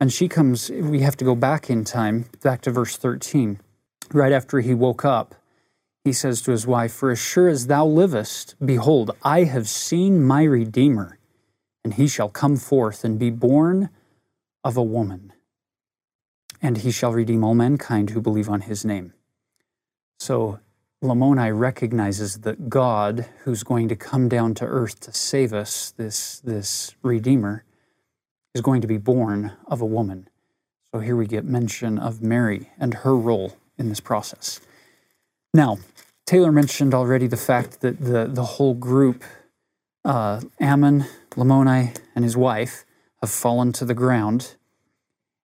And 0.00 0.12
she 0.12 0.28
comes, 0.28 0.70
we 0.70 1.00
have 1.00 1.16
to 1.16 1.24
go 1.24 1.34
back 1.34 1.70
in 1.70 1.84
time, 1.84 2.26
back 2.42 2.60
to 2.62 2.70
verse 2.70 2.96
13. 2.96 3.60
Right 4.12 4.32
after 4.32 4.60
he 4.60 4.74
woke 4.74 5.04
up, 5.04 5.34
he 6.04 6.12
says 6.12 6.42
to 6.42 6.50
his 6.50 6.66
wife, 6.66 6.92
For 6.92 7.10
as 7.10 7.18
sure 7.18 7.48
as 7.48 7.68
thou 7.68 7.86
livest, 7.86 8.54
behold, 8.64 9.16
I 9.22 9.44
have 9.44 9.66
seen 9.66 10.22
my 10.22 10.42
Redeemer, 10.42 11.18
and 11.82 11.94
he 11.94 12.06
shall 12.06 12.28
come 12.28 12.56
forth 12.56 13.04
and 13.04 13.18
be 13.18 13.30
born 13.30 13.88
of 14.62 14.76
a 14.76 14.82
woman, 14.82 15.32
and 16.60 16.78
he 16.78 16.90
shall 16.90 17.12
redeem 17.12 17.42
all 17.42 17.54
mankind 17.54 18.10
who 18.10 18.20
believe 18.20 18.50
on 18.50 18.62
his 18.62 18.84
name. 18.84 19.14
So 20.18 20.60
Lamoni 21.04 21.56
recognizes 21.56 22.38
that 22.40 22.70
God, 22.70 23.26
who's 23.44 23.62
going 23.62 23.88
to 23.88 23.96
come 23.96 24.26
down 24.26 24.54
to 24.54 24.64
earth 24.64 25.00
to 25.00 25.12
save 25.12 25.52
us, 25.52 25.90
this, 25.90 26.40
this 26.40 26.94
Redeemer, 27.02 27.62
is 28.54 28.62
going 28.62 28.80
to 28.80 28.86
be 28.86 28.96
born 28.96 29.52
of 29.66 29.82
a 29.82 29.86
woman. 29.86 30.28
So 30.92 31.00
here 31.00 31.14
we 31.14 31.26
get 31.26 31.44
mention 31.44 31.98
of 31.98 32.22
Mary 32.22 32.70
and 32.78 32.94
her 32.94 33.14
role 33.14 33.52
in 33.76 33.90
this 33.90 34.00
process. 34.00 34.60
Now, 35.52 35.78
Taylor 36.24 36.50
mentioned 36.50 36.94
already 36.94 37.26
the 37.26 37.36
fact 37.36 37.82
that 37.82 38.00
the, 38.00 38.26
the 38.26 38.44
whole 38.44 38.72
group, 38.74 39.24
uh, 40.06 40.40
Ammon, 40.58 41.04
Lamoni, 41.32 41.94
and 42.14 42.24
his 42.24 42.36
wife, 42.36 42.86
have 43.20 43.30
fallen 43.30 43.72
to 43.72 43.84
the 43.84 43.94
ground. 43.94 44.54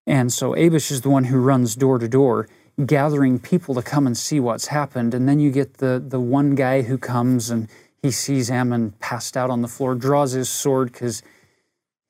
And 0.07 0.33
so 0.33 0.53
Abish 0.53 0.89
is 0.89 1.01
the 1.01 1.09
one 1.09 1.25
who 1.25 1.39
runs 1.39 1.75
door 1.75 1.99
to 1.99 2.07
door, 2.07 2.47
gathering 2.85 3.39
people 3.39 3.75
to 3.75 3.81
come 3.81 4.05
and 4.07 4.17
see 4.17 4.39
what's 4.39 4.67
happened. 4.67 5.13
And 5.13 5.27
then 5.27 5.39
you 5.39 5.51
get 5.51 5.75
the, 5.75 6.03
the 6.05 6.19
one 6.19 6.55
guy 6.55 6.81
who 6.83 6.97
comes 6.97 7.49
and 7.49 7.67
he 8.01 8.11
sees 8.11 8.49
Ammon 8.49 8.91
passed 8.99 9.37
out 9.37 9.49
on 9.49 9.61
the 9.61 9.67
floor, 9.67 9.95
draws 9.95 10.31
his 10.31 10.49
sword 10.49 10.91
because 10.91 11.21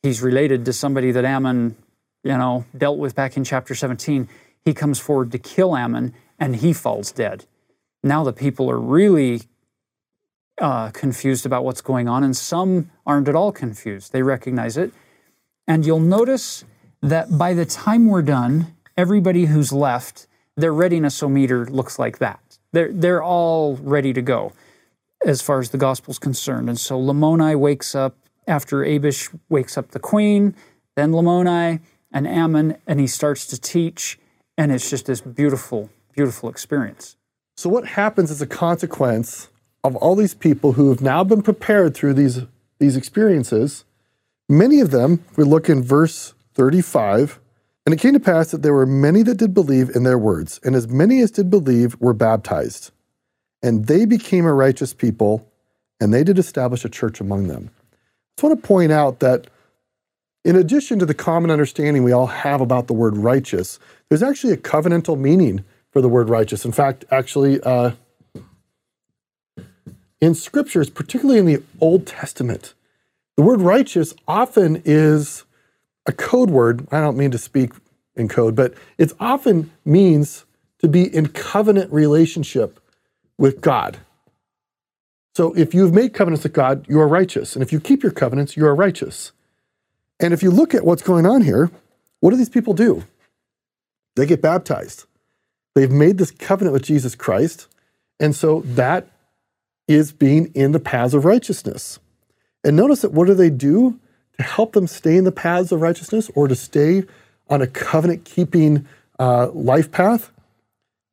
he's 0.01 0.21
related 0.21 0.65
to 0.65 0.73
somebody 0.73 1.11
that 1.11 1.25
Ammon, 1.25 1.75
you 2.23 2.37
know, 2.37 2.65
dealt 2.77 2.97
with 2.97 3.15
back 3.15 3.35
in 3.37 3.43
chapter 3.43 3.75
17. 3.75 4.29
He 4.63 4.73
comes 4.73 4.99
forward 4.99 5.31
to 5.31 5.39
kill 5.39 5.75
Ammon 5.75 6.13
and 6.39 6.57
he 6.57 6.73
falls 6.73 7.11
dead. 7.11 7.45
Now 8.03 8.23
the 8.23 8.33
people 8.33 8.69
are 8.69 8.79
really 8.79 9.41
uh, 10.59 10.91
confused 10.91 11.45
about 11.45 11.63
what's 11.63 11.81
going 11.81 12.07
on, 12.07 12.23
and 12.23 12.35
some 12.35 12.91
aren't 13.05 13.27
at 13.27 13.35
all 13.35 13.51
confused. 13.51 14.11
They 14.11 14.21
recognize 14.21 14.77
it. 14.77 14.91
And 15.67 15.85
you'll 15.85 15.99
notice 15.99 16.63
that 17.01 17.37
by 17.37 17.53
the 17.53 17.65
time 17.65 18.07
we're 18.07 18.21
done, 18.21 18.75
everybody 18.97 19.45
who's 19.45 19.71
left, 19.71 20.27
their 20.61 20.73
readiness-o-meter 20.73 21.65
looks 21.67 21.99
like 21.99 22.19
that. 22.19 22.39
They're, 22.71 22.91
they're 22.91 23.23
all 23.23 23.75
ready 23.77 24.13
to 24.13 24.21
go 24.21 24.53
as 25.25 25.41
far 25.41 25.59
as 25.59 25.69
the 25.69 25.77
gospel's 25.77 26.19
concerned. 26.19 26.69
And 26.69 26.79
so 26.79 26.99
Lamoni 26.99 27.57
wakes 27.57 27.95
up 27.95 28.15
after 28.47 28.77
Abish 28.77 29.35
wakes 29.49 29.77
up 29.77 29.91
the 29.91 29.99
queen, 29.99 30.55
then 30.95 31.11
Lamoni 31.11 31.79
and 32.11 32.27
Ammon, 32.27 32.77
and 32.87 32.99
he 32.99 33.07
starts 33.07 33.45
to 33.47 33.59
teach. 33.59 34.19
And 34.57 34.71
it's 34.71 34.89
just 34.89 35.05
this 35.05 35.21
beautiful, 35.21 35.89
beautiful 36.13 36.49
experience. 36.49 37.15
So, 37.55 37.69
what 37.69 37.87
happens 37.87 38.31
as 38.31 38.41
a 38.41 38.47
consequence 38.47 39.49
of 39.83 39.95
all 39.95 40.15
these 40.15 40.33
people 40.33 40.73
who 40.73 40.89
have 40.89 41.01
now 41.01 41.23
been 41.23 41.41
prepared 41.41 41.95
through 41.95 42.13
these, 42.13 42.41
these 42.79 42.95
experiences? 42.95 43.85
Many 44.49 44.79
of 44.81 44.91
them, 44.91 45.23
we 45.37 45.43
look 45.43 45.69
in 45.69 45.81
verse 45.81 46.33
35, 46.53 47.39
and 47.85 47.93
it 47.93 47.99
came 47.99 48.13
to 48.13 48.19
pass 48.19 48.51
that 48.51 48.61
there 48.61 48.73
were 48.73 48.85
many 48.85 49.23
that 49.23 49.37
did 49.37 49.53
believe 49.53 49.89
in 49.95 50.03
their 50.03 50.17
words, 50.17 50.59
and 50.63 50.75
as 50.75 50.87
many 50.87 51.21
as 51.21 51.31
did 51.31 51.49
believe 51.49 51.99
were 51.99 52.13
baptized. 52.13 52.91
And 53.63 53.85
they 53.87 54.05
became 54.05 54.45
a 54.45 54.53
righteous 54.53 54.93
people, 54.93 55.47
and 55.99 56.13
they 56.13 56.23
did 56.23 56.37
establish 56.37 56.85
a 56.85 56.89
church 56.89 57.19
among 57.19 57.47
them. 57.47 57.69
I 57.71 57.95
just 58.35 58.43
want 58.43 58.61
to 58.61 58.67
point 58.67 58.91
out 58.91 59.19
that 59.19 59.47
in 60.43 60.55
addition 60.55 60.99
to 60.99 61.05
the 61.05 61.13
common 61.13 61.51
understanding 61.51 62.03
we 62.03 62.11
all 62.11 62.27
have 62.27 62.61
about 62.61 62.87
the 62.87 62.93
word 62.93 63.17
righteous, 63.17 63.79
there's 64.09 64.23
actually 64.23 64.53
a 64.53 64.57
covenantal 64.57 65.19
meaning 65.19 65.63
for 65.91 66.01
the 66.01 66.09
word 66.09 66.29
righteous. 66.29 66.65
In 66.65 66.71
fact, 66.71 67.05
actually, 67.11 67.61
uh, 67.61 67.91
in 70.19 70.35
scriptures, 70.35 70.89
particularly 70.89 71.39
in 71.39 71.45
the 71.45 71.61
Old 71.79 72.07
Testament, 72.07 72.73
the 73.37 73.43
word 73.43 73.61
righteous 73.61 74.13
often 74.27 74.81
is 74.85 75.43
a 76.05 76.11
code 76.11 76.49
word. 76.49 76.87
I 76.91 77.01
don't 77.01 77.17
mean 77.17 77.31
to 77.31 77.37
speak 77.37 77.73
in 78.15 78.27
code, 78.27 78.55
but 78.55 78.73
it 78.97 79.11
often 79.19 79.71
means 79.85 80.45
to 80.79 80.87
be 80.87 81.03
in 81.03 81.27
covenant 81.27 81.91
relationship 81.91 82.79
with 83.37 83.61
God. 83.61 83.99
So 85.35 85.53
if 85.53 85.73
you've 85.73 85.93
made 85.93 86.13
covenants 86.13 86.43
with 86.43 86.53
God, 86.53 86.85
you 86.89 86.99
are 86.99 87.07
righteous. 87.07 87.55
And 87.55 87.63
if 87.63 87.71
you 87.71 87.79
keep 87.79 88.03
your 88.03 88.11
covenants, 88.11 88.57
you 88.57 88.65
are 88.65 88.75
righteous. 88.75 89.31
And 90.19 90.33
if 90.33 90.43
you 90.43 90.51
look 90.51 90.75
at 90.75 90.85
what's 90.85 91.01
going 91.01 91.25
on 91.25 91.41
here, 91.41 91.71
what 92.19 92.31
do 92.31 92.37
these 92.37 92.49
people 92.49 92.73
do? 92.73 93.03
They 94.15 94.25
get 94.25 94.41
baptized. 94.41 95.05
They've 95.73 95.91
made 95.91 96.17
this 96.17 96.31
covenant 96.31 96.73
with 96.73 96.83
Jesus 96.83 97.15
Christ. 97.15 97.67
And 98.19 98.35
so 98.35 98.61
that 98.61 99.07
is 99.87 100.11
being 100.11 100.51
in 100.53 100.73
the 100.73 100.79
paths 100.79 101.13
of 101.13 101.25
righteousness. 101.25 101.99
And 102.63 102.75
notice 102.75 103.01
that 103.01 103.13
what 103.13 103.27
do 103.27 103.33
they 103.33 103.49
do 103.49 103.99
to 104.41 104.47
help 104.47 104.73
them 104.73 104.87
stay 104.87 105.17
in 105.17 105.23
the 105.23 105.31
paths 105.31 105.71
of 105.71 105.81
righteousness 105.81 106.29
or 106.35 106.47
to 106.47 106.55
stay 106.55 107.03
on 107.49 107.61
a 107.61 107.67
covenant 107.67 108.25
keeping 108.25 108.87
uh, 109.19 109.51
life 109.51 109.91
path? 109.91 110.31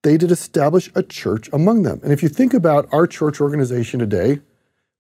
They 0.03 0.17
did 0.17 0.31
establish 0.31 0.91
a 0.95 1.03
church 1.03 1.51
among 1.53 1.83
them. 1.83 2.01
And 2.03 2.13
if 2.13 2.23
you 2.23 2.29
think 2.29 2.55
about 2.55 2.89
our 2.93 3.07
church 3.07 3.41
organization 3.41 4.01
today, 4.01 4.41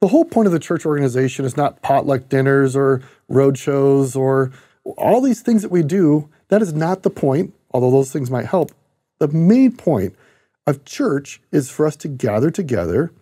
the 0.00 0.08
whole 0.08 0.24
point 0.24 0.46
of 0.46 0.52
the 0.52 0.58
church 0.58 0.84
organization 0.84 1.44
is 1.44 1.56
not 1.56 1.82
potluck 1.82 2.28
dinners 2.28 2.76
or 2.76 3.02
road 3.28 3.56
shows 3.56 4.14
or 4.14 4.52
all 4.96 5.20
these 5.20 5.40
things 5.40 5.62
that 5.62 5.70
we 5.70 5.82
do. 5.82 6.28
That 6.48 6.62
is 6.62 6.72
not 6.72 7.02
the 7.02 7.10
point, 7.10 7.54
although 7.70 7.90
those 7.90 8.12
things 8.12 8.30
might 8.30 8.46
help. 8.46 8.72
The 9.18 9.28
main 9.28 9.72
point 9.72 10.14
of 10.66 10.84
church 10.84 11.40
is 11.50 11.70
for 11.70 11.86
us 11.86 11.96
to 11.96 12.08
gather 12.08 12.50
together 12.50 13.12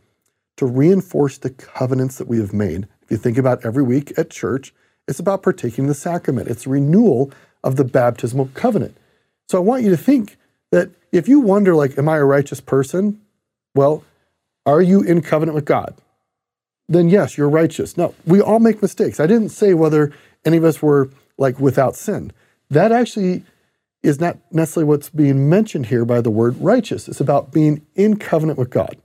to 0.56 0.66
reinforce 0.66 1.38
the 1.38 1.50
covenants 1.50 2.18
that 2.18 2.28
we 2.28 2.38
have 2.38 2.52
made. 2.52 2.88
If 3.02 3.10
you 3.10 3.16
think 3.18 3.38
about 3.38 3.64
every 3.64 3.82
week 3.82 4.12
at 4.18 4.30
church, 4.30 4.74
it's 5.08 5.18
about 5.18 5.42
partaking 5.42 5.86
the 5.86 5.94
sacrament. 5.94 6.48
It's 6.48 6.66
renewal 6.66 7.30
of 7.62 7.76
the 7.76 7.84
baptismal 7.84 8.50
covenant. 8.54 8.96
So 9.48 9.58
I 9.58 9.60
want 9.60 9.82
you 9.84 9.90
to 9.90 9.96
think 9.96 10.36
that 10.72 10.90
if 11.12 11.28
you 11.28 11.40
wonder, 11.40 11.74
like, 11.74 11.96
am 11.96 12.08
I 12.08 12.16
a 12.16 12.24
righteous 12.24 12.60
person? 12.60 13.20
Well, 13.74 14.04
are 14.64 14.82
you 14.82 15.02
in 15.02 15.22
covenant 15.22 15.54
with 15.54 15.64
God? 15.64 15.94
Then 16.88 17.08
yes, 17.08 17.36
you're 17.36 17.48
righteous. 17.48 17.96
No, 17.96 18.14
we 18.26 18.40
all 18.40 18.58
make 18.58 18.82
mistakes. 18.82 19.20
I 19.20 19.26
didn't 19.26 19.50
say 19.50 19.74
whether 19.74 20.12
any 20.44 20.56
of 20.56 20.64
us 20.64 20.82
were 20.82 21.10
like 21.38 21.58
without 21.58 21.96
sin. 21.96 22.32
That 22.70 22.92
actually 22.92 23.44
is 24.02 24.20
not 24.20 24.38
necessarily 24.52 24.88
what's 24.88 25.10
being 25.10 25.48
mentioned 25.48 25.86
here 25.86 26.04
by 26.04 26.20
the 26.20 26.30
word 26.30 26.56
righteous. 26.60 27.08
It's 27.08 27.20
about 27.20 27.52
being 27.52 27.84
in 27.94 28.18
covenant 28.18 28.58
with 28.58 28.70
God. 28.70 28.96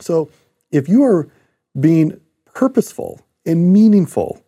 So 0.00 0.30
if 0.70 0.88
you 0.88 1.04
are 1.04 1.28
being 1.78 2.20
purposeful 2.52 3.20
and 3.46 3.72
meaningful 3.72 4.42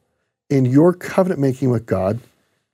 in 0.50 0.66
your 0.66 0.92
covenant 0.92 1.40
making 1.40 1.70
with 1.70 1.86
God, 1.86 2.20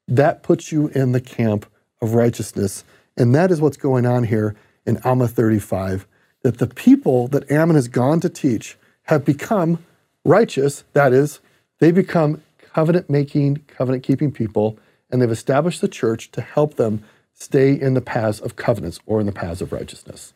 that 0.08 0.42
puts 0.42 0.72
you 0.72 0.88
in 0.88 1.12
the 1.12 1.20
camp 1.20 1.66
of 2.00 2.14
righteousness. 2.14 2.84
And 3.16 3.34
that 3.34 3.50
is 3.50 3.60
what's 3.60 3.76
going 3.76 4.06
on 4.06 4.24
here 4.24 4.56
in 4.84 4.98
Alma 5.04 5.28
35 5.28 6.06
that 6.42 6.58
the 6.58 6.66
people 6.66 7.26
that 7.28 7.50
Ammon 7.50 7.74
has 7.74 7.88
gone 7.88 8.20
to 8.20 8.28
teach 8.28 8.76
have 9.04 9.24
become 9.24 9.84
righteous. 10.24 10.84
That 10.92 11.12
is, 11.12 11.40
they 11.80 11.90
become 11.90 12.42
covenant 12.72 13.10
making, 13.10 13.64
covenant 13.66 14.04
keeping 14.04 14.30
people, 14.30 14.78
and 15.10 15.20
they've 15.20 15.30
established 15.30 15.80
the 15.80 15.88
church 15.88 16.30
to 16.32 16.40
help 16.40 16.74
them 16.74 17.02
stay 17.34 17.72
in 17.72 17.94
the 17.94 18.00
paths 18.00 18.40
of 18.40 18.54
covenants 18.54 19.00
or 19.06 19.18
in 19.18 19.26
the 19.26 19.32
paths 19.32 19.60
of 19.60 19.72
righteousness. 19.72 20.34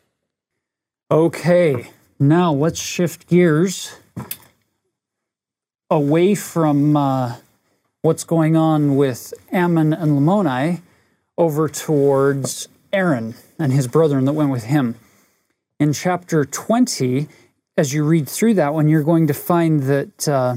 Okay, 1.09 1.89
now 2.19 2.51
let's 2.51 2.79
shift 2.79 3.27
gears 3.27 3.95
away 5.91 6.33
from 6.33 6.95
uh, 6.95 7.35
what's 8.01 8.23
going 8.23 8.55
on 8.55 8.95
with 8.95 9.33
Ammon 9.51 9.91
and 9.91 10.13
Lamoni 10.13 10.81
over 11.37 11.67
towards 11.67 12.69
Aaron 12.93 13.35
and 13.59 13.73
his 13.73 13.87
brethren 13.87 14.23
that 14.25 14.33
went 14.33 14.51
with 14.51 14.63
him. 14.63 14.95
In 15.79 15.91
chapter 15.91 16.45
20, 16.45 17.27
as 17.77 17.93
you 17.93 18.05
read 18.05 18.29
through 18.29 18.53
that 18.53 18.73
one, 18.73 18.87
you're 18.87 19.03
going 19.03 19.27
to 19.27 19.33
find 19.33 19.83
that 19.83 20.27
uh, 20.29 20.55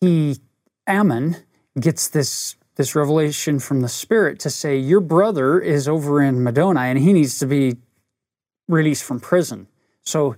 he, 0.00 0.38
Ammon, 0.86 1.36
gets 1.78 2.08
this 2.08 2.56
this 2.76 2.94
revelation 2.94 3.58
from 3.58 3.82
the 3.82 3.88
Spirit 3.88 4.38
to 4.40 4.48
say, 4.48 4.78
Your 4.78 5.00
brother 5.00 5.60
is 5.60 5.86
over 5.86 6.22
in 6.22 6.36
Middoni 6.36 6.78
and 6.78 6.98
he 6.98 7.12
needs 7.12 7.38
to 7.38 7.46
be 7.46 7.76
released 8.66 9.04
from 9.04 9.20
prison. 9.20 9.66
So 10.00 10.36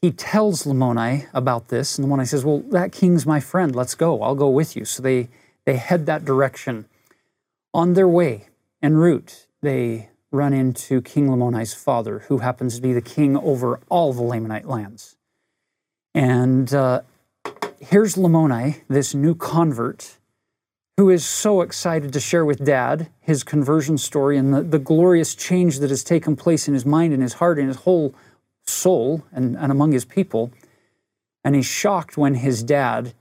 he 0.00 0.12
tells 0.12 0.62
Lamoni 0.62 1.26
about 1.34 1.68
this, 1.68 1.98
and 1.98 2.06
Lamoni 2.06 2.26
says, 2.28 2.44
Well, 2.44 2.60
that 2.70 2.92
king's 2.92 3.26
my 3.26 3.40
friend. 3.40 3.74
Let's 3.74 3.94
go. 3.94 4.22
I'll 4.22 4.36
go 4.36 4.48
with 4.48 4.76
you. 4.76 4.84
So 4.84 5.02
they, 5.02 5.28
they 5.64 5.76
head 5.76 6.06
that 6.06 6.24
direction. 6.24 6.86
On 7.74 7.94
their 7.94 8.08
way 8.08 8.48
en 8.82 8.96
route, 8.96 9.46
they 9.60 10.10
run 10.30 10.52
into 10.52 11.00
King 11.02 11.28
Lamoni's 11.28 11.74
father, 11.74 12.20
who 12.28 12.38
happens 12.38 12.76
to 12.76 12.82
be 12.82 12.92
the 12.92 13.00
king 13.00 13.36
over 13.36 13.80
all 13.88 14.12
the 14.12 14.22
Lamanite 14.22 14.66
lands. 14.66 15.16
And 16.14 16.72
uh, 16.72 17.02
here's 17.80 18.14
Lamoni, 18.14 18.82
this 18.88 19.14
new 19.14 19.34
convert, 19.34 20.18
who 20.96 21.10
is 21.10 21.24
so 21.24 21.60
excited 21.60 22.12
to 22.12 22.20
share 22.20 22.44
with 22.44 22.64
dad 22.64 23.08
his 23.20 23.44
conversion 23.44 23.98
story 23.98 24.36
and 24.36 24.52
the, 24.52 24.62
the 24.62 24.78
glorious 24.78 25.34
change 25.34 25.78
that 25.78 25.90
has 25.90 26.02
taken 26.02 26.36
place 26.36 26.68
in 26.68 26.74
his 26.74 26.84
mind 26.84 27.12
and 27.12 27.22
his 27.22 27.34
heart 27.34 27.58
and 27.58 27.68
his 27.68 27.78
whole 27.78 28.14
soul 28.68 29.24
and, 29.32 29.56
and 29.56 29.72
among 29.72 29.92
his 29.92 30.04
people. 30.04 30.52
And 31.44 31.54
he's 31.54 31.66
shocked 31.66 32.16
when 32.16 32.34
his 32.34 32.62
dad 32.62 33.14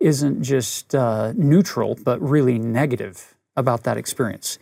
isn't 0.00 0.42
just 0.42 0.94
uh, 0.94 1.32
neutral, 1.36 1.96
but 2.04 2.20
really 2.20 2.58
negative 2.58 3.34
about 3.56 3.84
that 3.84 3.96
experience. 3.96 4.58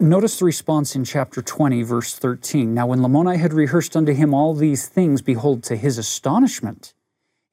Notice 0.00 0.38
the 0.38 0.44
response 0.44 0.96
in 0.96 1.04
chapter 1.04 1.40
20, 1.40 1.82
verse 1.82 2.14
13. 2.14 2.74
Now, 2.74 2.88
when 2.88 2.98
Lamoni 2.98 3.38
had 3.38 3.52
rehearsed 3.52 3.96
unto 3.96 4.12
him 4.12 4.34
all 4.34 4.54
these 4.54 4.86
things, 4.88 5.22
behold, 5.22 5.62
to 5.64 5.76
his 5.76 5.98
astonishment, 5.98 6.94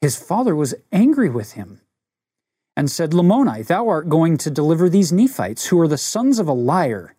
his 0.02 0.18
father 0.18 0.56
was 0.56 0.74
angry 0.92 1.30
with 1.30 1.54
him 1.54 1.82
and 2.76 2.90
said, 2.90 3.12
Lamoni, 3.12 3.66
thou 3.66 3.88
art 3.88 4.10
going 4.10 4.38
to 4.38 4.50
deliver 4.50 4.90
these 4.90 5.12
Nephites, 5.12 5.68
who 5.68 5.80
are 5.80 5.88
the 5.88 5.98
sons 5.98 6.40
of 6.40 6.48
a 6.48 6.54
liar. 6.54 7.16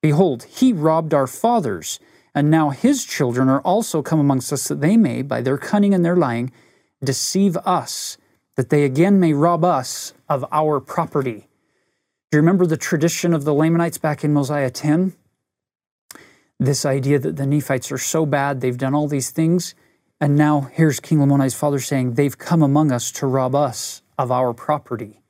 Behold, 0.00 0.44
he 0.44 0.72
robbed 0.72 1.12
our 1.12 1.26
fathers, 1.26 2.00
and 2.34 2.50
now 2.50 2.70
his 2.70 3.04
children 3.04 3.48
are 3.48 3.60
also 3.60 4.02
come 4.02 4.18
amongst 4.18 4.52
us, 4.52 4.68
that 4.68 4.80
they 4.80 4.96
may, 4.96 5.22
by 5.22 5.40
their 5.40 5.58
cunning 5.58 5.92
and 5.92 6.04
their 6.04 6.16
lying, 6.16 6.50
deceive 7.04 7.56
us, 7.58 8.16
that 8.56 8.70
they 8.70 8.84
again 8.84 9.20
may 9.20 9.32
rob 9.32 9.64
us 9.64 10.14
of 10.28 10.44
our 10.50 10.80
property. 10.80 11.48
Do 12.30 12.36
you 12.36 12.40
remember 12.40 12.66
the 12.66 12.76
tradition 12.76 13.34
of 13.34 13.44
the 13.44 13.52
Lamanites 13.52 13.98
back 13.98 14.24
in 14.24 14.32
Mosiah 14.32 14.70
10? 14.70 15.12
This 16.58 16.86
idea 16.86 17.18
that 17.18 17.36
the 17.36 17.46
Nephites 17.46 17.92
are 17.92 17.98
so 17.98 18.24
bad, 18.24 18.60
they've 18.60 18.78
done 18.78 18.94
all 18.94 19.08
these 19.08 19.30
things, 19.30 19.74
and 20.20 20.36
now 20.36 20.70
here's 20.72 21.00
King 21.00 21.18
Lamoni's 21.18 21.54
father 21.54 21.80
saying, 21.80 22.14
They've 22.14 22.38
come 22.38 22.62
among 22.62 22.92
us 22.92 23.10
to 23.12 23.26
rob 23.26 23.54
us 23.54 24.02
of 24.16 24.30
our 24.30 24.54
property. 24.54 25.20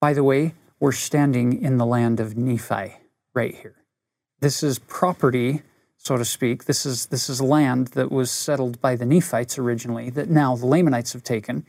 By 0.00 0.12
the 0.12 0.24
way, 0.24 0.54
we're 0.80 0.92
standing 0.92 1.62
in 1.62 1.78
the 1.78 1.86
land 1.86 2.20
of 2.20 2.36
Nephi 2.36 2.96
right 3.34 3.54
here. 3.54 3.76
This 4.40 4.62
is 4.62 4.78
property, 4.80 5.62
so 6.06 6.16
to 6.16 6.24
speak. 6.24 6.66
This 6.66 6.86
is, 6.86 7.06
this 7.06 7.28
is 7.28 7.40
land 7.40 7.88
that 7.88 8.12
was 8.12 8.30
settled 8.30 8.80
by 8.80 8.94
the 8.94 9.04
Nephites 9.04 9.58
originally, 9.58 10.08
that 10.10 10.30
now 10.30 10.54
the 10.54 10.66
Lamanites 10.66 11.12
have 11.12 11.24
taken. 11.24 11.66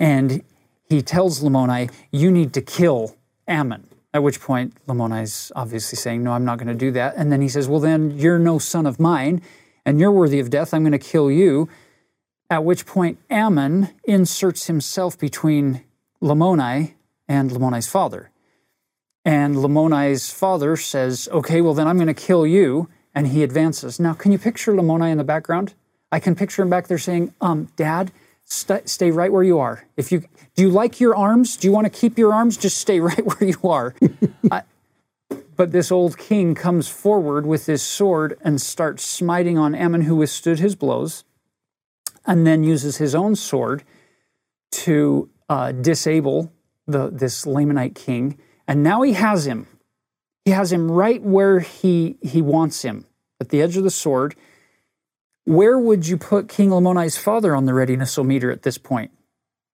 And 0.00 0.42
he 0.88 1.02
tells 1.02 1.42
Lamoni, 1.42 1.90
You 2.10 2.30
need 2.30 2.54
to 2.54 2.62
kill 2.62 3.14
Ammon. 3.46 3.88
At 4.14 4.22
which 4.22 4.40
point, 4.40 4.74
Lamoni 4.86 5.22
is 5.22 5.52
obviously 5.54 5.96
saying, 5.96 6.22
No, 6.22 6.32
I'm 6.32 6.46
not 6.46 6.56
going 6.56 6.68
to 6.68 6.74
do 6.74 6.90
that. 6.92 7.14
And 7.16 7.30
then 7.30 7.42
he 7.42 7.48
says, 7.48 7.68
Well, 7.68 7.80
then 7.80 8.10
you're 8.18 8.38
no 8.38 8.58
son 8.58 8.86
of 8.86 8.98
mine, 8.98 9.42
and 9.84 10.00
you're 10.00 10.12
worthy 10.12 10.40
of 10.40 10.48
death. 10.48 10.72
I'm 10.72 10.82
going 10.82 10.92
to 10.92 10.98
kill 10.98 11.30
you. 11.30 11.68
At 12.48 12.64
which 12.64 12.86
point, 12.86 13.18
Ammon 13.28 13.90
inserts 14.04 14.66
himself 14.66 15.18
between 15.18 15.84
Lamoni 16.22 16.94
and 17.28 17.50
Lamoni's 17.50 17.88
father. 17.88 18.30
And 19.26 19.56
Lamoni's 19.56 20.32
father 20.32 20.76
says, 20.76 21.28
Okay, 21.32 21.60
well, 21.60 21.74
then 21.74 21.86
I'm 21.86 21.96
going 21.96 22.06
to 22.06 22.14
kill 22.14 22.46
you. 22.46 22.88
And 23.14 23.28
he 23.28 23.42
advances. 23.42 24.00
Now, 24.00 24.14
can 24.14 24.32
you 24.32 24.38
picture 24.38 24.72
Lamoni 24.72 25.10
in 25.10 25.18
the 25.18 25.24
background? 25.24 25.74
I 26.10 26.20
can 26.20 26.34
picture 26.34 26.62
him 26.62 26.70
back 26.70 26.88
there 26.88 26.98
saying, 26.98 27.34
um, 27.40 27.68
Dad, 27.76 28.12
st- 28.44 28.88
stay 28.88 29.10
right 29.10 29.32
where 29.32 29.42
you 29.42 29.58
are. 29.58 29.86
If 29.96 30.12
you 30.12 30.24
do 30.54 30.62
you 30.62 30.70
like 30.70 31.00
your 31.00 31.16
arms? 31.16 31.56
Do 31.56 31.66
you 31.66 31.72
want 31.72 31.86
to 31.86 31.90
keep 31.90 32.18
your 32.18 32.32
arms? 32.32 32.56
Just 32.56 32.78
stay 32.78 33.00
right 33.08 33.24
where 33.24 33.48
you 33.48 33.58
are. 33.68 33.94
I, 34.50 34.62
but 35.56 35.72
this 35.72 35.92
old 35.92 36.18
king 36.18 36.54
comes 36.54 36.88
forward 36.88 37.46
with 37.46 37.66
his 37.66 37.82
sword 37.82 38.38
and 38.42 38.60
starts 38.60 39.04
smiting 39.04 39.58
on 39.58 39.74
Ammon, 39.74 40.02
who 40.02 40.16
withstood 40.16 40.58
his 40.58 40.74
blows 40.74 41.24
and 42.26 42.46
then 42.46 42.64
uses 42.64 42.98
his 42.98 43.14
own 43.14 43.36
sword 43.36 43.82
to 44.70 45.28
uh, 45.48 45.72
disable 45.72 46.52
the, 46.86 47.10
this 47.10 47.44
Lamanite 47.44 47.94
king. 47.94 48.38
And 48.66 48.82
now 48.82 49.02
he 49.02 49.14
has 49.14 49.46
him. 49.46 49.66
He 50.44 50.50
has 50.50 50.72
him 50.72 50.90
right 50.90 51.22
where 51.22 51.60
he, 51.60 52.16
he 52.20 52.42
wants 52.42 52.82
him, 52.82 53.06
at 53.40 53.50
the 53.50 53.62
edge 53.62 53.76
of 53.76 53.84
the 53.84 53.90
sword. 53.90 54.34
Where 55.44 55.78
would 55.78 56.06
you 56.06 56.16
put 56.16 56.48
King 56.48 56.70
Lamoni's 56.70 57.16
father 57.16 57.54
on 57.54 57.66
the 57.66 57.74
readiness 57.74 58.16
meter 58.18 58.50
at 58.50 58.62
this 58.62 58.78
point? 58.78 59.10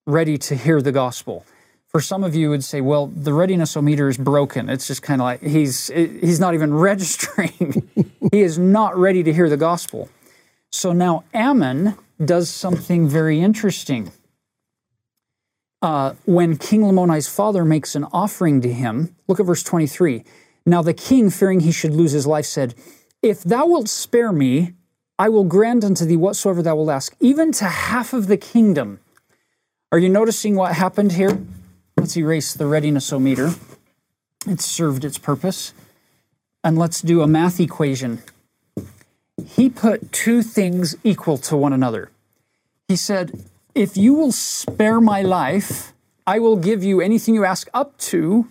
Ready 0.07 0.39
to 0.39 0.57
hear 0.57 0.81
the 0.81 0.93
gospel. 0.93 1.45
For 1.87 2.01
some 2.01 2.23
of 2.23 2.35
you 2.35 2.51
would 2.51 2.65
say, 2.65 2.81
well, 2.83 3.07
the 3.07 3.33
readiness 3.33 3.77
meter 3.77 4.09
is 4.09 4.19
broken. 4.19 4.69
It's 4.69 4.87
just 4.87 5.03
kind 5.03 5.23
of 5.23 5.25
like 5.25 5.43
he's 5.43 5.89
he's 5.89 6.39
not 6.39 6.53
even 6.53 6.75
registering. 6.91 7.89
he 8.31 8.41
is 8.41 8.59
not 8.59 8.97
ready 8.97 9.23
to 9.23 9.33
hear 9.33 9.49
the 9.49 9.57
gospel. 9.57 10.11
So 10.71 10.93
now 10.93 11.25
Ammon 11.33 11.95
does 12.23 12.51
something 12.51 13.09
very 13.09 13.41
interesting. 13.41 14.13
Uh, 15.81 16.15
when 16.25 16.57
King 16.57 16.83
Lamoni's 16.83 17.29
father 17.29 17.65
makes 17.65 17.95
an 17.95 18.05
offering 18.13 18.61
to 18.63 18.73
him, 18.73 19.15
look 19.29 19.41
at 19.41 19.47
verse 19.47 19.63
23. 19.63 20.25
Now 20.69 20.83
the 20.83 20.95
king, 20.95 21.31
fearing 21.31 21.61
he 21.61 21.73
should 21.73 21.95
lose 21.95 22.13
his 22.13 22.27
life, 22.27 22.47
said, 22.47 22.75
If 23.23 23.43
thou 23.43 23.67
wilt 23.67 23.89
spare 23.89 24.33
me, 24.33 24.75
I 25.19 25.29
will 25.29 25.45
grant 25.45 25.83
unto 25.83 26.05
thee 26.05 26.17
whatsoever 26.17 26.63
thou 26.63 26.77
wilt 26.77 26.91
ask, 26.91 27.17
even 27.21 27.53
to 27.53 27.65
half 27.65 28.13
of 28.13 28.27
the 28.27 28.37
kingdom. 28.37 29.01
Are 29.91 29.99
you 29.99 30.09
noticing 30.09 30.55
what 30.55 30.75
happened 30.75 31.13
here? 31.13 31.41
Let's 31.97 32.17
erase 32.17 32.53
the 32.55 32.67
readiness 32.67 33.11
meter. 33.13 33.55
It 34.47 34.61
served 34.61 35.05
its 35.05 35.19
purpose. 35.19 35.73
And 36.63 36.79
let's 36.79 37.01
do 37.01 37.23
a 37.23 37.27
math 37.27 37.59
equation 37.59 38.23
he 39.45 39.69
put 39.69 40.13
two 40.13 40.43
things 40.43 40.97
equal 41.05 41.39
to 41.39 41.57
one 41.57 41.73
another. 41.73 42.11
He 42.89 42.97
said, 42.97 43.45
If 43.75 43.97
you 43.97 44.15
will 44.15 44.33
spare 44.33 45.01
my 45.01 45.23
life, 45.23 45.93
I 46.27 46.39
will 46.39 46.57
give 46.57 46.83
you 46.83 47.01
anything 47.01 47.35
you 47.35 47.45
ask 47.45 47.69
up 47.73 47.97
to 48.13 48.49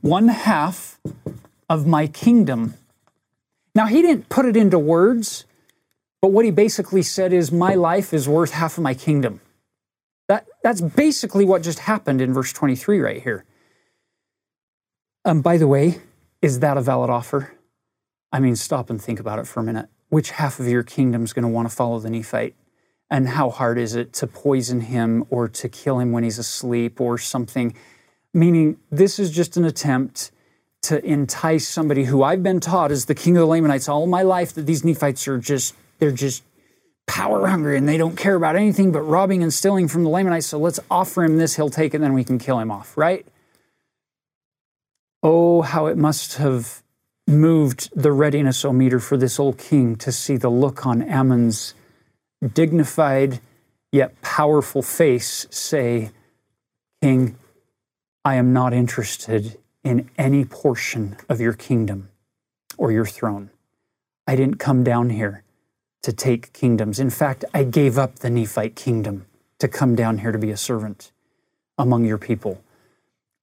one 0.00 0.28
half 0.28 1.00
of 1.68 1.86
my 1.86 2.06
kingdom. 2.06 2.74
Now, 3.74 3.86
he 3.86 4.02
didn't 4.02 4.28
put 4.28 4.44
it 4.44 4.56
into 4.56 4.78
words, 4.78 5.46
but 6.20 6.32
what 6.32 6.44
he 6.44 6.50
basically 6.50 7.02
said 7.02 7.32
is, 7.32 7.50
My 7.50 7.74
life 7.74 8.12
is 8.12 8.28
worth 8.28 8.52
half 8.52 8.76
of 8.76 8.82
my 8.84 8.94
kingdom. 8.94 9.40
That, 10.28 10.46
that's 10.62 10.80
basically 10.80 11.44
what 11.44 11.62
just 11.62 11.80
happened 11.80 12.20
in 12.20 12.32
verse 12.32 12.52
23 12.52 13.00
right 13.00 13.22
here. 13.22 13.44
Um, 15.24 15.40
by 15.40 15.56
the 15.56 15.66
way, 15.66 16.00
is 16.40 16.60
that 16.60 16.76
a 16.76 16.80
valid 16.80 17.10
offer? 17.10 17.52
I 18.32 18.40
mean, 18.40 18.56
stop 18.56 18.90
and 18.90 19.00
think 19.00 19.20
about 19.20 19.38
it 19.38 19.46
for 19.46 19.60
a 19.60 19.62
minute. 19.62 19.88
Which 20.08 20.32
half 20.32 20.58
of 20.58 20.66
your 20.66 20.82
kingdom 20.82 21.24
is 21.24 21.32
going 21.32 21.44
to 21.44 21.48
want 21.48 21.68
to 21.68 21.74
follow 21.74 21.98
the 21.98 22.10
Nephite? 22.10 22.54
And 23.10 23.28
how 23.28 23.50
hard 23.50 23.78
is 23.78 23.94
it 23.94 24.12
to 24.14 24.26
poison 24.26 24.80
him 24.80 25.26
or 25.28 25.48
to 25.48 25.68
kill 25.68 25.98
him 25.98 26.12
when 26.12 26.24
he's 26.24 26.38
asleep 26.38 27.00
or 27.00 27.18
something? 27.18 27.74
Meaning, 28.34 28.78
this 28.90 29.18
is 29.18 29.30
just 29.30 29.56
an 29.56 29.64
attempt 29.64 30.30
to 30.82 31.04
entice 31.04 31.68
somebody 31.68 32.04
who 32.04 32.22
I've 32.22 32.42
been 32.42 32.60
taught 32.60 32.90
is 32.90 33.04
the 33.04 33.14
king 33.14 33.36
of 33.36 33.40
the 33.40 33.46
Lamanites 33.46 33.88
all 33.88 34.06
my 34.06 34.22
life 34.22 34.52
that 34.54 34.66
these 34.66 34.84
Nephites 34.84 35.28
are 35.28 35.38
just, 35.38 35.74
they're 35.98 36.10
just 36.10 36.42
power 37.06 37.46
hungry 37.46 37.76
and 37.76 37.88
they 37.88 37.96
don't 37.96 38.16
care 38.16 38.34
about 38.34 38.56
anything 38.56 38.90
but 38.90 39.02
robbing 39.02 39.42
and 39.42 39.52
stealing 39.52 39.86
from 39.86 40.02
the 40.02 40.10
Lamanites. 40.10 40.46
So 40.46 40.58
let's 40.58 40.80
offer 40.90 41.24
him 41.24 41.36
this, 41.36 41.56
he'll 41.56 41.70
take 41.70 41.94
it, 41.94 41.98
and 41.98 42.04
then 42.04 42.14
we 42.14 42.24
can 42.24 42.38
kill 42.38 42.58
him 42.58 42.70
off, 42.70 42.96
right? 42.96 43.26
Oh, 45.22 45.62
how 45.62 45.86
it 45.86 45.96
must 45.96 46.38
have 46.38 46.82
moved 47.28 47.90
the 47.94 48.10
readiness 48.10 48.64
o 48.64 48.72
meter 48.72 48.98
for 48.98 49.16
this 49.16 49.38
old 49.38 49.58
king 49.58 49.94
to 49.96 50.10
see 50.10 50.36
the 50.36 50.50
look 50.50 50.84
on 50.84 51.02
Ammon's 51.02 51.74
dignified 52.54 53.40
yet 53.92 54.20
powerful 54.22 54.82
face 54.82 55.46
say, 55.50 56.10
King, 57.00 57.36
I 58.24 58.36
am 58.36 58.52
not 58.52 58.72
interested 58.72 59.58
in 59.82 60.08
any 60.16 60.44
portion 60.44 61.16
of 61.28 61.40
your 61.40 61.54
kingdom 61.54 62.08
or 62.78 62.92
your 62.92 63.06
throne. 63.06 63.50
I 64.28 64.36
didn't 64.36 64.58
come 64.58 64.84
down 64.84 65.10
here 65.10 65.42
to 66.02 66.12
take 66.12 66.52
kingdoms. 66.52 67.00
In 67.00 67.10
fact, 67.10 67.44
I 67.52 67.64
gave 67.64 67.98
up 67.98 68.20
the 68.20 68.30
Nephite 68.30 68.76
kingdom 68.76 69.26
to 69.58 69.66
come 69.66 69.96
down 69.96 70.18
here 70.18 70.30
to 70.30 70.38
be 70.38 70.50
a 70.50 70.56
servant 70.56 71.10
among 71.76 72.04
your 72.04 72.18
people. 72.18 72.62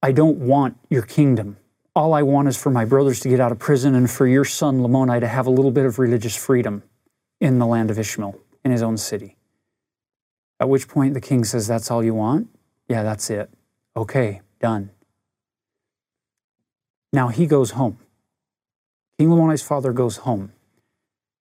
I 0.02 0.12
don't 0.12 0.38
want 0.38 0.78
your 0.88 1.02
kingdom. 1.02 1.58
All 1.94 2.14
I 2.14 2.22
want 2.22 2.48
is 2.48 2.56
for 2.56 2.70
my 2.70 2.86
brothers 2.86 3.20
to 3.20 3.28
get 3.28 3.40
out 3.40 3.52
of 3.52 3.58
prison 3.58 3.94
and 3.94 4.10
for 4.10 4.26
your 4.26 4.46
son 4.46 4.80
Lamoni 4.80 5.20
to 5.20 5.28
have 5.28 5.46
a 5.46 5.50
little 5.50 5.70
bit 5.70 5.84
of 5.84 5.98
religious 5.98 6.36
freedom 6.36 6.82
in 7.38 7.58
the 7.58 7.66
land 7.66 7.90
of 7.90 7.98
Ishmael, 7.98 8.38
in 8.64 8.70
his 8.70 8.82
own 8.82 8.96
city. 8.96 9.36
At 10.58 10.70
which 10.70 10.88
point 10.88 11.12
the 11.12 11.20
king 11.20 11.44
says, 11.44 11.66
That's 11.66 11.90
all 11.90 12.02
you 12.02 12.14
want? 12.14 12.48
Yeah, 12.88 13.02
that's 13.02 13.28
it. 13.28 13.50
Okay, 13.94 14.40
done. 14.60 14.90
Now 17.12 17.28
he 17.28 17.46
goes 17.46 17.72
home. 17.72 17.98
King 19.18 19.30
Lamoni's 19.30 19.62
father 19.62 19.92
goes 19.92 20.18
home. 20.18 20.52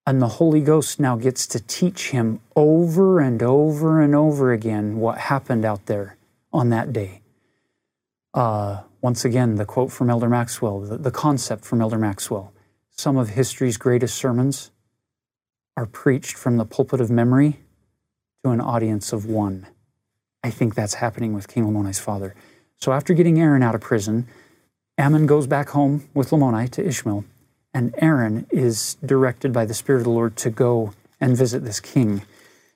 And 0.07 0.21
the 0.21 0.27
Holy 0.27 0.61
Ghost 0.61 0.99
now 0.99 1.15
gets 1.17 1.45
to 1.47 1.59
teach 1.59 2.09
him 2.09 2.39
over 2.55 3.19
and 3.19 3.43
over 3.43 4.01
and 4.01 4.15
over 4.15 4.51
again 4.51 4.97
what 4.97 5.19
happened 5.19 5.63
out 5.63 5.85
there 5.85 6.17
on 6.51 6.69
that 6.69 6.91
day. 6.91 7.21
Uh, 8.33 8.81
once 9.01 9.23
again, 9.23 9.55
the 9.55 9.65
quote 9.65 9.91
from 9.91 10.09
Elder 10.09 10.27
Maxwell, 10.27 10.79
the, 10.79 10.97
the 10.97 11.11
concept 11.11 11.63
from 11.63 11.81
Elder 11.81 11.99
Maxwell. 11.99 12.51
Some 12.89 13.17
of 13.17 13.29
history's 13.29 13.77
greatest 13.77 14.15
sermons 14.15 14.71
are 15.77 15.85
preached 15.85 16.37
from 16.37 16.57
the 16.57 16.65
pulpit 16.65 16.99
of 16.99 17.09
memory 17.09 17.59
to 18.43 18.49
an 18.49 18.59
audience 18.59 19.13
of 19.13 19.25
one. 19.25 19.67
I 20.43 20.49
think 20.49 20.75
that's 20.75 20.95
happening 20.95 21.33
with 21.33 21.47
King 21.47 21.65
Lamoni's 21.65 21.99
father. 21.99 22.35
So 22.79 22.93
after 22.93 23.13
getting 23.13 23.39
Aaron 23.39 23.61
out 23.61 23.75
of 23.75 23.81
prison, 23.81 24.27
Ammon 24.97 25.25
goes 25.25 25.47
back 25.47 25.69
home 25.69 26.07
with 26.13 26.29
Lamoni 26.29 26.69
to 26.71 26.85
Ishmael, 26.85 27.25
and 27.73 27.93
Aaron 27.97 28.47
is 28.51 28.95
directed 29.05 29.53
by 29.53 29.65
the 29.65 29.73
Spirit 29.73 29.99
of 29.99 30.03
the 30.05 30.11
Lord 30.11 30.35
to 30.37 30.49
go 30.49 30.93
and 31.19 31.37
visit 31.37 31.63
this 31.63 31.79
king. 31.79 32.21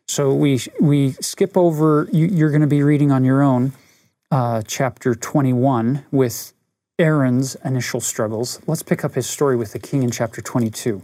So 0.08 0.34
we 0.34 0.62
we 0.80 1.12
skip 1.14 1.58
over. 1.58 2.08
You, 2.12 2.46
are 2.46 2.50
going 2.50 2.62
to 2.62 2.68
be 2.68 2.84
reading 2.84 3.12
on 3.12 3.24
your 3.24 3.42
own, 3.42 3.74
uh, 4.32 4.62
chapter 4.68 5.16
21 5.16 6.06
with 6.12 6.54
Aaron's 7.00 7.56
initial 7.64 8.02
struggles. 8.02 8.60
Let's 8.68 8.84
pick 8.84 9.04
up 9.04 9.16
his 9.16 9.28
story 9.28 9.56
with 9.56 9.72
the 9.72 9.80
king 9.80 10.04
in 10.04 10.12
chapter 10.12 10.42
22. 10.42 11.02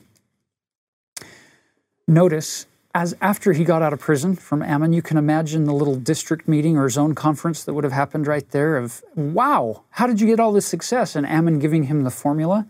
Notice 2.08 2.66
as 2.94 3.16
after 3.22 3.54
he 3.54 3.64
got 3.64 3.82
out 3.82 3.94
of 3.94 4.00
prison 4.00 4.36
from 4.36 4.64
Ammon, 4.64 4.94
you 4.94 5.02
can 5.02 5.18
imagine 5.18 5.66
the 5.66 5.74
little 5.74 5.96
district 5.96 6.48
meeting 6.48 6.78
or 6.78 6.90
zone 6.90 7.14
conference 7.14 7.64
that 7.64 7.74
would 7.74 7.84
have 7.84 7.94
happened 7.94 8.26
right 8.26 8.50
there 8.50 8.78
of, 8.78 9.04
wow, 9.16 9.84
how 9.92 10.08
did 10.08 10.20
you 10.20 10.26
get 10.26 10.40
all 10.40 10.52
this 10.52 10.66
success? 10.66 11.16
And 11.16 11.26
Ammon 11.26 11.60
giving 11.60 11.84
him 11.84 12.04
the 12.04 12.10
formula. 12.10 12.68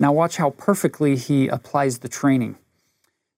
Now 0.00 0.12
watch 0.12 0.36
how 0.36 0.50
perfectly 0.50 1.16
he 1.16 1.46
applies 1.46 1.98
the 1.98 2.08
training. 2.08 2.56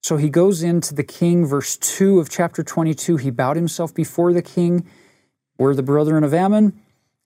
So 0.03 0.17
he 0.17 0.31
goes 0.31 0.63
into 0.63 0.95
the 0.95 1.05
king, 1.05 1.45
verse 1.45 1.77
2 1.77 2.21
of 2.21 2.31
chapter 2.31 2.63
22. 2.63 3.19
He 3.19 3.31
bowed 3.31 3.57
himself 3.57 3.95
before 3.95 4.33
the 4.33 4.43
king. 4.43 4.87
We're 5.59 5.75
the 5.75 5.83
brethren 5.83 6.25
of 6.25 6.33
Ammon. 6.33 6.81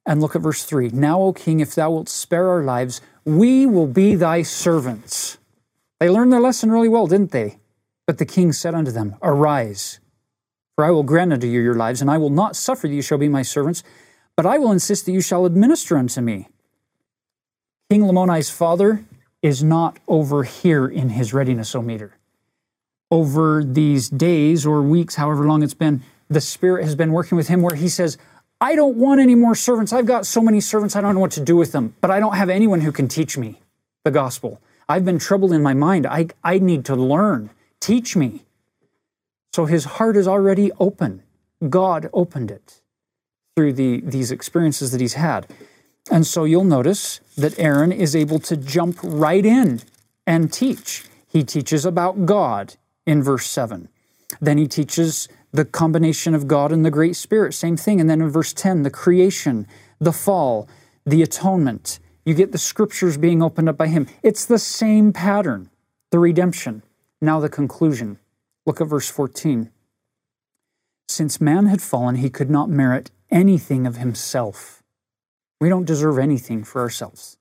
And 0.05 0.21
look 0.21 0.35
at 0.35 0.43
verse 0.43 0.65
3. 0.65 0.89
Now, 0.89 1.21
O 1.21 1.33
king, 1.33 1.61
if 1.61 1.77
thou 1.77 1.93
wilt 1.93 2.09
spare 2.09 2.49
our 2.49 2.65
lives, 2.65 3.01
we 3.25 3.67
will 3.67 3.87
be 3.87 4.17
thy 4.17 4.43
servants. 4.43 5.39
They 6.01 6.11
learned 6.11 6.33
their 6.33 6.41
lesson 6.41 6.73
really 6.73 6.89
well, 6.89 7.07
didn't 7.07 7.31
they? 7.31 7.61
But 8.07 8.19
the 8.19 8.27
king 8.27 8.53
said 8.53 8.75
unto 8.75 8.91
them, 8.91 9.17
Arise, 9.23 10.01
for 10.75 10.85
I 10.85 10.91
will 10.91 11.03
grant 11.03 11.33
unto 11.33 11.47
you 11.47 11.61
your 11.61 11.75
lives, 11.75 12.01
and 12.01 12.11
I 12.11 12.19
will 12.19 12.31
not 12.31 12.57
suffer 12.57 12.89
that 12.89 12.95
you 12.95 13.03
shall 13.03 13.19
be 13.19 13.29
my 13.29 13.43
servants, 13.43 13.83
but 14.37 14.47
I 14.47 14.59
will 14.59 14.73
insist 14.73 15.07
that 15.07 15.13
you 15.13 15.21
shall 15.21 15.47
administer 15.47 15.97
unto 15.97 16.21
me. 16.21 16.49
King 17.91 18.03
Lamoni's 18.03 18.51
father 18.51 19.05
is 19.43 19.63
not 19.63 19.99
over 20.09 20.45
here 20.45 20.87
in 20.87 21.11
his 21.11 21.35
readiness 21.35 21.75
o 21.75 21.83
meter. 21.83 22.17
Over 23.11 23.63
these 23.63 24.09
days 24.09 24.65
or 24.65 24.81
weeks, 24.81 25.17
however 25.17 25.47
long 25.47 25.63
it's 25.63 25.75
been, 25.75 26.03
the 26.29 26.41
Spirit 26.41 26.85
has 26.85 26.95
been 26.95 27.13
working 27.13 27.37
with 27.37 27.49
him 27.49 27.61
where 27.61 27.77
he 27.77 27.89
says, 27.89 28.17
I 28.61 28.75
don't 28.77 28.97
want 28.97 29.21
any 29.21 29.35
more 29.35 29.55
servants. 29.55 29.93
I've 29.93 30.07
got 30.07 30.25
so 30.25 30.41
many 30.41 30.61
servants, 30.61 30.97
I 30.97 31.01
don't 31.01 31.15
know 31.15 31.21
what 31.21 31.33
to 31.33 31.41
do 31.41 31.57
with 31.57 31.73
them, 31.73 31.95
but 32.01 32.11
I 32.11 32.21
don't 32.21 32.37
have 32.37 32.49
anyone 32.49 32.81
who 32.81 32.93
can 32.93 33.09
teach 33.09 33.37
me 33.37 33.61
the 34.05 34.11
gospel. 34.11 34.61
I've 34.89 35.05
been 35.05 35.19
troubled 35.19 35.53
in 35.53 35.63
my 35.63 35.75
mind. 35.75 36.07
I, 36.07 36.29
I 36.43 36.59
need 36.59 36.85
to 36.87 36.95
learn. 36.95 37.51
Teach 37.83 38.15
me. 38.15 38.45
So 39.53 39.65
his 39.65 39.85
heart 39.85 40.17
is 40.17 40.29
already 40.29 40.71
open. 40.79 41.25
God 41.69 42.09
opened 42.13 42.53
it 42.53 42.81
through 43.57 43.73
the, 43.73 44.01
these 44.03 44.31
experiences 44.31 44.93
that 44.93 45.01
he's 45.01 45.15
had. 45.15 45.49
And 46.09 46.25
so 46.25 46.45
you'll 46.45 46.63
notice 46.63 47.21
that 47.37 47.59
Aaron 47.59 47.91
is 47.91 48.15
able 48.15 48.39
to 48.39 48.57
jump 48.57 48.99
right 49.03 49.45
in 49.45 49.81
and 50.29 50.53
teach. 50.53 51.07
He 51.27 51.43
teaches 51.43 51.85
about 51.85 52.25
God 52.25 52.77
in 53.05 53.21
verse 53.21 53.47
7. 53.47 53.89
Then 54.41 54.59
he 54.59 54.69
teaches 54.69 55.29
the 55.51 55.65
combination 55.65 56.37
of 56.37 56.47
God 56.47 56.71
and 56.71 56.85
the 56.85 56.91
Great 56.91 57.17
Spirit, 57.17 57.53
same 57.53 57.77
thing. 57.77 58.01
And 58.01 58.09
then 58.09 58.21
in 58.21 58.31
verse 58.31 58.53
10, 58.53 58.85
the 58.85 58.91
creation, 58.91 59.67
the 59.99 60.13
fall, 60.13 60.69
the 61.05 61.21
atonement. 61.21 61.99
You 62.25 62.35
get 62.35 62.53
the 62.53 62.59
scriptures 62.59 63.17
being 63.17 63.43
opened 63.43 63.69
up 63.69 63.77
by 63.77 63.89
him. 63.89 64.07
It's 64.23 64.45
the 64.45 64.61
same 64.61 65.13
pattern, 65.13 65.69
the 66.11 66.21
redemption. 66.21 66.83
Now, 67.23 67.39
the 67.39 67.49
conclusion. 67.49 68.19
Look 68.67 68.81
at 68.81 68.89
verse 68.89 69.09
14. 69.09 69.71
Since 71.09 71.41
man 71.41 71.67
had 71.67 71.81
fallen, 71.81 72.17
he 72.17 72.29
could 72.29 72.51
not 72.51 72.69
merit 72.69 73.13
anything 73.31 73.87
of 73.87 73.97
himself. 73.97 74.83
We 75.61 75.69
don't 75.69 75.85
deserve 75.85 76.19
anything 76.19 76.65
for 76.65 76.81
ourselves. 76.81 77.37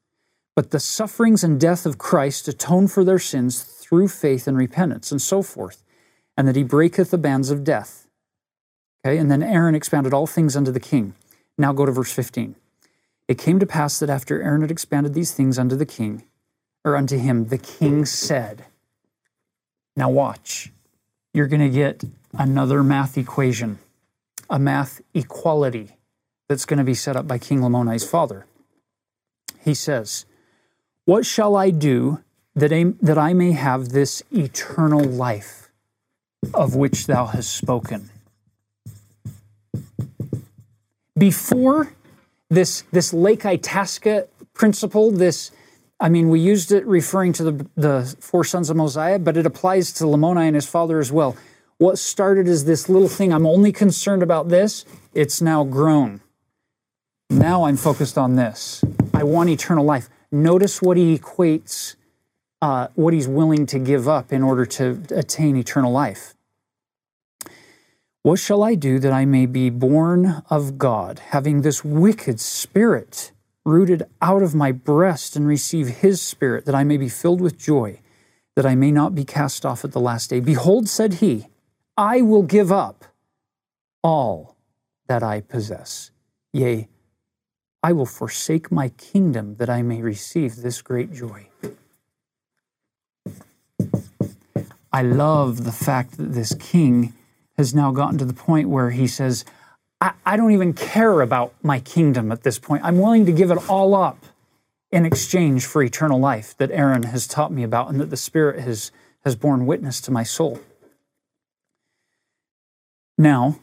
But 0.55 0.69
the 0.69 0.79
sufferings 0.79 1.43
and 1.43 1.59
death 1.59 1.87
of 1.87 1.97
Christ 1.97 2.47
atone 2.47 2.89
for 2.89 3.03
their 3.03 3.17
sins 3.17 3.63
through 3.63 4.09
faith 4.09 4.47
and 4.47 4.55
repentance, 4.55 5.11
and 5.11 5.19
so 5.19 5.41
forth, 5.41 5.83
and 6.37 6.47
that 6.47 6.55
he 6.55 6.63
breaketh 6.63 7.09
the 7.09 7.17
bands 7.17 7.49
of 7.49 7.63
death. 7.63 8.07
Okay, 9.03 9.17
and 9.17 9.31
then 9.31 9.41
Aaron 9.41 9.73
expounded 9.73 10.13
all 10.13 10.27
things 10.27 10.55
unto 10.55 10.71
the 10.71 10.79
king. 10.79 11.15
Now 11.57 11.73
go 11.73 11.87
to 11.87 11.91
verse 11.91 12.13
15. 12.13 12.55
It 13.27 13.39
came 13.39 13.57
to 13.57 13.65
pass 13.65 13.97
that 13.97 14.11
after 14.11 14.43
Aaron 14.43 14.61
had 14.61 14.69
expanded 14.69 15.15
these 15.15 15.33
things 15.33 15.57
unto 15.57 15.75
the 15.75 15.87
king, 15.87 16.23
or 16.85 16.95
unto 16.95 17.17
him, 17.17 17.47
the 17.47 17.57
king 17.57 18.05
said, 18.05 18.65
now, 19.95 20.09
watch. 20.09 20.71
You're 21.33 21.47
going 21.47 21.61
to 21.61 21.69
get 21.69 22.03
another 22.33 22.83
math 22.83 23.17
equation, 23.17 23.79
a 24.49 24.59
math 24.59 25.01
equality 25.13 25.97
that's 26.47 26.65
going 26.65 26.77
to 26.77 26.83
be 26.83 26.93
set 26.93 27.15
up 27.15 27.27
by 27.27 27.37
King 27.37 27.61
Lamoni's 27.61 28.07
father. 28.07 28.45
He 29.63 29.73
says, 29.73 30.25
What 31.05 31.25
shall 31.25 31.55
I 31.55 31.69
do 31.69 32.19
that 32.55 32.73
I, 33.17 33.33
may 33.33 33.53
have 33.53 33.89
this 33.89 34.21
eternal 34.31 35.03
life 35.03 35.69
of 36.53 36.75
which 36.75 37.07
thou 37.07 37.27
hast 37.27 37.55
spoken? 37.55 38.09
Before 41.17 41.93
this, 42.49 42.83
this 42.91 43.13
Lake 43.13 43.45
Itasca 43.45 44.27
principle, 44.53 45.11
this 45.11 45.51
I 46.01 46.09
mean, 46.09 46.29
we 46.29 46.39
used 46.39 46.71
it 46.71 46.83
referring 46.87 47.31
to 47.33 47.43
the, 47.43 47.67
the 47.77 48.15
four 48.19 48.43
sons 48.43 48.71
of 48.71 48.75
Mosiah, 48.75 49.19
but 49.19 49.37
it 49.37 49.45
applies 49.45 49.93
to 49.93 50.05
Lamoni 50.05 50.47
and 50.47 50.55
his 50.55 50.67
father 50.67 50.99
as 50.99 51.11
well. 51.11 51.37
What 51.77 51.99
started 51.99 52.47
as 52.47 52.65
this 52.65 52.89
little 52.89 53.07
thing, 53.07 53.31
I'm 53.31 53.45
only 53.45 53.71
concerned 53.71 54.23
about 54.23 54.49
this, 54.49 54.83
it's 55.13 55.43
now 55.43 55.63
grown. 55.63 56.21
Now 57.29 57.65
I'm 57.65 57.77
focused 57.77 58.17
on 58.17 58.35
this. 58.35 58.83
I 59.13 59.23
want 59.23 59.51
eternal 59.51 59.85
life. 59.85 60.09
Notice 60.31 60.81
what 60.81 60.97
he 60.97 61.15
equates, 61.17 61.95
uh, 62.63 62.87
what 62.95 63.13
he's 63.13 63.27
willing 63.27 63.67
to 63.67 63.77
give 63.77 64.07
up 64.07 64.33
in 64.33 64.41
order 64.41 64.65
to 64.65 65.03
attain 65.11 65.55
eternal 65.55 65.91
life. 65.91 66.33
What 68.23 68.39
shall 68.39 68.63
I 68.63 68.73
do 68.73 68.97
that 68.99 69.13
I 69.13 69.25
may 69.25 69.45
be 69.45 69.69
born 69.69 70.41
of 70.49 70.79
God, 70.79 71.19
having 71.29 71.61
this 71.61 71.85
wicked 71.85 72.39
spirit? 72.39 73.31
Rooted 73.65 74.03
out 74.21 74.41
of 74.41 74.55
my 74.55 74.71
breast 74.71 75.35
and 75.35 75.47
receive 75.47 75.87
his 75.87 76.21
spirit, 76.21 76.65
that 76.65 76.75
I 76.75 76.83
may 76.83 76.97
be 76.97 77.09
filled 77.09 77.41
with 77.41 77.57
joy, 77.57 77.99
that 78.55 78.65
I 78.65 78.75
may 78.75 78.91
not 78.91 79.15
be 79.15 79.23
cast 79.23 79.65
off 79.65 79.85
at 79.85 79.91
the 79.91 79.99
last 79.99 80.29
day. 80.29 80.39
Behold, 80.39 80.89
said 80.89 81.15
he, 81.15 81.47
I 81.97 82.21
will 82.21 82.43
give 82.43 82.71
up 82.71 83.05
all 84.03 84.55
that 85.07 85.23
I 85.23 85.41
possess. 85.41 86.11
Yea, 86.53 86.87
I 87.83 87.93
will 87.93 88.05
forsake 88.05 88.71
my 88.71 88.89
kingdom 88.89 89.55
that 89.55 89.69
I 89.69 89.81
may 89.81 90.01
receive 90.01 90.57
this 90.57 90.81
great 90.81 91.11
joy. 91.13 91.47
I 94.93 95.03
love 95.03 95.63
the 95.63 95.71
fact 95.71 96.17
that 96.17 96.33
this 96.33 96.53
king 96.55 97.13
has 97.57 97.73
now 97.73 97.91
gotten 97.91 98.17
to 98.17 98.25
the 98.25 98.33
point 98.33 98.69
where 98.69 98.89
he 98.89 99.07
says, 99.07 99.45
I, 100.01 100.13
I 100.25 100.35
don't 100.35 100.51
even 100.51 100.73
care 100.73 101.21
about 101.21 101.53
my 101.61 101.79
kingdom 101.79 102.31
at 102.31 102.43
this 102.43 102.57
point. 102.59 102.83
I'm 102.83 102.97
willing 102.97 103.25
to 103.27 103.31
give 103.31 103.51
it 103.51 103.69
all 103.69 103.93
up 103.95 104.25
in 104.91 105.05
exchange 105.05 105.65
for 105.65 105.81
eternal 105.81 106.19
life 106.19 106.57
that 106.57 106.71
Aaron 106.71 107.03
has 107.03 107.27
taught 107.27 107.51
me 107.53 107.63
about 107.63 107.89
and 107.89 108.01
that 108.01 108.09
the 108.09 108.17
Spirit 108.17 108.59
has, 108.59 108.91
has 109.23 109.35
borne 109.35 109.65
witness 109.65 110.01
to 110.01 110.11
my 110.11 110.23
soul. 110.23 110.59
Now, 113.17 113.59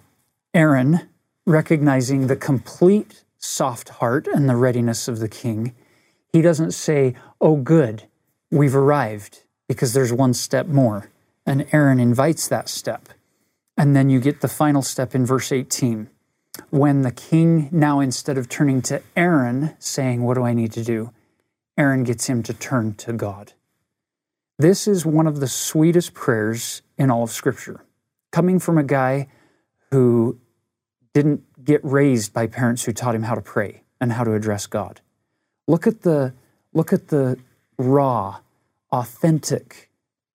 Aaron, 0.55 1.09
recognizing 1.45 2.29
the 2.29 2.37
complete 2.37 3.25
soft 3.37 3.89
heart 3.91 4.27
and 4.29 4.49
the 4.49 4.57
readiness 4.57 5.09
of 5.09 5.19
the 5.19 5.29
king, 5.29 5.75
he 6.33 6.41
doesn't 6.41 6.73
say, 6.73 7.15
Oh, 7.41 7.57
good, 7.57 8.05
we've 8.51 8.77
arrived, 8.77 9.43
because 9.67 9.93
there's 9.93 10.13
one 10.13 10.35
step 10.35 10.67
more. 10.67 11.11
And 11.45 11.67
Aaron 11.73 11.99
invites 11.99 12.47
that 12.49 12.69
step. 12.69 13.09
And 13.77 13.97
then 13.97 14.11
you 14.11 14.21
get 14.21 14.41
the 14.41 14.49
final 14.49 14.83
step 14.83 15.15
in 15.15 15.27
verse 15.27 15.51
18 15.51 16.09
when 16.71 17.03
the 17.03 17.11
king 17.11 17.69
now, 17.73 18.01
instead 18.01 18.39
of 18.39 18.49
turning 18.49 18.83
to 18.83 19.03
Aaron 19.17 19.75
saying, 19.79 20.23
What 20.23 20.35
do 20.35 20.43
I 20.43 20.55
need 20.55 20.73
to 20.73 20.85
do? 20.85 21.13
Aaron 21.77 22.05
gets 22.05 22.27
him 22.27 22.43
to 22.45 22.55
turn 22.55 22.95
to 22.95 23.13
God. 23.13 23.53
This 24.59 24.89
is 24.89 25.07
one 25.07 25.27
of 25.27 25.39
the 25.39 25.47
sweetest 25.47 26.15
prayers 26.15 26.83
in 26.97 27.11
all 27.11 27.23
of 27.23 27.31
Scripture, 27.31 27.85
coming 28.33 28.59
from 28.59 28.77
a 28.77 28.83
guy 28.83 29.29
who 29.91 30.41
didn't 31.15 31.43
get 31.65 31.81
raised 31.85 32.33
by 32.33 32.47
parents 32.47 32.85
who 32.85 32.93
taught 32.93 33.15
him 33.15 33.23
how 33.23 33.35
to 33.35 33.41
pray 33.41 33.83
and 34.01 34.13
how 34.13 34.25
to 34.25 34.35
address 34.35 34.67
God. 34.67 35.01
Look 35.67 35.87
at 35.87 36.03
the, 36.03 36.35
look 36.73 36.93
at 36.93 37.09
the 37.09 37.39
raw, 37.79 38.41
authentic 38.91 39.91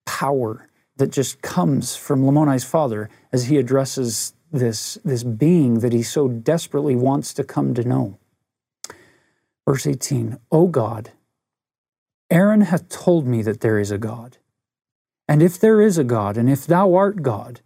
power 0.05 0.69
that 0.97 1.11
just 1.11 1.41
comes 1.41 1.95
from 1.95 2.26
Lamoni's 2.26 2.63
father 2.63 3.09
as 3.32 3.45
he 3.45 3.57
addresses 3.57 4.34
this, 4.54 4.99
this 5.04 5.24
being 5.24 5.80
that 5.80 5.91
he 5.91 6.04
so 6.04 6.28
desperately 6.28 6.95
wants 6.95 7.34
to 7.34 7.43
come 7.43 7.74
to 7.74 7.84
know. 7.84 8.18
Verse 9.68 9.88
18 9.88 10.38
O 10.51 10.68
God, 10.68 11.12
Aaron 12.30 12.62
hath 12.62 12.88
told 12.88 13.28
me 13.28 13.41
that 13.41 13.62
there 13.62 13.80
is 13.80 13.91
a 13.91 13.97
God. 13.97 14.38
And 15.28 15.41
if 15.41 15.60
there 15.60 15.82
is 15.82 15.97
a 15.97 16.04
God, 16.04 16.38
and 16.38 16.49
if 16.49 16.68
thou 16.68 16.93
art 16.93 17.24
God, 17.24 17.62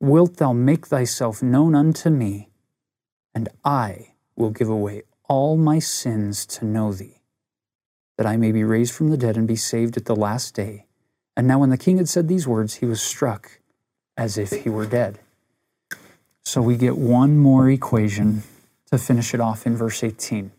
wilt 0.00 0.36
thou 0.36 0.52
make 0.52 0.86
thyself 0.86 1.42
known 1.42 1.74
unto 1.74 2.10
me, 2.10 2.50
and 3.34 3.48
I 3.64 4.14
will 4.36 4.50
give 4.50 4.68
away 4.68 5.02
all 5.28 5.56
my 5.56 5.78
sins 5.78 6.44
to 6.46 6.64
know 6.64 6.92
thee, 6.92 7.20
that 8.18 8.26
I 8.26 8.36
may 8.36 8.52
be 8.52 8.64
raised 8.64 8.92
from 8.92 9.10
the 9.10 9.16
dead 9.16 9.36
and 9.36 9.48
be 9.48 9.56
saved 9.56 9.96
at 9.96 10.04
the 10.04 10.16
last 10.16 10.54
day. 10.54 10.86
And 11.36 11.46
now, 11.46 11.60
when 11.60 11.70
the 11.70 11.78
king 11.78 11.96
had 11.96 12.08
said 12.08 12.28
these 12.28 12.46
words, 12.46 12.74
he 12.74 12.86
was 12.86 13.00
struck 13.00 13.60
as 14.16 14.36
if 14.36 14.50
he 14.50 14.70
were 14.70 14.86
dead. 14.86 15.18
So 16.44 16.60
we 16.60 16.76
get 16.76 16.96
one 16.96 17.38
more 17.38 17.70
equation 17.70 18.42
to 18.90 18.98
finish 18.98 19.34
it 19.34 19.40
off 19.40 19.66
in 19.66 19.76
verse 19.76 20.04
18, 20.04 20.52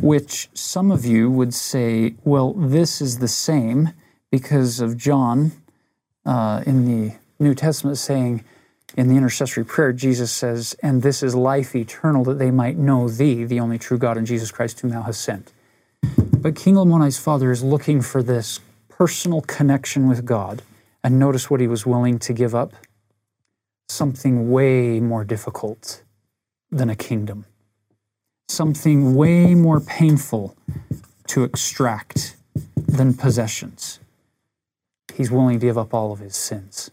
which 0.00 0.48
some 0.54 0.90
of 0.90 1.04
you 1.04 1.30
would 1.30 1.52
say, 1.52 2.14
well, 2.24 2.54
this 2.54 3.00
is 3.00 3.18
the 3.18 3.28
same 3.28 3.90
because 4.30 4.80
of 4.80 4.96
John 4.96 5.52
uh, 6.24 6.62
in 6.66 6.84
the 6.84 7.16
New 7.38 7.54
Testament 7.54 7.98
saying, 7.98 8.44
in 8.96 9.08
the 9.08 9.16
intercessory 9.16 9.64
prayer, 9.64 9.92
Jesus 9.92 10.32
says, 10.32 10.74
And 10.82 11.02
this 11.02 11.22
is 11.22 11.34
life 11.34 11.76
eternal, 11.76 12.24
that 12.24 12.38
they 12.38 12.50
might 12.50 12.76
know 12.76 13.08
thee, 13.08 13.44
the 13.44 13.60
only 13.60 13.78
true 13.78 13.98
God, 13.98 14.16
and 14.16 14.26
Jesus 14.26 14.50
Christ, 14.50 14.80
whom 14.80 14.90
thou 14.90 15.02
hast 15.02 15.20
sent. 15.20 15.52
But 16.38 16.56
King 16.56 16.74
Lamoni's 16.74 17.18
father 17.18 17.52
is 17.52 17.62
looking 17.62 18.00
for 18.00 18.22
this 18.22 18.60
personal 18.88 19.42
connection 19.42 20.08
with 20.08 20.24
God 20.24 20.62
and 21.02 21.18
notice 21.18 21.50
what 21.50 21.60
he 21.60 21.66
was 21.66 21.86
willing 21.86 22.18
to 22.20 22.32
give 22.32 22.54
up 22.54 22.74
something 23.88 24.50
way 24.50 25.00
more 25.00 25.24
difficult 25.24 26.02
than 26.70 26.90
a 26.90 26.96
kingdom, 26.96 27.46
something 28.48 29.14
way 29.14 29.54
more 29.54 29.80
painful 29.80 30.54
to 31.26 31.44
extract 31.44 32.36
than 32.76 33.14
possessions. 33.14 34.00
He's 35.14 35.30
willing 35.30 35.58
to 35.58 35.66
give 35.66 35.78
up 35.78 35.94
all 35.94 36.12
of 36.12 36.18
his 36.18 36.36
sins. 36.36 36.90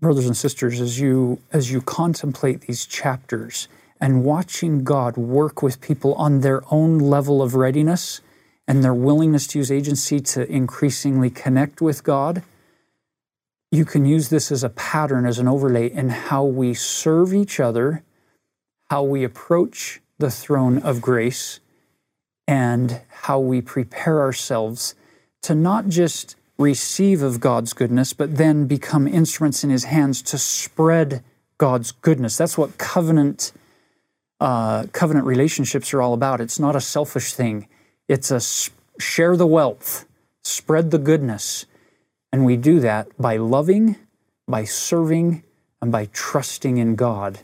Brothers 0.00 0.26
and 0.26 0.36
sisters, 0.36 0.80
as 0.80 1.00
you, 1.00 1.40
as 1.52 1.72
you 1.72 1.80
contemplate 1.80 2.62
these 2.62 2.86
chapters 2.86 3.66
and 4.00 4.24
watching 4.24 4.84
God 4.84 5.16
work 5.16 5.60
with 5.60 5.80
people 5.80 6.14
on 6.14 6.40
their 6.40 6.62
own 6.70 6.98
level 6.98 7.42
of 7.42 7.56
readiness, 7.56 8.20
and 8.68 8.84
their 8.84 8.94
willingness 8.94 9.46
to 9.48 9.58
use 9.58 9.72
agency 9.72 10.20
to 10.20 10.46
increasingly 10.48 11.30
connect 11.30 11.80
with 11.80 12.04
God, 12.04 12.42
you 13.72 13.86
can 13.86 14.04
use 14.04 14.28
this 14.28 14.52
as 14.52 14.62
a 14.62 14.68
pattern, 14.68 15.24
as 15.24 15.38
an 15.38 15.48
overlay 15.48 15.90
in 15.90 16.10
how 16.10 16.44
we 16.44 16.74
serve 16.74 17.32
each 17.32 17.58
other, 17.58 18.04
how 18.90 19.02
we 19.02 19.24
approach 19.24 20.00
the 20.18 20.30
throne 20.30 20.78
of 20.78 21.00
grace, 21.00 21.60
and 22.46 23.00
how 23.08 23.40
we 23.40 23.62
prepare 23.62 24.20
ourselves 24.20 24.94
to 25.42 25.54
not 25.54 25.88
just 25.88 26.36
receive 26.58 27.22
of 27.22 27.40
God's 27.40 27.72
goodness, 27.72 28.12
but 28.12 28.36
then 28.36 28.66
become 28.66 29.08
instruments 29.08 29.64
in 29.64 29.70
His 29.70 29.84
hands 29.84 30.20
to 30.22 30.36
spread 30.36 31.22
God's 31.56 31.92
goodness. 31.92 32.36
That's 32.36 32.58
what 32.58 32.76
covenant 32.76 33.52
uh, 34.40 34.84
covenant 34.92 35.26
relationships 35.26 35.92
are 35.92 36.00
all 36.00 36.14
about. 36.14 36.40
It's 36.40 36.60
not 36.60 36.76
a 36.76 36.80
selfish 36.80 37.32
thing. 37.32 37.66
It's 38.08 38.30
a 38.30 38.40
share 38.98 39.36
the 39.36 39.46
wealth, 39.46 40.06
spread 40.42 40.90
the 40.90 40.98
goodness. 40.98 41.66
And 42.32 42.44
we 42.44 42.56
do 42.56 42.80
that 42.80 43.08
by 43.18 43.36
loving, 43.36 43.96
by 44.46 44.64
serving, 44.64 45.44
and 45.80 45.92
by 45.92 46.08
trusting 46.12 46.78
in 46.78 46.96
God 46.96 47.40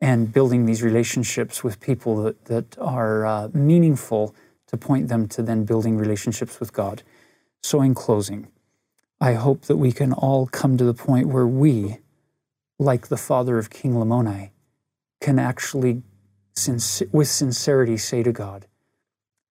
and 0.00 0.32
building 0.32 0.66
these 0.66 0.82
relationships 0.82 1.62
with 1.62 1.80
people 1.80 2.22
that, 2.22 2.44
that 2.46 2.78
are 2.78 3.24
uh, 3.24 3.48
meaningful 3.52 4.34
to 4.66 4.76
point 4.76 5.08
them 5.08 5.28
to 5.28 5.42
then 5.42 5.64
building 5.64 5.96
relationships 5.96 6.60
with 6.60 6.72
God. 6.72 7.02
So, 7.62 7.82
in 7.82 7.94
closing, 7.94 8.48
I 9.20 9.34
hope 9.34 9.62
that 9.62 9.76
we 9.76 9.92
can 9.92 10.12
all 10.12 10.46
come 10.46 10.76
to 10.78 10.84
the 10.84 10.94
point 10.94 11.28
where 11.28 11.46
we, 11.46 11.98
like 12.78 13.08
the 13.08 13.16
father 13.16 13.58
of 13.58 13.68
King 13.68 13.94
Lamoni, 13.94 14.50
can 15.20 15.38
actually, 15.38 16.02
with 17.12 17.28
sincerity, 17.28 17.96
say 17.98 18.22
to 18.22 18.32
God, 18.32 18.66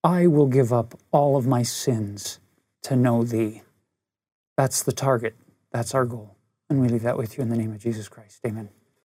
I 0.04 0.28
will 0.28 0.48
give 0.48 0.72
up 0.72 0.98
all 1.12 1.36
of 1.36 1.46
my 1.46 1.64
sins 1.64 2.40
to 2.84 2.96
know 2.96 3.24
thee. 3.24 3.64
That's 4.56 4.84
the 4.84 4.94
target. 4.94 5.36
That's 5.72 5.94
our 5.94 6.06
goal. 6.06 6.36
And 6.70 6.82
we 6.82 6.88
leave 6.88 7.02
that 7.04 7.18
with 7.18 7.38
you 7.38 7.42
in 7.42 7.50
the 7.50 7.58
name 7.58 7.72
of 7.72 7.80
Jesus 7.80 8.08
Christ. 8.08 8.40
Amen. 8.46 8.70